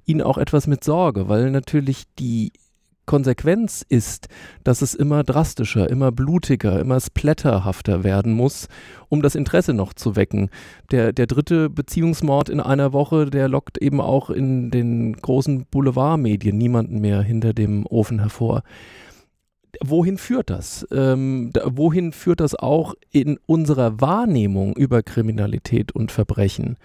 ihn 0.08 0.22
auch 0.22 0.38
etwas 0.38 0.66
mit 0.66 0.82
Sorge, 0.82 1.28
weil 1.28 1.50
natürlich 1.50 2.04
die 2.18 2.52
Konsequenz 3.08 3.84
ist, 3.88 4.28
dass 4.64 4.82
es 4.82 4.94
immer 4.94 5.24
drastischer, 5.24 5.88
immer 5.88 6.12
blutiger, 6.12 6.78
immer 6.78 7.00
splatterhafter 7.00 8.04
werden 8.04 8.34
muss, 8.34 8.68
um 9.08 9.22
das 9.22 9.34
Interesse 9.34 9.72
noch 9.72 9.94
zu 9.94 10.14
wecken. 10.14 10.50
Der, 10.92 11.12
der 11.12 11.26
dritte 11.26 11.70
Beziehungsmord 11.70 12.50
in 12.50 12.60
einer 12.60 12.92
Woche, 12.92 13.26
der 13.26 13.48
lockt 13.48 13.78
eben 13.78 14.00
auch 14.00 14.28
in 14.28 14.70
den 14.70 15.14
großen 15.14 15.64
Boulevardmedien 15.70 16.56
niemanden 16.56 17.00
mehr 17.00 17.22
hinter 17.22 17.54
dem 17.54 17.86
Ofen 17.86 18.20
hervor. 18.20 18.62
Wohin 19.82 20.18
führt 20.18 20.50
das? 20.50 20.86
Ähm, 20.92 21.50
da, 21.52 21.62
wohin 21.64 22.12
führt 22.12 22.40
das 22.40 22.54
auch 22.54 22.94
in 23.10 23.38
unserer 23.46 24.00
Wahrnehmung 24.00 24.76
über 24.76 25.02
Kriminalität 25.02 25.92
und 25.92 26.12
Verbrechen? 26.12 26.76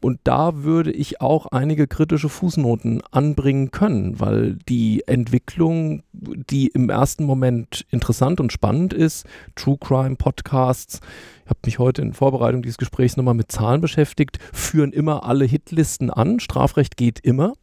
Und 0.00 0.20
da 0.24 0.62
würde 0.62 0.92
ich 0.92 1.20
auch 1.20 1.46
einige 1.46 1.86
kritische 1.86 2.28
Fußnoten 2.28 3.02
anbringen 3.10 3.70
können, 3.70 4.20
weil 4.20 4.56
die 4.68 5.02
Entwicklung, 5.06 6.02
die 6.12 6.68
im 6.68 6.88
ersten 6.88 7.24
Moment 7.24 7.84
interessant 7.90 8.40
und 8.40 8.52
spannend 8.52 8.92
ist, 8.92 9.26
True 9.56 9.78
Crime 9.80 10.16
Podcasts, 10.16 11.00
ich 11.44 11.50
habe 11.50 11.60
mich 11.64 11.78
heute 11.78 12.02
in 12.02 12.12
Vorbereitung 12.12 12.62
dieses 12.62 12.78
Gesprächs 12.78 13.16
nochmal 13.16 13.34
mit 13.34 13.50
Zahlen 13.50 13.80
beschäftigt, 13.80 14.38
führen 14.52 14.92
immer 14.92 15.24
alle 15.24 15.46
Hitlisten 15.46 16.10
an, 16.10 16.40
Strafrecht 16.40 16.96
geht 16.96 17.18
immer 17.20 17.54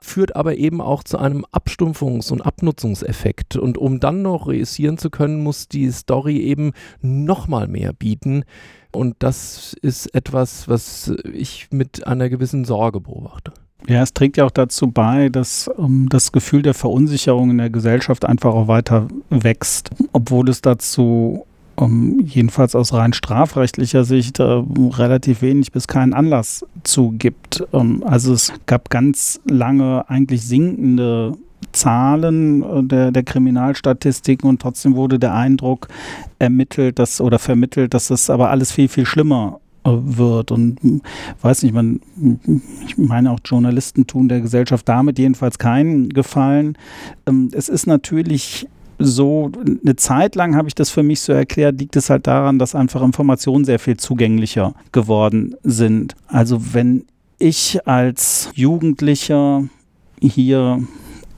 führt 0.00 0.36
aber 0.36 0.56
eben 0.56 0.80
auch 0.80 1.02
zu 1.02 1.18
einem 1.18 1.44
Abstumpfungs- 1.52 2.30
und 2.32 2.42
Abnutzungseffekt. 2.42 3.56
Und 3.56 3.78
um 3.78 4.00
dann 4.00 4.22
noch 4.22 4.46
reüssieren 4.46 4.98
zu 4.98 5.10
können, 5.10 5.42
muss 5.42 5.68
die 5.68 5.90
Story 5.90 6.38
eben 6.38 6.72
nochmal 7.00 7.68
mehr 7.68 7.92
bieten, 7.92 8.44
und 8.92 9.16
das 9.18 9.74
ist 9.82 10.14
etwas, 10.14 10.68
was 10.68 11.12
ich 11.32 11.68
mit 11.70 12.06
einer 12.06 12.28
gewissen 12.28 12.64
Sorge 12.64 13.00
beobachte. 13.00 13.52
Ja, 13.86 14.02
es 14.02 14.12
trägt 14.12 14.36
ja 14.36 14.44
auch 14.44 14.50
dazu 14.50 14.90
bei, 14.90 15.28
dass 15.28 15.68
um, 15.68 16.02
ähm, 16.02 16.08
das 16.08 16.32
Gefühl 16.32 16.62
der 16.62 16.74
Verunsicherung 16.74 17.50
in 17.50 17.58
der 17.58 17.70
Gesellschaft 17.70 18.24
einfach 18.24 18.52
auch 18.52 18.66
weiter 18.66 19.06
wächst, 19.30 19.90
obwohl 20.12 20.48
es 20.48 20.62
dazu 20.62 21.46
um, 21.78 22.18
ähm, 22.18 22.20
jedenfalls 22.24 22.74
aus 22.74 22.92
rein 22.92 23.12
strafrechtlicher 23.12 24.04
Sicht 24.04 24.40
äh, 24.40 24.42
relativ 24.42 25.42
wenig 25.42 25.72
bis 25.72 25.86
keinen 25.86 26.12
Anlass 26.12 26.66
zu 26.82 27.12
gibt. 27.12 27.66
Um, 27.72 28.02
ähm, 28.02 28.04
also 28.04 28.32
es 28.32 28.52
gab 28.66 28.90
ganz 28.90 29.40
lange 29.48 30.08
eigentlich 30.08 30.42
sinkende 30.42 31.36
Zahlen 31.72 32.62
äh, 32.62 32.82
der, 32.84 33.12
der 33.12 33.22
Kriminalstatistiken 33.22 34.48
und 34.48 34.60
trotzdem 34.60 34.96
wurde 34.96 35.18
der 35.18 35.34
Eindruck 35.34 35.88
ermittelt, 36.38 36.98
dass 36.98 37.20
oder 37.20 37.38
vermittelt, 37.38 37.94
dass 37.94 38.10
es 38.10 38.30
aber 38.30 38.50
alles 38.50 38.72
viel, 38.72 38.88
viel 38.88 39.06
schlimmer 39.06 39.60
wird. 39.84 40.50
Und 40.50 40.82
hm, 40.82 41.00
weiß 41.40 41.62
nicht, 41.62 41.74
man, 41.74 42.00
ich 42.86 42.98
meine 42.98 43.30
auch 43.30 43.38
Journalisten 43.44 44.06
tun 44.06 44.28
der 44.28 44.40
Gesellschaft 44.40 44.88
damit 44.88 45.18
jedenfalls 45.18 45.58
keinen 45.58 46.10
Gefallen. 46.10 46.76
Ähm, 47.26 47.50
es 47.52 47.68
ist 47.68 47.86
natürlich 47.86 48.68
so, 48.98 49.50
eine 49.64 49.96
Zeit 49.96 50.34
lang 50.34 50.56
habe 50.56 50.68
ich 50.68 50.74
das 50.74 50.90
für 50.90 51.02
mich 51.02 51.20
so 51.20 51.32
erklärt, 51.32 51.78
liegt 51.80 51.96
es 51.96 52.10
halt 52.10 52.26
daran, 52.26 52.58
dass 52.58 52.74
einfach 52.74 53.02
Informationen 53.02 53.64
sehr 53.64 53.78
viel 53.78 53.96
zugänglicher 53.96 54.74
geworden 54.92 55.54
sind. 55.62 56.14
Also 56.26 56.74
wenn 56.74 57.04
ich 57.38 57.86
als 57.86 58.50
Jugendlicher 58.54 59.64
hier 60.20 60.82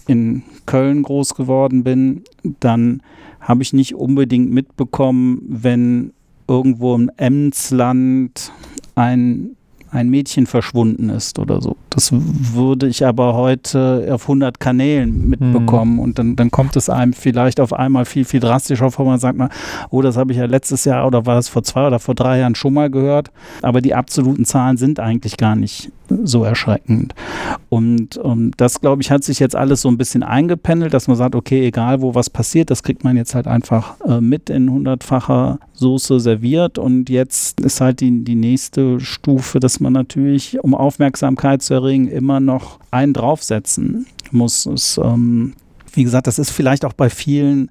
in 0.07 0.43
Köln 0.67 1.03
groß 1.03 1.35
geworden 1.35 1.85
bin, 1.85 2.25
dann 2.61 3.03
habe 3.41 3.63
ich 3.63 3.73
nicht 3.73 3.95
unbedingt 3.95 4.51
mitbekommen, 4.51 5.43
wenn 5.49 6.13
irgendwo 6.49 6.95
im 6.95 7.11
Emsland 7.17 8.53
ein, 8.95 9.57
ein 9.91 10.09
Mädchen 10.09 10.47
verschwunden 10.47 11.09
ist 11.09 11.39
oder 11.39 11.61
so. 11.61 11.77
Das 11.91 12.11
würde 12.13 12.87
ich 12.87 13.05
aber 13.05 13.35
heute 13.35 14.09
auf 14.11 14.23
100 14.23 14.61
Kanälen 14.61 15.29
mitbekommen. 15.29 15.95
Mhm. 15.95 15.99
Und 15.99 16.19
dann, 16.19 16.37
dann 16.37 16.51
kommt 16.51 16.77
es 16.77 16.89
einem 16.89 17.13
vielleicht 17.13 17.61
auf 17.61 17.73
einmal 17.73 18.05
viel, 18.05 18.25
viel 18.25 18.41
drastischer 18.41 18.91
vor. 18.91 19.07
Man 19.07 19.19
sagt 19.19 19.37
mal, 19.37 19.51
oh, 19.91 20.03
das 20.03 20.17
habe 20.17 20.33
ich 20.33 20.39
ja 20.39 20.47
letztes 20.47 20.85
Jahr 20.85 21.07
oder 21.07 21.27
war 21.27 21.35
das 21.35 21.49
vor 21.49 21.63
zwei 21.63 21.87
oder 21.87 21.99
vor 21.99 22.15
drei 22.15 22.39
Jahren 22.39 22.55
schon 22.55 22.75
mal 22.75 22.91
gehört. 22.91 23.31
Aber 23.63 23.81
die 23.81 23.95
absoluten 23.95 24.45
Zahlen 24.45 24.77
sind 24.77 25.01
eigentlich 25.01 25.37
gar 25.37 25.57
nicht 25.57 25.91
so 26.25 26.45
erschreckend. 26.45 27.15
Und, 27.69 28.17
und 28.17 28.53
das, 28.57 28.81
glaube 28.81 29.03
ich, 29.03 29.11
hat 29.11 29.25
sich 29.25 29.39
jetzt 29.39 29.57
alles 29.57 29.83
so 29.83 29.89
ein 29.89 29.99
bisschen 29.99 30.23
eingependelt, 30.23 30.93
dass 30.95 31.09
man 31.09 31.17
sagt, 31.17 31.35
okay, 31.35 31.67
egal 31.67 32.01
wo 32.01 32.15
was 32.15 32.31
passiert, 32.31 32.71
das 32.71 32.83
kriegt 32.83 33.05
man 33.05 33.17
jetzt 33.17 33.35
halt 33.35 33.47
einfach 33.47 34.01
äh, 34.07 34.21
mit 34.21 34.51
in 34.51 34.71
hundertfacher 34.71 35.59
Soße 35.75 36.21
serviert. 36.21 36.79
Und 36.79 37.09
jetzt 37.09 37.61
ist 37.61 37.81
halt 37.81 38.01
die, 38.01 38.25
die 38.25 38.35
nächste 38.35 39.01
Stufe, 39.01 39.61
dass 39.61 39.81
man 39.81 39.93
natürlich, 39.93 40.63
um 40.63 40.75
Aufmerksamkeit 40.75 41.63
zu 41.63 41.75
erregen, 41.75 42.09
immer 42.09 42.41
noch 42.41 42.79
einen 42.91 43.13
draufsetzen 43.13 44.07
muss. 44.31 44.67
Es, 44.67 44.99
ähm, 45.03 45.55
wie 45.93 46.05
gesagt, 46.05 46.27
das 46.27 46.39
ist 46.39 46.51
vielleicht 46.51 46.85
auch 46.85 46.93
bei 46.93 47.11
vielen 47.11 47.71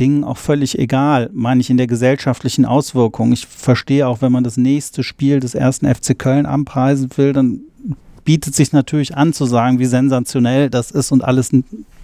Dingen 0.00 0.24
auch 0.24 0.38
völlig 0.38 0.78
egal, 0.78 1.30
meine 1.32 1.60
ich 1.60 1.70
in 1.70 1.76
der 1.76 1.86
gesellschaftlichen 1.86 2.64
Auswirkung. 2.64 3.32
Ich 3.32 3.46
verstehe 3.46 4.08
auch, 4.08 4.22
wenn 4.22 4.32
man 4.32 4.44
das 4.44 4.56
nächste 4.56 5.02
Spiel 5.02 5.40
des 5.40 5.54
ersten 5.54 5.86
FC 5.86 6.18
Köln 6.18 6.46
anpreisen 6.46 7.10
will, 7.16 7.32
dann 7.32 7.60
bietet 8.24 8.54
sich 8.54 8.72
natürlich 8.72 9.16
an 9.16 9.32
zu 9.32 9.44
sagen, 9.44 9.78
wie 9.78 9.86
sensationell 9.86 10.70
das 10.70 10.90
ist 10.90 11.12
und 11.12 11.24
alles 11.24 11.50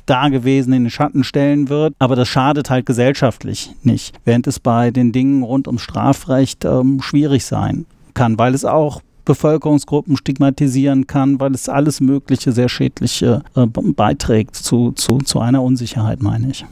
da 0.06 0.28
gewesen 0.28 0.72
in 0.72 0.84
den 0.84 0.90
Schatten 0.90 1.24
stellen 1.24 1.68
wird. 1.68 1.94
Aber 1.98 2.16
das 2.16 2.28
schadet 2.28 2.70
halt 2.70 2.86
gesellschaftlich 2.86 3.72
nicht, 3.82 4.14
während 4.24 4.46
es 4.46 4.60
bei 4.60 4.90
den 4.90 5.12
Dingen 5.12 5.42
rund 5.42 5.66
ums 5.66 5.82
Strafrecht 5.82 6.64
ähm, 6.64 7.00
schwierig 7.02 7.44
sein 7.44 7.86
kann, 8.14 8.38
weil 8.38 8.54
es 8.54 8.64
auch 8.64 9.02
Bevölkerungsgruppen 9.24 10.16
stigmatisieren 10.16 11.06
kann, 11.06 11.40
weil 11.40 11.54
es 11.54 11.68
alles 11.68 12.00
Mögliche 12.00 12.52
sehr 12.52 12.68
schädliche 12.68 13.42
äh, 13.56 13.66
beiträgt 13.66 14.54
zu, 14.54 14.92
zu, 14.92 15.18
zu 15.18 15.40
einer 15.40 15.62
Unsicherheit, 15.62 16.22
meine 16.22 16.50
ich. 16.50 16.64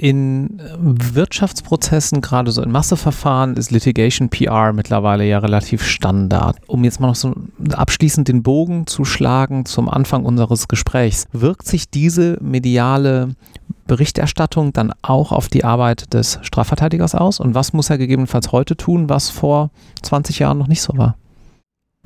In 0.00 0.62
Wirtschaftsprozessen, 0.78 2.20
gerade 2.20 2.52
so 2.52 2.62
in 2.62 2.70
Masseverfahren, 2.70 3.56
ist 3.56 3.72
Litigation 3.72 4.28
PR 4.28 4.72
mittlerweile 4.72 5.26
ja 5.26 5.40
relativ 5.40 5.82
Standard. 5.82 6.56
Um 6.68 6.84
jetzt 6.84 7.00
mal 7.00 7.08
noch 7.08 7.16
so 7.16 7.34
abschließend 7.72 8.28
den 8.28 8.44
Bogen 8.44 8.86
zu 8.86 9.04
schlagen 9.04 9.64
zum 9.64 9.88
Anfang 9.88 10.24
unseres 10.24 10.68
Gesprächs, 10.68 11.26
wirkt 11.32 11.66
sich 11.66 11.90
diese 11.90 12.38
mediale 12.40 13.30
Berichterstattung 13.88 14.72
dann 14.72 14.92
auch 15.02 15.32
auf 15.32 15.48
die 15.48 15.64
Arbeit 15.64 16.14
des 16.14 16.38
Strafverteidigers 16.42 17.16
aus? 17.16 17.40
Und 17.40 17.56
was 17.56 17.72
muss 17.72 17.90
er 17.90 17.98
gegebenenfalls 17.98 18.52
heute 18.52 18.76
tun, 18.76 19.08
was 19.08 19.30
vor 19.30 19.70
20 20.02 20.38
Jahren 20.38 20.58
noch 20.58 20.68
nicht 20.68 20.82
so 20.82 20.96
war? 20.96 21.16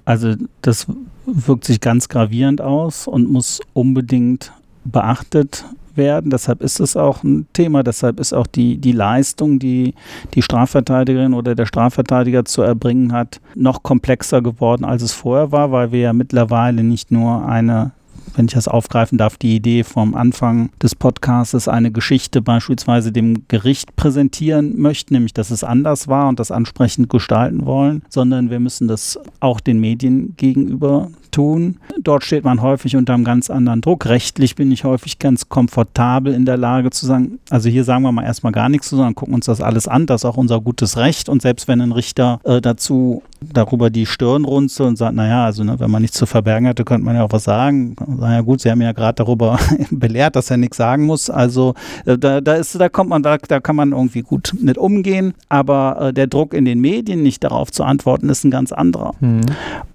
Also 0.07 0.35
das 0.63 0.87
wirkt 1.27 1.67
sich 1.67 1.81
ganz 1.81 2.09
gravierend 2.09 2.63
aus 2.63 3.07
und 3.07 3.31
muss 3.31 3.61
unbedingt 3.75 4.51
beachtet 4.85 5.67
werden. 5.97 6.31
Deshalb 6.31 6.63
ist 6.63 6.81
es 6.81 6.97
auch 6.97 7.23
ein 7.23 7.47
Thema. 7.53 7.83
Deshalb 7.83 8.21
ist 8.21 8.33
auch 8.33 8.47
die, 8.47 8.79
die 8.79 8.93
Leistung, 8.93 9.59
die 9.59 9.95
die 10.35 10.43
Strafverteidigerin 10.43 11.35
oder 11.35 11.55
der 11.55 11.67
Strafverteidiger 11.67 12.45
zu 12.45 12.63
erbringen 12.63 13.13
hat, 13.13 13.41
noch 13.55 13.83
komplexer 13.83 14.43
geworden, 14.43 14.85
als 14.85 15.03
es 15.03 15.13
vorher 15.13 15.53
war, 15.53 15.73
weil 15.73 15.93
wir 15.93 16.01
ja 16.01 16.13
mittlerweile 16.13 16.83
nicht 16.83 17.11
nur 17.11 17.47
eine 17.47 17.93
wenn 18.35 18.47
ich 18.47 18.55
das 18.55 18.69
aufgreifen 18.69 19.19
darf, 19.19 19.37
die 19.37 19.57
Idee 19.57 19.85
vom 19.85 20.15
Anfang 20.15 20.71
des 20.83 20.95
Podcasts, 20.95 21.69
eine 21.69 21.91
Geschichte 21.91 22.43
beispielsweise 22.43 23.13
dem 23.13 23.47
Gericht 23.49 23.97
präsentieren 23.97 24.81
möchten, 24.81 25.15
nämlich 25.15 25.35
dass 25.35 25.51
es 25.51 25.65
anders 25.65 26.09
war 26.09 26.29
und 26.29 26.41
das 26.41 26.51
ansprechend 26.51 27.11
gestalten 27.11 27.67
wollen, 27.67 28.03
sondern 28.09 28.51
wir 28.51 28.61
müssen 28.61 28.89
das 28.89 29.19
auch 29.41 29.61
den 29.61 29.81
Medien 29.81 30.35
gegenüber 30.37 31.11
tun. 31.33 31.79
Dort 31.99 32.25
steht 32.25 32.45
man 32.45 32.63
häufig 32.63 32.95
unter 32.95 33.15
einem 33.15 33.25
ganz 33.25 33.51
anderen 33.51 33.81
Druck. 33.81 34.07
Rechtlich 34.07 34.55
bin 34.55 34.71
ich 34.71 34.85
häufig 34.85 35.19
ganz 35.19 35.49
komfortabel 35.49 36.33
in 36.33 36.45
der 36.45 36.57
Lage 36.57 36.91
zu 36.91 37.07
sagen, 37.07 37.41
also 37.51 37.69
hier 37.69 37.85
sagen 37.85 38.03
wir 38.05 38.13
mal 38.13 38.23
erstmal 38.23 38.53
gar 38.53 38.69
nichts 38.69 38.89
zu, 38.89 38.97
sondern 38.97 39.15
gucken 39.15 39.35
uns 39.35 39.47
das 39.47 39.61
alles 39.61 39.89
an. 39.89 40.07
Das 40.07 40.21
ist 40.21 40.25
auch 40.25 40.37
unser 40.37 40.61
gutes 40.61 40.97
Recht. 40.97 41.29
Und 41.29 41.43
selbst 41.43 41.67
wenn 41.67 41.81
ein 41.81 41.93
Richter 41.93 42.41
äh, 42.45 42.61
dazu 42.61 43.23
darüber 43.41 43.91
die 43.91 44.07
Stirn 44.07 44.45
runzelt 44.45 44.91
und 44.91 44.97
sagt, 44.97 45.17
naja, 45.17 45.45
also 45.45 45.65
ne, 45.65 45.81
wenn 45.81 45.91
man 45.91 46.03
nichts 46.03 46.17
zu 46.17 46.27
verbergen 46.27 46.69
hatte, 46.69 46.85
könnte 46.85 47.05
man 47.05 47.17
ja 47.17 47.25
auch 47.25 47.33
was 47.33 47.45
sagen. 47.45 47.97
Naja 48.23 48.41
gut, 48.41 48.61
Sie 48.61 48.71
haben 48.71 48.81
ja 48.81 48.93
gerade 48.93 49.17
darüber 49.17 49.59
belehrt, 49.91 50.37
dass 50.37 50.51
er 50.51 50.57
nichts 50.57 50.77
sagen 50.77 51.05
muss. 51.05 51.29
Also 51.29 51.75
äh, 52.07 52.17
da, 52.17 52.41
da 52.41 52.55
ist, 52.55 52.79
da 52.79 52.89
kommt 52.89 53.11
man, 53.11 53.23
da, 53.23 53.37
da 53.37 53.61
kann 53.61 53.77
man 53.77 53.93
irgendwie 53.93 54.23
gut 54.23 54.55
mit 54.61 54.79
umgehen. 54.79 55.35
Aber 55.49 56.01
äh, 56.01 56.13
der 56.13 56.27
Druck 56.27 56.55
in 56.55 56.65
den 56.65 56.81
Medien, 56.81 57.23
nicht 57.23 57.45
darauf 57.45 57.71
zu 57.71 57.85
antworten, 57.85 58.29
ist 58.29 58.45
ein 58.45 58.51
ganz 58.51 58.73
anderer. 58.73 59.13
Mhm. 59.21 59.41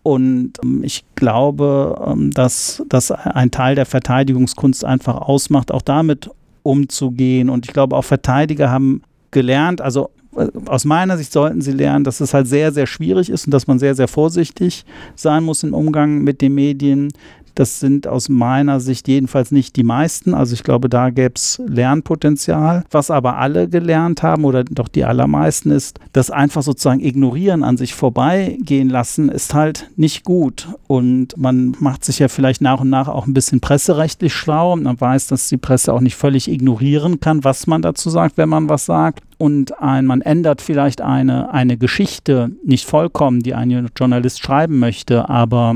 Und 0.04 0.54
ähm, 0.64 0.84
ich 0.84 1.04
glaube, 1.16 2.00
ähm, 2.06 2.32
dass 2.32 2.84
das 2.90 3.12
ein 3.12 3.52
Teil 3.52 3.76
der 3.76 3.86
Verteidigungskunst 3.86 4.86
einfach 4.86 5.16
ausmacht, 5.16 5.72
auch 5.72 5.82
damit 5.82 6.30
umzugehen. 6.64 7.50
Und 7.50 7.66
ich 7.66 7.74
glaube, 7.74 7.96
auch 7.96 8.04
Verteidiger 8.04 8.70
haben 8.70 9.02
gelernt, 9.32 9.82
also 9.82 10.10
äh, 10.38 10.48
aus 10.66 10.86
meiner 10.86 11.18
Sicht 11.18 11.32
sollten 11.32 11.62
sie 11.62 11.72
lernen, 11.72 12.04
dass 12.04 12.20
es 12.20 12.34
halt 12.34 12.48
sehr, 12.48 12.72
sehr 12.72 12.88
schwierig 12.88 13.30
ist 13.30 13.46
und 13.48 13.54
dass 13.54 13.68
man 13.68 13.80
sehr, 13.80 13.96
sehr 13.96 14.08
vorsichtig 14.08 14.86
sein 15.16 15.44
muss 15.44 15.64
im 15.64 15.74
Umgang 15.74 16.20
mit 16.24 16.42
den 16.42 16.54
Medien, 16.54 17.12
das 17.60 17.80
sind 17.80 18.08
aus 18.08 18.30
meiner 18.30 18.80
Sicht 18.80 19.08
jedenfalls 19.08 19.52
nicht 19.52 19.76
die 19.76 19.84
meisten. 19.84 20.34
Also 20.36 20.54
ich 20.54 20.64
glaube, 20.64 20.90
da 20.90 21.10
gäbe 21.10 21.34
es 21.36 21.60
Lernpotenzial. 21.68 22.84
Was 22.92 23.10
aber 23.10 23.38
alle 23.38 23.68
gelernt 23.68 24.22
haben 24.22 24.46
oder 24.46 24.64
doch 24.64 24.88
die 24.88 25.06
allermeisten 25.06 25.72
ist, 25.72 26.00
das 26.14 26.30
einfach 26.30 26.62
sozusagen 26.62 27.00
ignorieren, 27.00 27.64
an 27.64 27.78
sich 27.78 27.96
vorbeigehen 27.96 28.90
lassen, 28.90 29.30
ist 29.30 29.56
halt 29.56 29.90
nicht 29.96 30.24
gut. 30.24 30.68
Und 30.86 31.36
man 31.36 31.76
macht 31.80 32.06
sich 32.06 32.20
ja 32.20 32.28
vielleicht 32.28 32.62
nach 32.62 32.82
und 32.82 32.92
nach 32.92 33.08
auch 33.08 33.26
ein 33.26 33.34
bisschen 33.34 33.60
presserechtlich 33.60 34.34
schlau. 34.34 34.76
Man 34.76 35.02
weiß, 35.02 35.26
dass 35.28 35.50
die 35.50 35.58
Presse 35.58 35.94
auch 35.94 36.02
nicht 36.02 36.16
völlig 36.16 36.52
ignorieren 36.52 37.20
kann, 37.20 37.44
was 37.44 37.66
man 37.66 37.82
dazu 37.82 38.12
sagt, 38.12 38.38
wenn 38.38 38.50
man 38.50 38.70
was 38.70 38.86
sagt 38.86 39.24
und 39.40 39.82
ein, 39.82 40.06
man 40.06 40.22
ändert 40.22 40.62
vielleicht 40.62 41.02
eine, 41.02 41.52
eine 41.52 41.78
Geschichte 41.78 42.52
nicht 42.64 42.86
vollkommen, 42.86 43.42
die 43.42 43.54
ein 43.54 43.90
Journalist 43.96 44.42
schreiben 44.42 44.80
möchte, 44.80 45.30
aber 45.30 45.76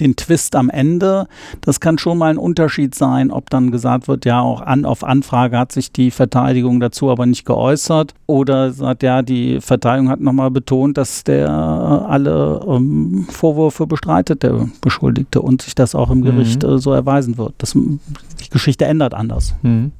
den 0.00 0.16
Twist 0.16 0.56
am 0.56 0.70
Ende, 0.70 1.26
das 1.60 1.80
kann 1.80 1.98
schon 1.98 2.18
mal 2.18 2.30
ein 2.30 2.38
Unterschied 2.38 2.94
sein, 2.94 3.30
ob 3.30 3.50
dann 3.50 3.70
gesagt 3.70 4.08
wird, 4.08 4.24
ja, 4.24 4.40
auch 4.40 4.60
an, 4.60 4.84
auf 4.84 5.04
Anfrage 5.04 5.58
hat 5.58 5.72
sich 5.72 5.92
die 5.92 6.10
Verteidigung 6.10 6.80
dazu 6.80 7.10
aber 7.10 7.26
nicht 7.26 7.44
geäußert 7.44 8.14
oder 8.26 8.72
sagt, 8.72 9.02
ja, 9.02 9.22
die 9.22 9.60
Verteidigung 9.60 10.10
hat 10.10 10.20
nochmal 10.20 10.50
betont, 10.50 10.98
dass 10.98 11.24
der 11.24 11.50
alle 11.50 12.64
ähm, 12.66 13.26
Vorwürfe 13.30 13.86
bestreitet, 13.86 14.42
der 14.42 14.68
Beschuldigte 14.80 15.42
und 15.42 15.62
sich 15.62 15.74
das 15.74 15.94
auch 15.94 16.10
im 16.10 16.22
Gericht 16.22 16.62
mhm. 16.62 16.70
äh, 16.70 16.78
so 16.78 16.92
erweisen 16.92 17.38
wird. 17.38 17.54
Das, 17.58 17.72
die 17.72 18.50
Geschichte 18.50 18.84
ändert 18.84 19.14
anders. 19.14 19.54
Mhm. 19.62 19.92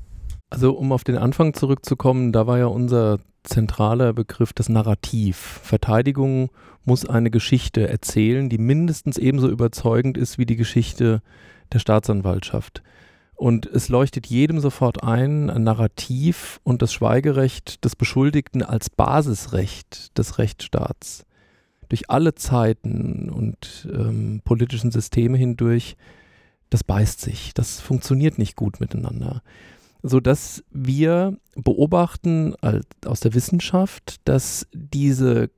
Also 0.50 0.72
um 0.72 0.92
auf 0.92 1.04
den 1.04 1.18
Anfang 1.18 1.52
zurückzukommen, 1.54 2.32
da 2.32 2.46
war 2.46 2.58
ja 2.58 2.66
unser 2.66 3.18
zentraler 3.44 4.12
Begriff 4.12 4.52
das 4.52 4.68
Narrativ. 4.68 5.60
Verteidigung 5.62 6.50
muss 6.88 7.04
eine 7.04 7.30
Geschichte 7.30 7.86
erzählen, 7.86 8.48
die 8.48 8.58
mindestens 8.58 9.18
ebenso 9.18 9.48
überzeugend 9.48 10.16
ist 10.16 10.38
wie 10.38 10.46
die 10.46 10.56
Geschichte 10.56 11.22
der 11.72 11.78
Staatsanwaltschaft. 11.78 12.82
Und 13.36 13.66
es 13.66 13.88
leuchtet 13.88 14.26
jedem 14.26 14.58
sofort 14.58 15.04
ein, 15.04 15.50
ein 15.50 15.62
Narrativ 15.62 16.60
und 16.64 16.82
das 16.82 16.92
Schweigerecht 16.92 17.84
des 17.84 17.94
Beschuldigten 17.94 18.62
als 18.62 18.90
Basisrecht 18.90 20.16
des 20.18 20.38
Rechtsstaats. 20.38 21.24
Durch 21.90 22.10
alle 22.10 22.34
Zeiten 22.34 23.30
und 23.30 23.88
ähm, 23.92 24.40
politischen 24.44 24.90
Systeme 24.90 25.38
hindurch, 25.38 25.96
das 26.70 26.82
beißt 26.82 27.20
sich, 27.20 27.54
das 27.54 27.80
funktioniert 27.80 28.38
nicht 28.38 28.56
gut 28.56 28.80
miteinander. 28.80 29.42
Sodass 30.02 30.64
wir 30.70 31.36
beobachten 31.54 32.54
als, 32.60 32.86
aus 33.04 33.20
der 33.20 33.34
Wissenschaft, 33.34 34.16
dass 34.24 34.66
diese 34.72 35.50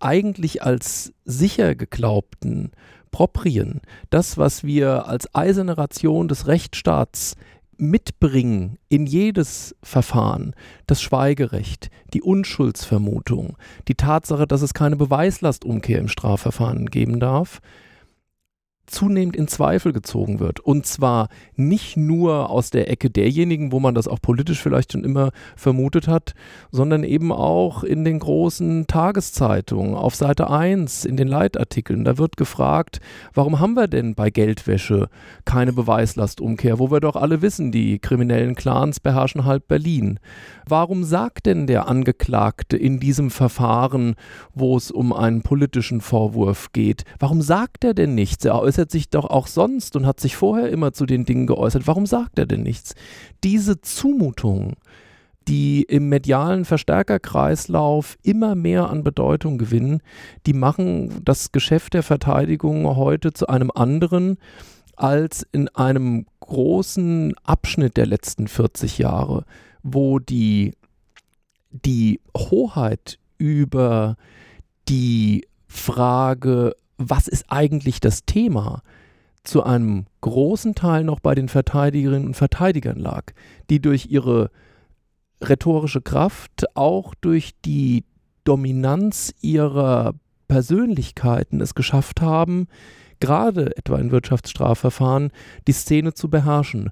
eigentlich 0.00 0.62
als 0.62 1.12
sicher 1.24 1.74
geglaubten 1.74 2.72
Proprien, 3.10 3.80
das, 4.10 4.36
was 4.36 4.64
wir 4.64 5.06
als 5.06 5.34
eiserne 5.34 5.78
Ration 5.78 6.28
des 6.28 6.46
Rechtsstaats 6.46 7.36
mitbringen 7.78 8.78
in 8.88 9.06
jedes 9.06 9.74
Verfahren 9.82 10.54
das 10.86 11.02
Schweigerecht, 11.02 11.90
die 12.14 12.22
Unschuldsvermutung, 12.22 13.56
die 13.88 13.94
Tatsache, 13.94 14.46
dass 14.46 14.62
es 14.62 14.74
keine 14.74 14.96
Beweislastumkehr 14.96 15.98
im 15.98 16.08
Strafverfahren 16.08 16.86
geben 16.86 17.20
darf, 17.20 17.60
zunehmend 18.86 19.36
in 19.36 19.48
Zweifel 19.48 19.92
gezogen 19.92 20.40
wird. 20.40 20.60
Und 20.60 20.86
zwar 20.86 21.28
nicht 21.54 21.96
nur 21.96 22.50
aus 22.50 22.70
der 22.70 22.90
Ecke 22.90 23.10
derjenigen, 23.10 23.72
wo 23.72 23.80
man 23.80 23.94
das 23.94 24.08
auch 24.08 24.20
politisch 24.20 24.60
vielleicht 24.60 24.92
schon 24.92 25.04
immer 25.04 25.30
vermutet 25.56 26.08
hat, 26.08 26.34
sondern 26.70 27.04
eben 27.04 27.32
auch 27.32 27.84
in 27.84 28.04
den 28.04 28.18
großen 28.18 28.86
Tageszeitungen, 28.86 29.94
auf 29.94 30.14
Seite 30.14 30.50
1, 30.50 31.04
in 31.04 31.16
den 31.16 31.28
Leitartikeln. 31.28 32.04
Da 32.04 32.18
wird 32.18 32.36
gefragt, 32.36 33.00
warum 33.34 33.60
haben 33.60 33.74
wir 33.74 33.88
denn 33.88 34.14
bei 34.14 34.30
Geldwäsche 34.30 35.08
keine 35.44 35.72
Beweislastumkehr, 35.72 36.78
wo 36.78 36.90
wir 36.90 37.00
doch 37.00 37.16
alle 37.16 37.42
wissen, 37.42 37.72
die 37.72 37.98
kriminellen 37.98 38.54
Clans 38.54 39.00
beherrschen 39.00 39.44
halb 39.44 39.68
Berlin. 39.68 40.18
Warum 40.68 41.04
sagt 41.04 41.46
denn 41.46 41.66
der 41.66 41.88
Angeklagte 41.88 42.76
in 42.76 42.98
diesem 42.98 43.30
Verfahren, 43.30 44.16
wo 44.54 44.76
es 44.76 44.90
um 44.90 45.12
einen 45.12 45.42
politischen 45.42 46.00
Vorwurf 46.00 46.72
geht, 46.72 47.04
warum 47.18 47.42
sagt 47.42 47.84
er 47.84 47.94
denn 47.94 48.14
nichts? 48.14 48.44
Er 48.44 48.54
äußert 48.76 48.90
sich 48.90 49.08
doch 49.08 49.24
auch 49.24 49.46
sonst 49.46 49.96
und 49.96 50.04
hat 50.04 50.20
sich 50.20 50.36
vorher 50.36 50.68
immer 50.68 50.92
zu 50.92 51.06
den 51.06 51.24
Dingen 51.24 51.46
geäußert. 51.46 51.86
Warum 51.86 52.04
sagt 52.04 52.38
er 52.38 52.44
denn 52.44 52.62
nichts? 52.62 52.94
Diese 53.42 53.80
Zumutung, 53.80 54.74
die 55.48 55.82
im 55.82 56.10
medialen 56.10 56.66
Verstärkerkreislauf 56.66 58.18
immer 58.22 58.54
mehr 58.54 58.90
an 58.90 59.02
Bedeutung 59.02 59.56
gewinnen, 59.56 60.02
die 60.44 60.52
machen 60.52 61.24
das 61.24 61.52
Geschäft 61.52 61.94
der 61.94 62.02
Verteidigung 62.02 62.84
heute 62.96 63.32
zu 63.32 63.46
einem 63.46 63.70
anderen 63.74 64.36
als 64.94 65.46
in 65.52 65.68
einem 65.68 66.26
großen 66.40 67.34
Abschnitt 67.44 67.96
der 67.96 68.06
letzten 68.06 68.46
40 68.46 68.98
Jahre, 68.98 69.44
wo 69.82 70.18
die, 70.18 70.74
die 71.70 72.20
Hoheit 72.36 73.18
über 73.38 74.16
die 74.86 75.46
Frage, 75.66 76.74
was 76.98 77.28
ist 77.28 77.46
eigentlich 77.48 78.00
das 78.00 78.24
Thema, 78.24 78.82
zu 79.44 79.62
einem 79.62 80.06
großen 80.22 80.74
Teil 80.74 81.04
noch 81.04 81.20
bei 81.20 81.34
den 81.34 81.48
Verteidigerinnen 81.48 82.26
und 82.26 82.34
Verteidigern 82.34 82.98
lag, 82.98 83.32
die 83.70 83.80
durch 83.80 84.06
ihre 84.06 84.50
rhetorische 85.42 86.00
Kraft, 86.00 86.64
auch 86.74 87.14
durch 87.14 87.52
die 87.64 88.04
Dominanz 88.44 89.34
ihrer 89.40 90.14
Persönlichkeiten 90.48 91.60
es 91.60 91.74
geschafft 91.74 92.20
haben, 92.20 92.68
gerade 93.20 93.76
etwa 93.76 93.98
in 93.98 94.10
Wirtschaftsstrafverfahren, 94.10 95.30
die 95.66 95.72
Szene 95.72 96.14
zu 96.14 96.28
beherrschen. 96.28 96.90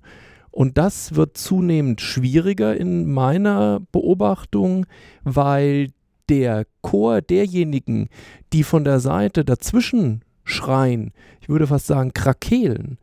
Und 0.50 0.78
das 0.78 1.16
wird 1.16 1.36
zunehmend 1.36 2.00
schwieriger 2.00 2.76
in 2.76 3.10
meiner 3.10 3.80
Beobachtung, 3.92 4.86
weil 5.24 5.90
der 6.28 6.66
Chor 6.80 7.20
derjenigen, 7.20 8.08
die 8.52 8.62
von 8.62 8.84
der 8.84 9.00
Seite 9.00 9.44
dazwischen 9.44 10.22
schreien, 10.44 11.12
ich 11.40 11.48
würde 11.48 11.66
fast 11.66 11.86
sagen 11.86 12.12
krakeelen, 12.12 12.98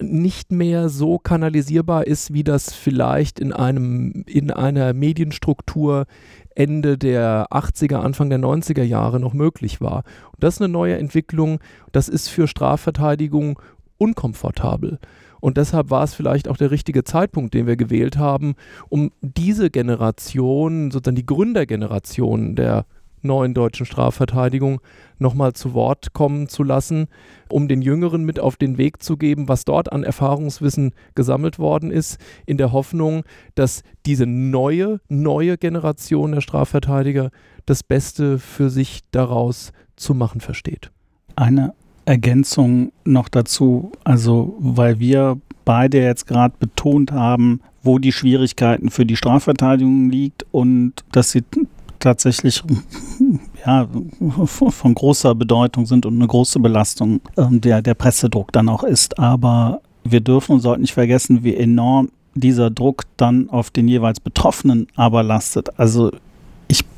nicht 0.00 0.52
mehr 0.52 0.88
so 0.88 1.18
kanalisierbar 1.18 2.06
ist, 2.06 2.32
wie 2.32 2.44
das 2.44 2.72
vielleicht 2.72 3.40
in 3.40 3.52
einem 3.52 4.24
in 4.26 4.50
einer 4.50 4.92
Medienstruktur 4.92 6.06
Ende 6.54 6.98
der 6.98 7.48
80er, 7.50 7.96
Anfang 7.96 8.30
der 8.30 8.38
90er 8.38 8.82
Jahre 8.82 9.20
noch 9.20 9.32
möglich 9.32 9.80
war. 9.80 10.04
Und 10.32 10.42
das 10.42 10.54
ist 10.54 10.62
eine 10.62 10.72
neue 10.72 10.98
Entwicklung, 10.98 11.60
das 11.92 12.08
ist 12.08 12.28
für 12.28 12.48
Strafverteidigung 12.48 13.60
unkomfortabel. 13.96 14.98
Und 15.40 15.56
deshalb 15.56 15.90
war 15.90 16.04
es 16.04 16.14
vielleicht 16.14 16.48
auch 16.48 16.56
der 16.56 16.70
richtige 16.70 17.04
Zeitpunkt, 17.04 17.54
den 17.54 17.66
wir 17.66 17.76
gewählt 17.76 18.18
haben, 18.18 18.54
um 18.88 19.10
diese 19.20 19.70
Generation, 19.70 20.90
sozusagen 20.90 21.16
die 21.16 21.26
Gründergeneration 21.26 22.56
der 22.56 22.86
neuen 23.22 23.54
deutschen 23.54 23.86
Strafverteidigung 23.86 24.80
nochmal 25.18 25.52
zu 25.52 25.74
Wort 25.74 26.12
kommen 26.12 26.48
zu 26.48 26.62
lassen, 26.62 27.06
um 27.48 27.68
den 27.68 27.82
Jüngeren 27.82 28.24
mit 28.24 28.38
auf 28.38 28.56
den 28.56 28.78
Weg 28.78 29.02
zu 29.02 29.16
geben, 29.16 29.48
was 29.48 29.64
dort 29.64 29.92
an 29.92 30.04
Erfahrungswissen 30.04 30.92
gesammelt 31.14 31.58
worden 31.58 31.90
ist, 31.90 32.18
in 32.46 32.58
der 32.58 32.72
Hoffnung, 32.72 33.24
dass 33.54 33.82
diese 34.06 34.26
neue, 34.26 35.00
neue 35.08 35.58
Generation 35.58 36.32
der 36.32 36.40
Strafverteidiger 36.40 37.30
das 37.66 37.82
Beste 37.82 38.38
für 38.38 38.70
sich 38.70 39.00
daraus 39.10 39.72
zu 39.96 40.14
machen 40.14 40.40
versteht. 40.40 40.90
Eine 41.36 41.74
Ergänzung 42.08 42.90
noch 43.04 43.28
dazu, 43.28 43.92
also 44.02 44.56
weil 44.58 44.98
wir 44.98 45.38
beide 45.66 46.00
jetzt 46.00 46.26
gerade 46.26 46.54
betont 46.58 47.12
haben, 47.12 47.60
wo 47.82 47.98
die 47.98 48.12
Schwierigkeiten 48.12 48.88
für 48.88 49.04
die 49.04 49.16
Strafverteidigung 49.16 50.08
liegt 50.08 50.46
und 50.50 50.94
dass 51.12 51.32
sie 51.32 51.44
tatsächlich 51.98 52.62
ja, 53.66 53.86
von 54.46 54.94
großer 54.94 55.34
Bedeutung 55.34 55.84
sind 55.84 56.06
und 56.06 56.14
eine 56.14 56.26
große 56.26 56.60
Belastung 56.60 57.20
ähm, 57.36 57.60
der, 57.60 57.82
der 57.82 57.94
Pressedruck 57.94 58.52
dann 58.52 58.70
auch 58.70 58.84
ist. 58.84 59.18
Aber 59.18 59.82
wir 60.02 60.20
dürfen 60.20 60.52
und 60.52 60.60
sollten 60.60 60.80
nicht 60.80 60.94
vergessen, 60.94 61.44
wie 61.44 61.56
enorm 61.56 62.08
dieser 62.34 62.70
Druck 62.70 63.02
dann 63.18 63.50
auf 63.50 63.70
den 63.70 63.86
jeweils 63.86 64.20
Betroffenen 64.20 64.86
aber 64.96 65.22
lastet. 65.22 65.78
Also 65.78 66.10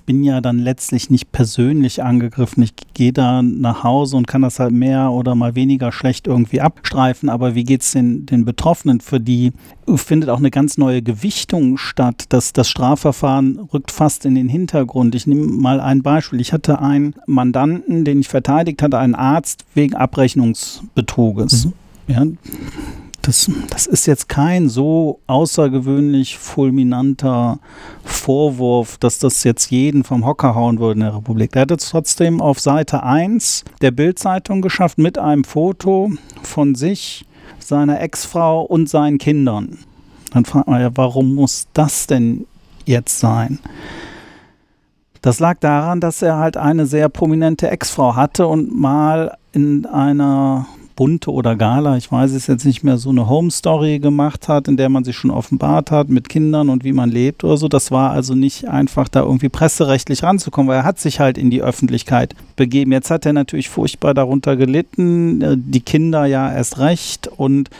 bin 0.02 0.24
ja 0.24 0.40
dann 0.40 0.58
letztlich 0.58 1.10
nicht 1.10 1.32
persönlich 1.32 2.02
angegriffen. 2.02 2.62
Ich 2.62 2.72
gehe 2.94 3.12
da 3.12 3.42
nach 3.42 3.84
Hause 3.84 4.16
und 4.16 4.26
kann 4.26 4.42
das 4.42 4.58
halt 4.58 4.72
mehr 4.72 5.10
oder 5.10 5.34
mal 5.34 5.54
weniger 5.54 5.92
schlecht 5.92 6.26
irgendwie 6.26 6.60
abstreifen. 6.60 7.28
Aber 7.28 7.54
wie 7.54 7.64
geht 7.64 7.82
es 7.82 7.92
den, 7.92 8.26
den 8.26 8.44
Betroffenen? 8.44 9.00
Für 9.00 9.20
die 9.20 9.52
findet 9.96 10.30
auch 10.30 10.38
eine 10.38 10.50
ganz 10.50 10.78
neue 10.78 11.02
Gewichtung 11.02 11.78
statt. 11.78 12.24
Das, 12.28 12.52
das 12.52 12.68
Strafverfahren 12.68 13.58
rückt 13.72 13.90
fast 13.90 14.24
in 14.24 14.34
den 14.34 14.48
Hintergrund. 14.48 15.14
Ich 15.14 15.26
nehme 15.26 15.46
mal 15.46 15.80
ein 15.80 16.02
Beispiel. 16.02 16.40
Ich 16.40 16.52
hatte 16.52 16.80
einen 16.80 17.14
Mandanten, 17.26 18.04
den 18.04 18.20
ich 18.20 18.28
verteidigt 18.28 18.82
hatte, 18.82 18.98
einen 18.98 19.14
Arzt 19.14 19.64
wegen 19.74 19.94
Abrechnungsbetruges. 19.94 21.66
Mhm. 21.66 21.72
Ja, 22.08 22.26
das, 23.22 23.50
das 23.68 23.86
ist 23.86 24.06
jetzt 24.06 24.28
kein 24.28 24.68
so 24.68 25.20
außergewöhnlich 25.26 26.38
fulminanter 26.38 27.58
Vorwurf, 28.04 28.98
dass 28.98 29.18
das 29.18 29.44
jetzt 29.44 29.70
jeden 29.70 30.04
vom 30.04 30.24
Hocker 30.24 30.54
hauen 30.54 30.78
würde 30.78 30.94
in 30.94 31.00
der 31.00 31.16
Republik. 31.16 31.54
Er 31.54 31.62
hat 31.62 31.70
es 31.70 31.90
trotzdem 31.90 32.40
auf 32.40 32.60
Seite 32.60 33.02
1 33.02 33.64
der 33.82 33.90
Bildzeitung 33.90 34.62
geschafft 34.62 34.98
mit 34.98 35.18
einem 35.18 35.44
Foto 35.44 36.10
von 36.42 36.74
sich, 36.74 37.26
seiner 37.58 38.00
Ex-Frau 38.00 38.62
und 38.62 38.88
seinen 38.88 39.18
Kindern. 39.18 39.78
Dann 40.32 40.44
fragt 40.44 40.68
man 40.68 40.80
ja, 40.80 40.90
warum 40.94 41.34
muss 41.34 41.68
das 41.74 42.06
denn 42.06 42.46
jetzt 42.86 43.20
sein? 43.20 43.58
Das 45.22 45.38
lag 45.38 45.58
daran, 45.60 46.00
dass 46.00 46.22
er 46.22 46.38
halt 46.38 46.56
eine 46.56 46.86
sehr 46.86 47.10
prominente 47.10 47.70
Ex-Frau 47.70 48.16
hatte 48.16 48.46
und 48.46 48.74
mal 48.74 49.36
in 49.52 49.84
einer 49.84 50.66
Bunte 51.00 51.32
oder 51.32 51.56
Gala, 51.56 51.96
ich 51.96 52.12
weiß 52.12 52.32
es 52.32 52.46
jetzt 52.46 52.66
nicht 52.66 52.84
mehr, 52.84 52.98
so 52.98 53.08
eine 53.08 53.26
Home 53.26 53.50
Story 53.50 54.00
gemacht 54.00 54.48
hat, 54.48 54.68
in 54.68 54.76
der 54.76 54.90
man 54.90 55.02
sich 55.02 55.16
schon 55.16 55.30
offenbart 55.30 55.90
hat 55.90 56.10
mit 56.10 56.28
Kindern 56.28 56.68
und 56.68 56.84
wie 56.84 56.92
man 56.92 57.10
lebt 57.10 57.42
oder 57.42 57.56
so. 57.56 57.68
Das 57.68 57.90
war 57.90 58.10
also 58.10 58.34
nicht 58.34 58.68
einfach 58.68 59.08
da 59.08 59.22
irgendwie 59.22 59.48
presserechtlich 59.48 60.22
ranzukommen, 60.22 60.68
weil 60.68 60.80
er 60.80 60.84
hat 60.84 60.98
sich 60.98 61.18
halt 61.18 61.38
in 61.38 61.48
die 61.48 61.62
Öffentlichkeit 61.62 62.34
begeben. 62.54 62.92
Jetzt 62.92 63.10
hat 63.10 63.24
er 63.24 63.32
natürlich 63.32 63.70
furchtbar 63.70 64.12
darunter 64.12 64.56
gelitten, 64.56 65.40
äh, 65.40 65.56
die 65.56 65.80
Kinder 65.80 66.26
ja 66.26 66.52
erst 66.52 66.78
recht 66.78 67.28
und 67.28 67.70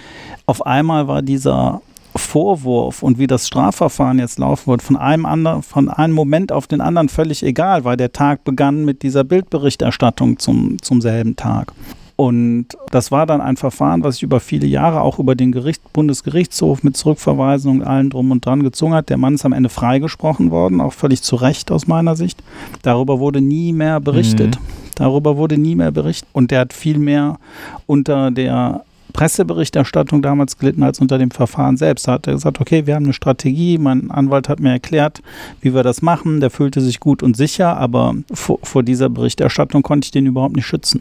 auf 0.47 0.65
einmal 0.65 1.07
war 1.07 1.21
dieser 1.21 1.83
Vorwurf 2.17 3.03
und 3.03 3.19
wie 3.19 3.27
das 3.27 3.47
Strafverfahren 3.47 4.19
jetzt 4.19 4.39
laufen 4.39 4.69
wird, 4.69 4.81
von 4.81 4.97
einem 4.97 5.27
anderen, 5.27 5.63
von 5.63 5.91
einem 5.91 6.15
Moment 6.15 6.53
auf 6.53 6.67
den 6.67 6.81
anderen 6.81 7.11
völlig 7.11 7.43
egal, 7.43 7.85
weil 7.85 7.99
der 7.99 8.13
Tag 8.13 8.45
begann 8.45 8.87
mit 8.87 9.03
dieser 9.03 9.25
Bildberichterstattung 9.25 10.39
zum, 10.39 10.81
zum 10.81 11.03
selben 11.03 11.37
Tag. 11.37 11.75
Und 12.21 12.67
das 12.91 13.11
war 13.11 13.25
dann 13.25 13.41
ein 13.41 13.57
Verfahren, 13.57 14.05
was 14.05 14.17
sich 14.17 14.25
über 14.25 14.41
viele 14.41 14.67
Jahre 14.67 15.01
auch 15.01 15.19
über 15.19 15.35
den 15.35 15.53
Gericht, 15.53 15.91
Bundesgerichtshof 15.95 16.83
mit 16.83 16.95
Zurückverweisung 16.95 17.79
und 17.79 17.87
allem 17.87 18.11
drum 18.11 18.31
und 18.31 18.45
dran 18.45 18.63
gezogen 18.63 18.93
hat. 18.93 19.09
Der 19.09 19.17
Mann 19.17 19.37
ist 19.37 19.47
am 19.47 19.55
Ende 19.55 19.71
freigesprochen 19.71 20.51
worden, 20.51 20.83
auch 20.83 20.93
völlig 20.93 21.23
zu 21.23 21.37
Recht 21.37 21.71
aus 21.71 21.87
meiner 21.87 22.17
Sicht. 22.17 22.43
Darüber 22.83 23.21
wurde 23.21 23.41
nie 23.41 23.73
mehr 23.73 24.01
berichtet. 24.01 24.61
Mhm. 24.61 24.65
Darüber 24.97 25.39
wurde 25.39 25.57
nie 25.57 25.75
mehr 25.75 25.93
berichtet. 25.93 26.29
Und 26.35 26.51
der 26.51 26.61
hat 26.61 26.75
viel 26.75 26.99
mehr 26.99 27.39
unter 27.87 28.31
der 28.31 28.85
Presseberichterstattung 29.15 30.21
damals 30.21 30.59
gelitten 30.59 30.83
als 30.83 31.01
unter 31.01 31.17
dem 31.17 31.31
Verfahren 31.31 31.79
selbst. 31.79 32.07
Da 32.07 32.13
hat 32.13 32.27
er 32.27 32.35
gesagt, 32.35 32.61
okay, 32.61 32.87
wir 32.87 32.97
haben 32.97 33.05
eine 33.05 33.15
Strategie, 33.15 33.79
mein 33.79 34.11
Anwalt 34.11 34.51
hat 34.51 34.61
mir 34.61 34.73
erklärt, 34.73 35.23
wie 35.63 35.73
wir 35.73 35.83
das 35.83 36.03
machen. 36.03 36.41
Der 36.41 36.51
fühlte 36.51 36.83
sich 36.83 37.01
gut 37.01 37.23
und 37.23 37.35
sicher, 37.35 37.79
aber 37.79 38.15
vor, 38.31 38.59
vor 38.63 38.83
dieser 38.83 39.09
Berichterstattung 39.09 39.83
konnte 39.83 40.05
ich 40.05 40.11
den 40.11 40.27
überhaupt 40.27 40.55
nicht 40.55 40.67
schützen. 40.67 41.01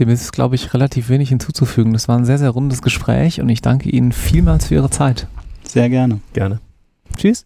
Dem 0.00 0.08
ist, 0.08 0.32
glaube 0.32 0.54
ich, 0.54 0.72
relativ 0.72 1.10
wenig 1.10 1.28
hinzuzufügen. 1.28 1.92
Das 1.92 2.08
war 2.08 2.16
ein 2.16 2.24
sehr, 2.24 2.38
sehr 2.38 2.50
rundes 2.50 2.80
Gespräch 2.80 3.40
und 3.40 3.50
ich 3.50 3.60
danke 3.60 3.90
Ihnen 3.90 4.12
vielmals 4.12 4.66
für 4.66 4.74
Ihre 4.74 4.88
Zeit. 4.88 5.26
Sehr 5.62 5.90
gerne. 5.90 6.20
Gerne. 6.32 6.58
Tschüss. 7.16 7.38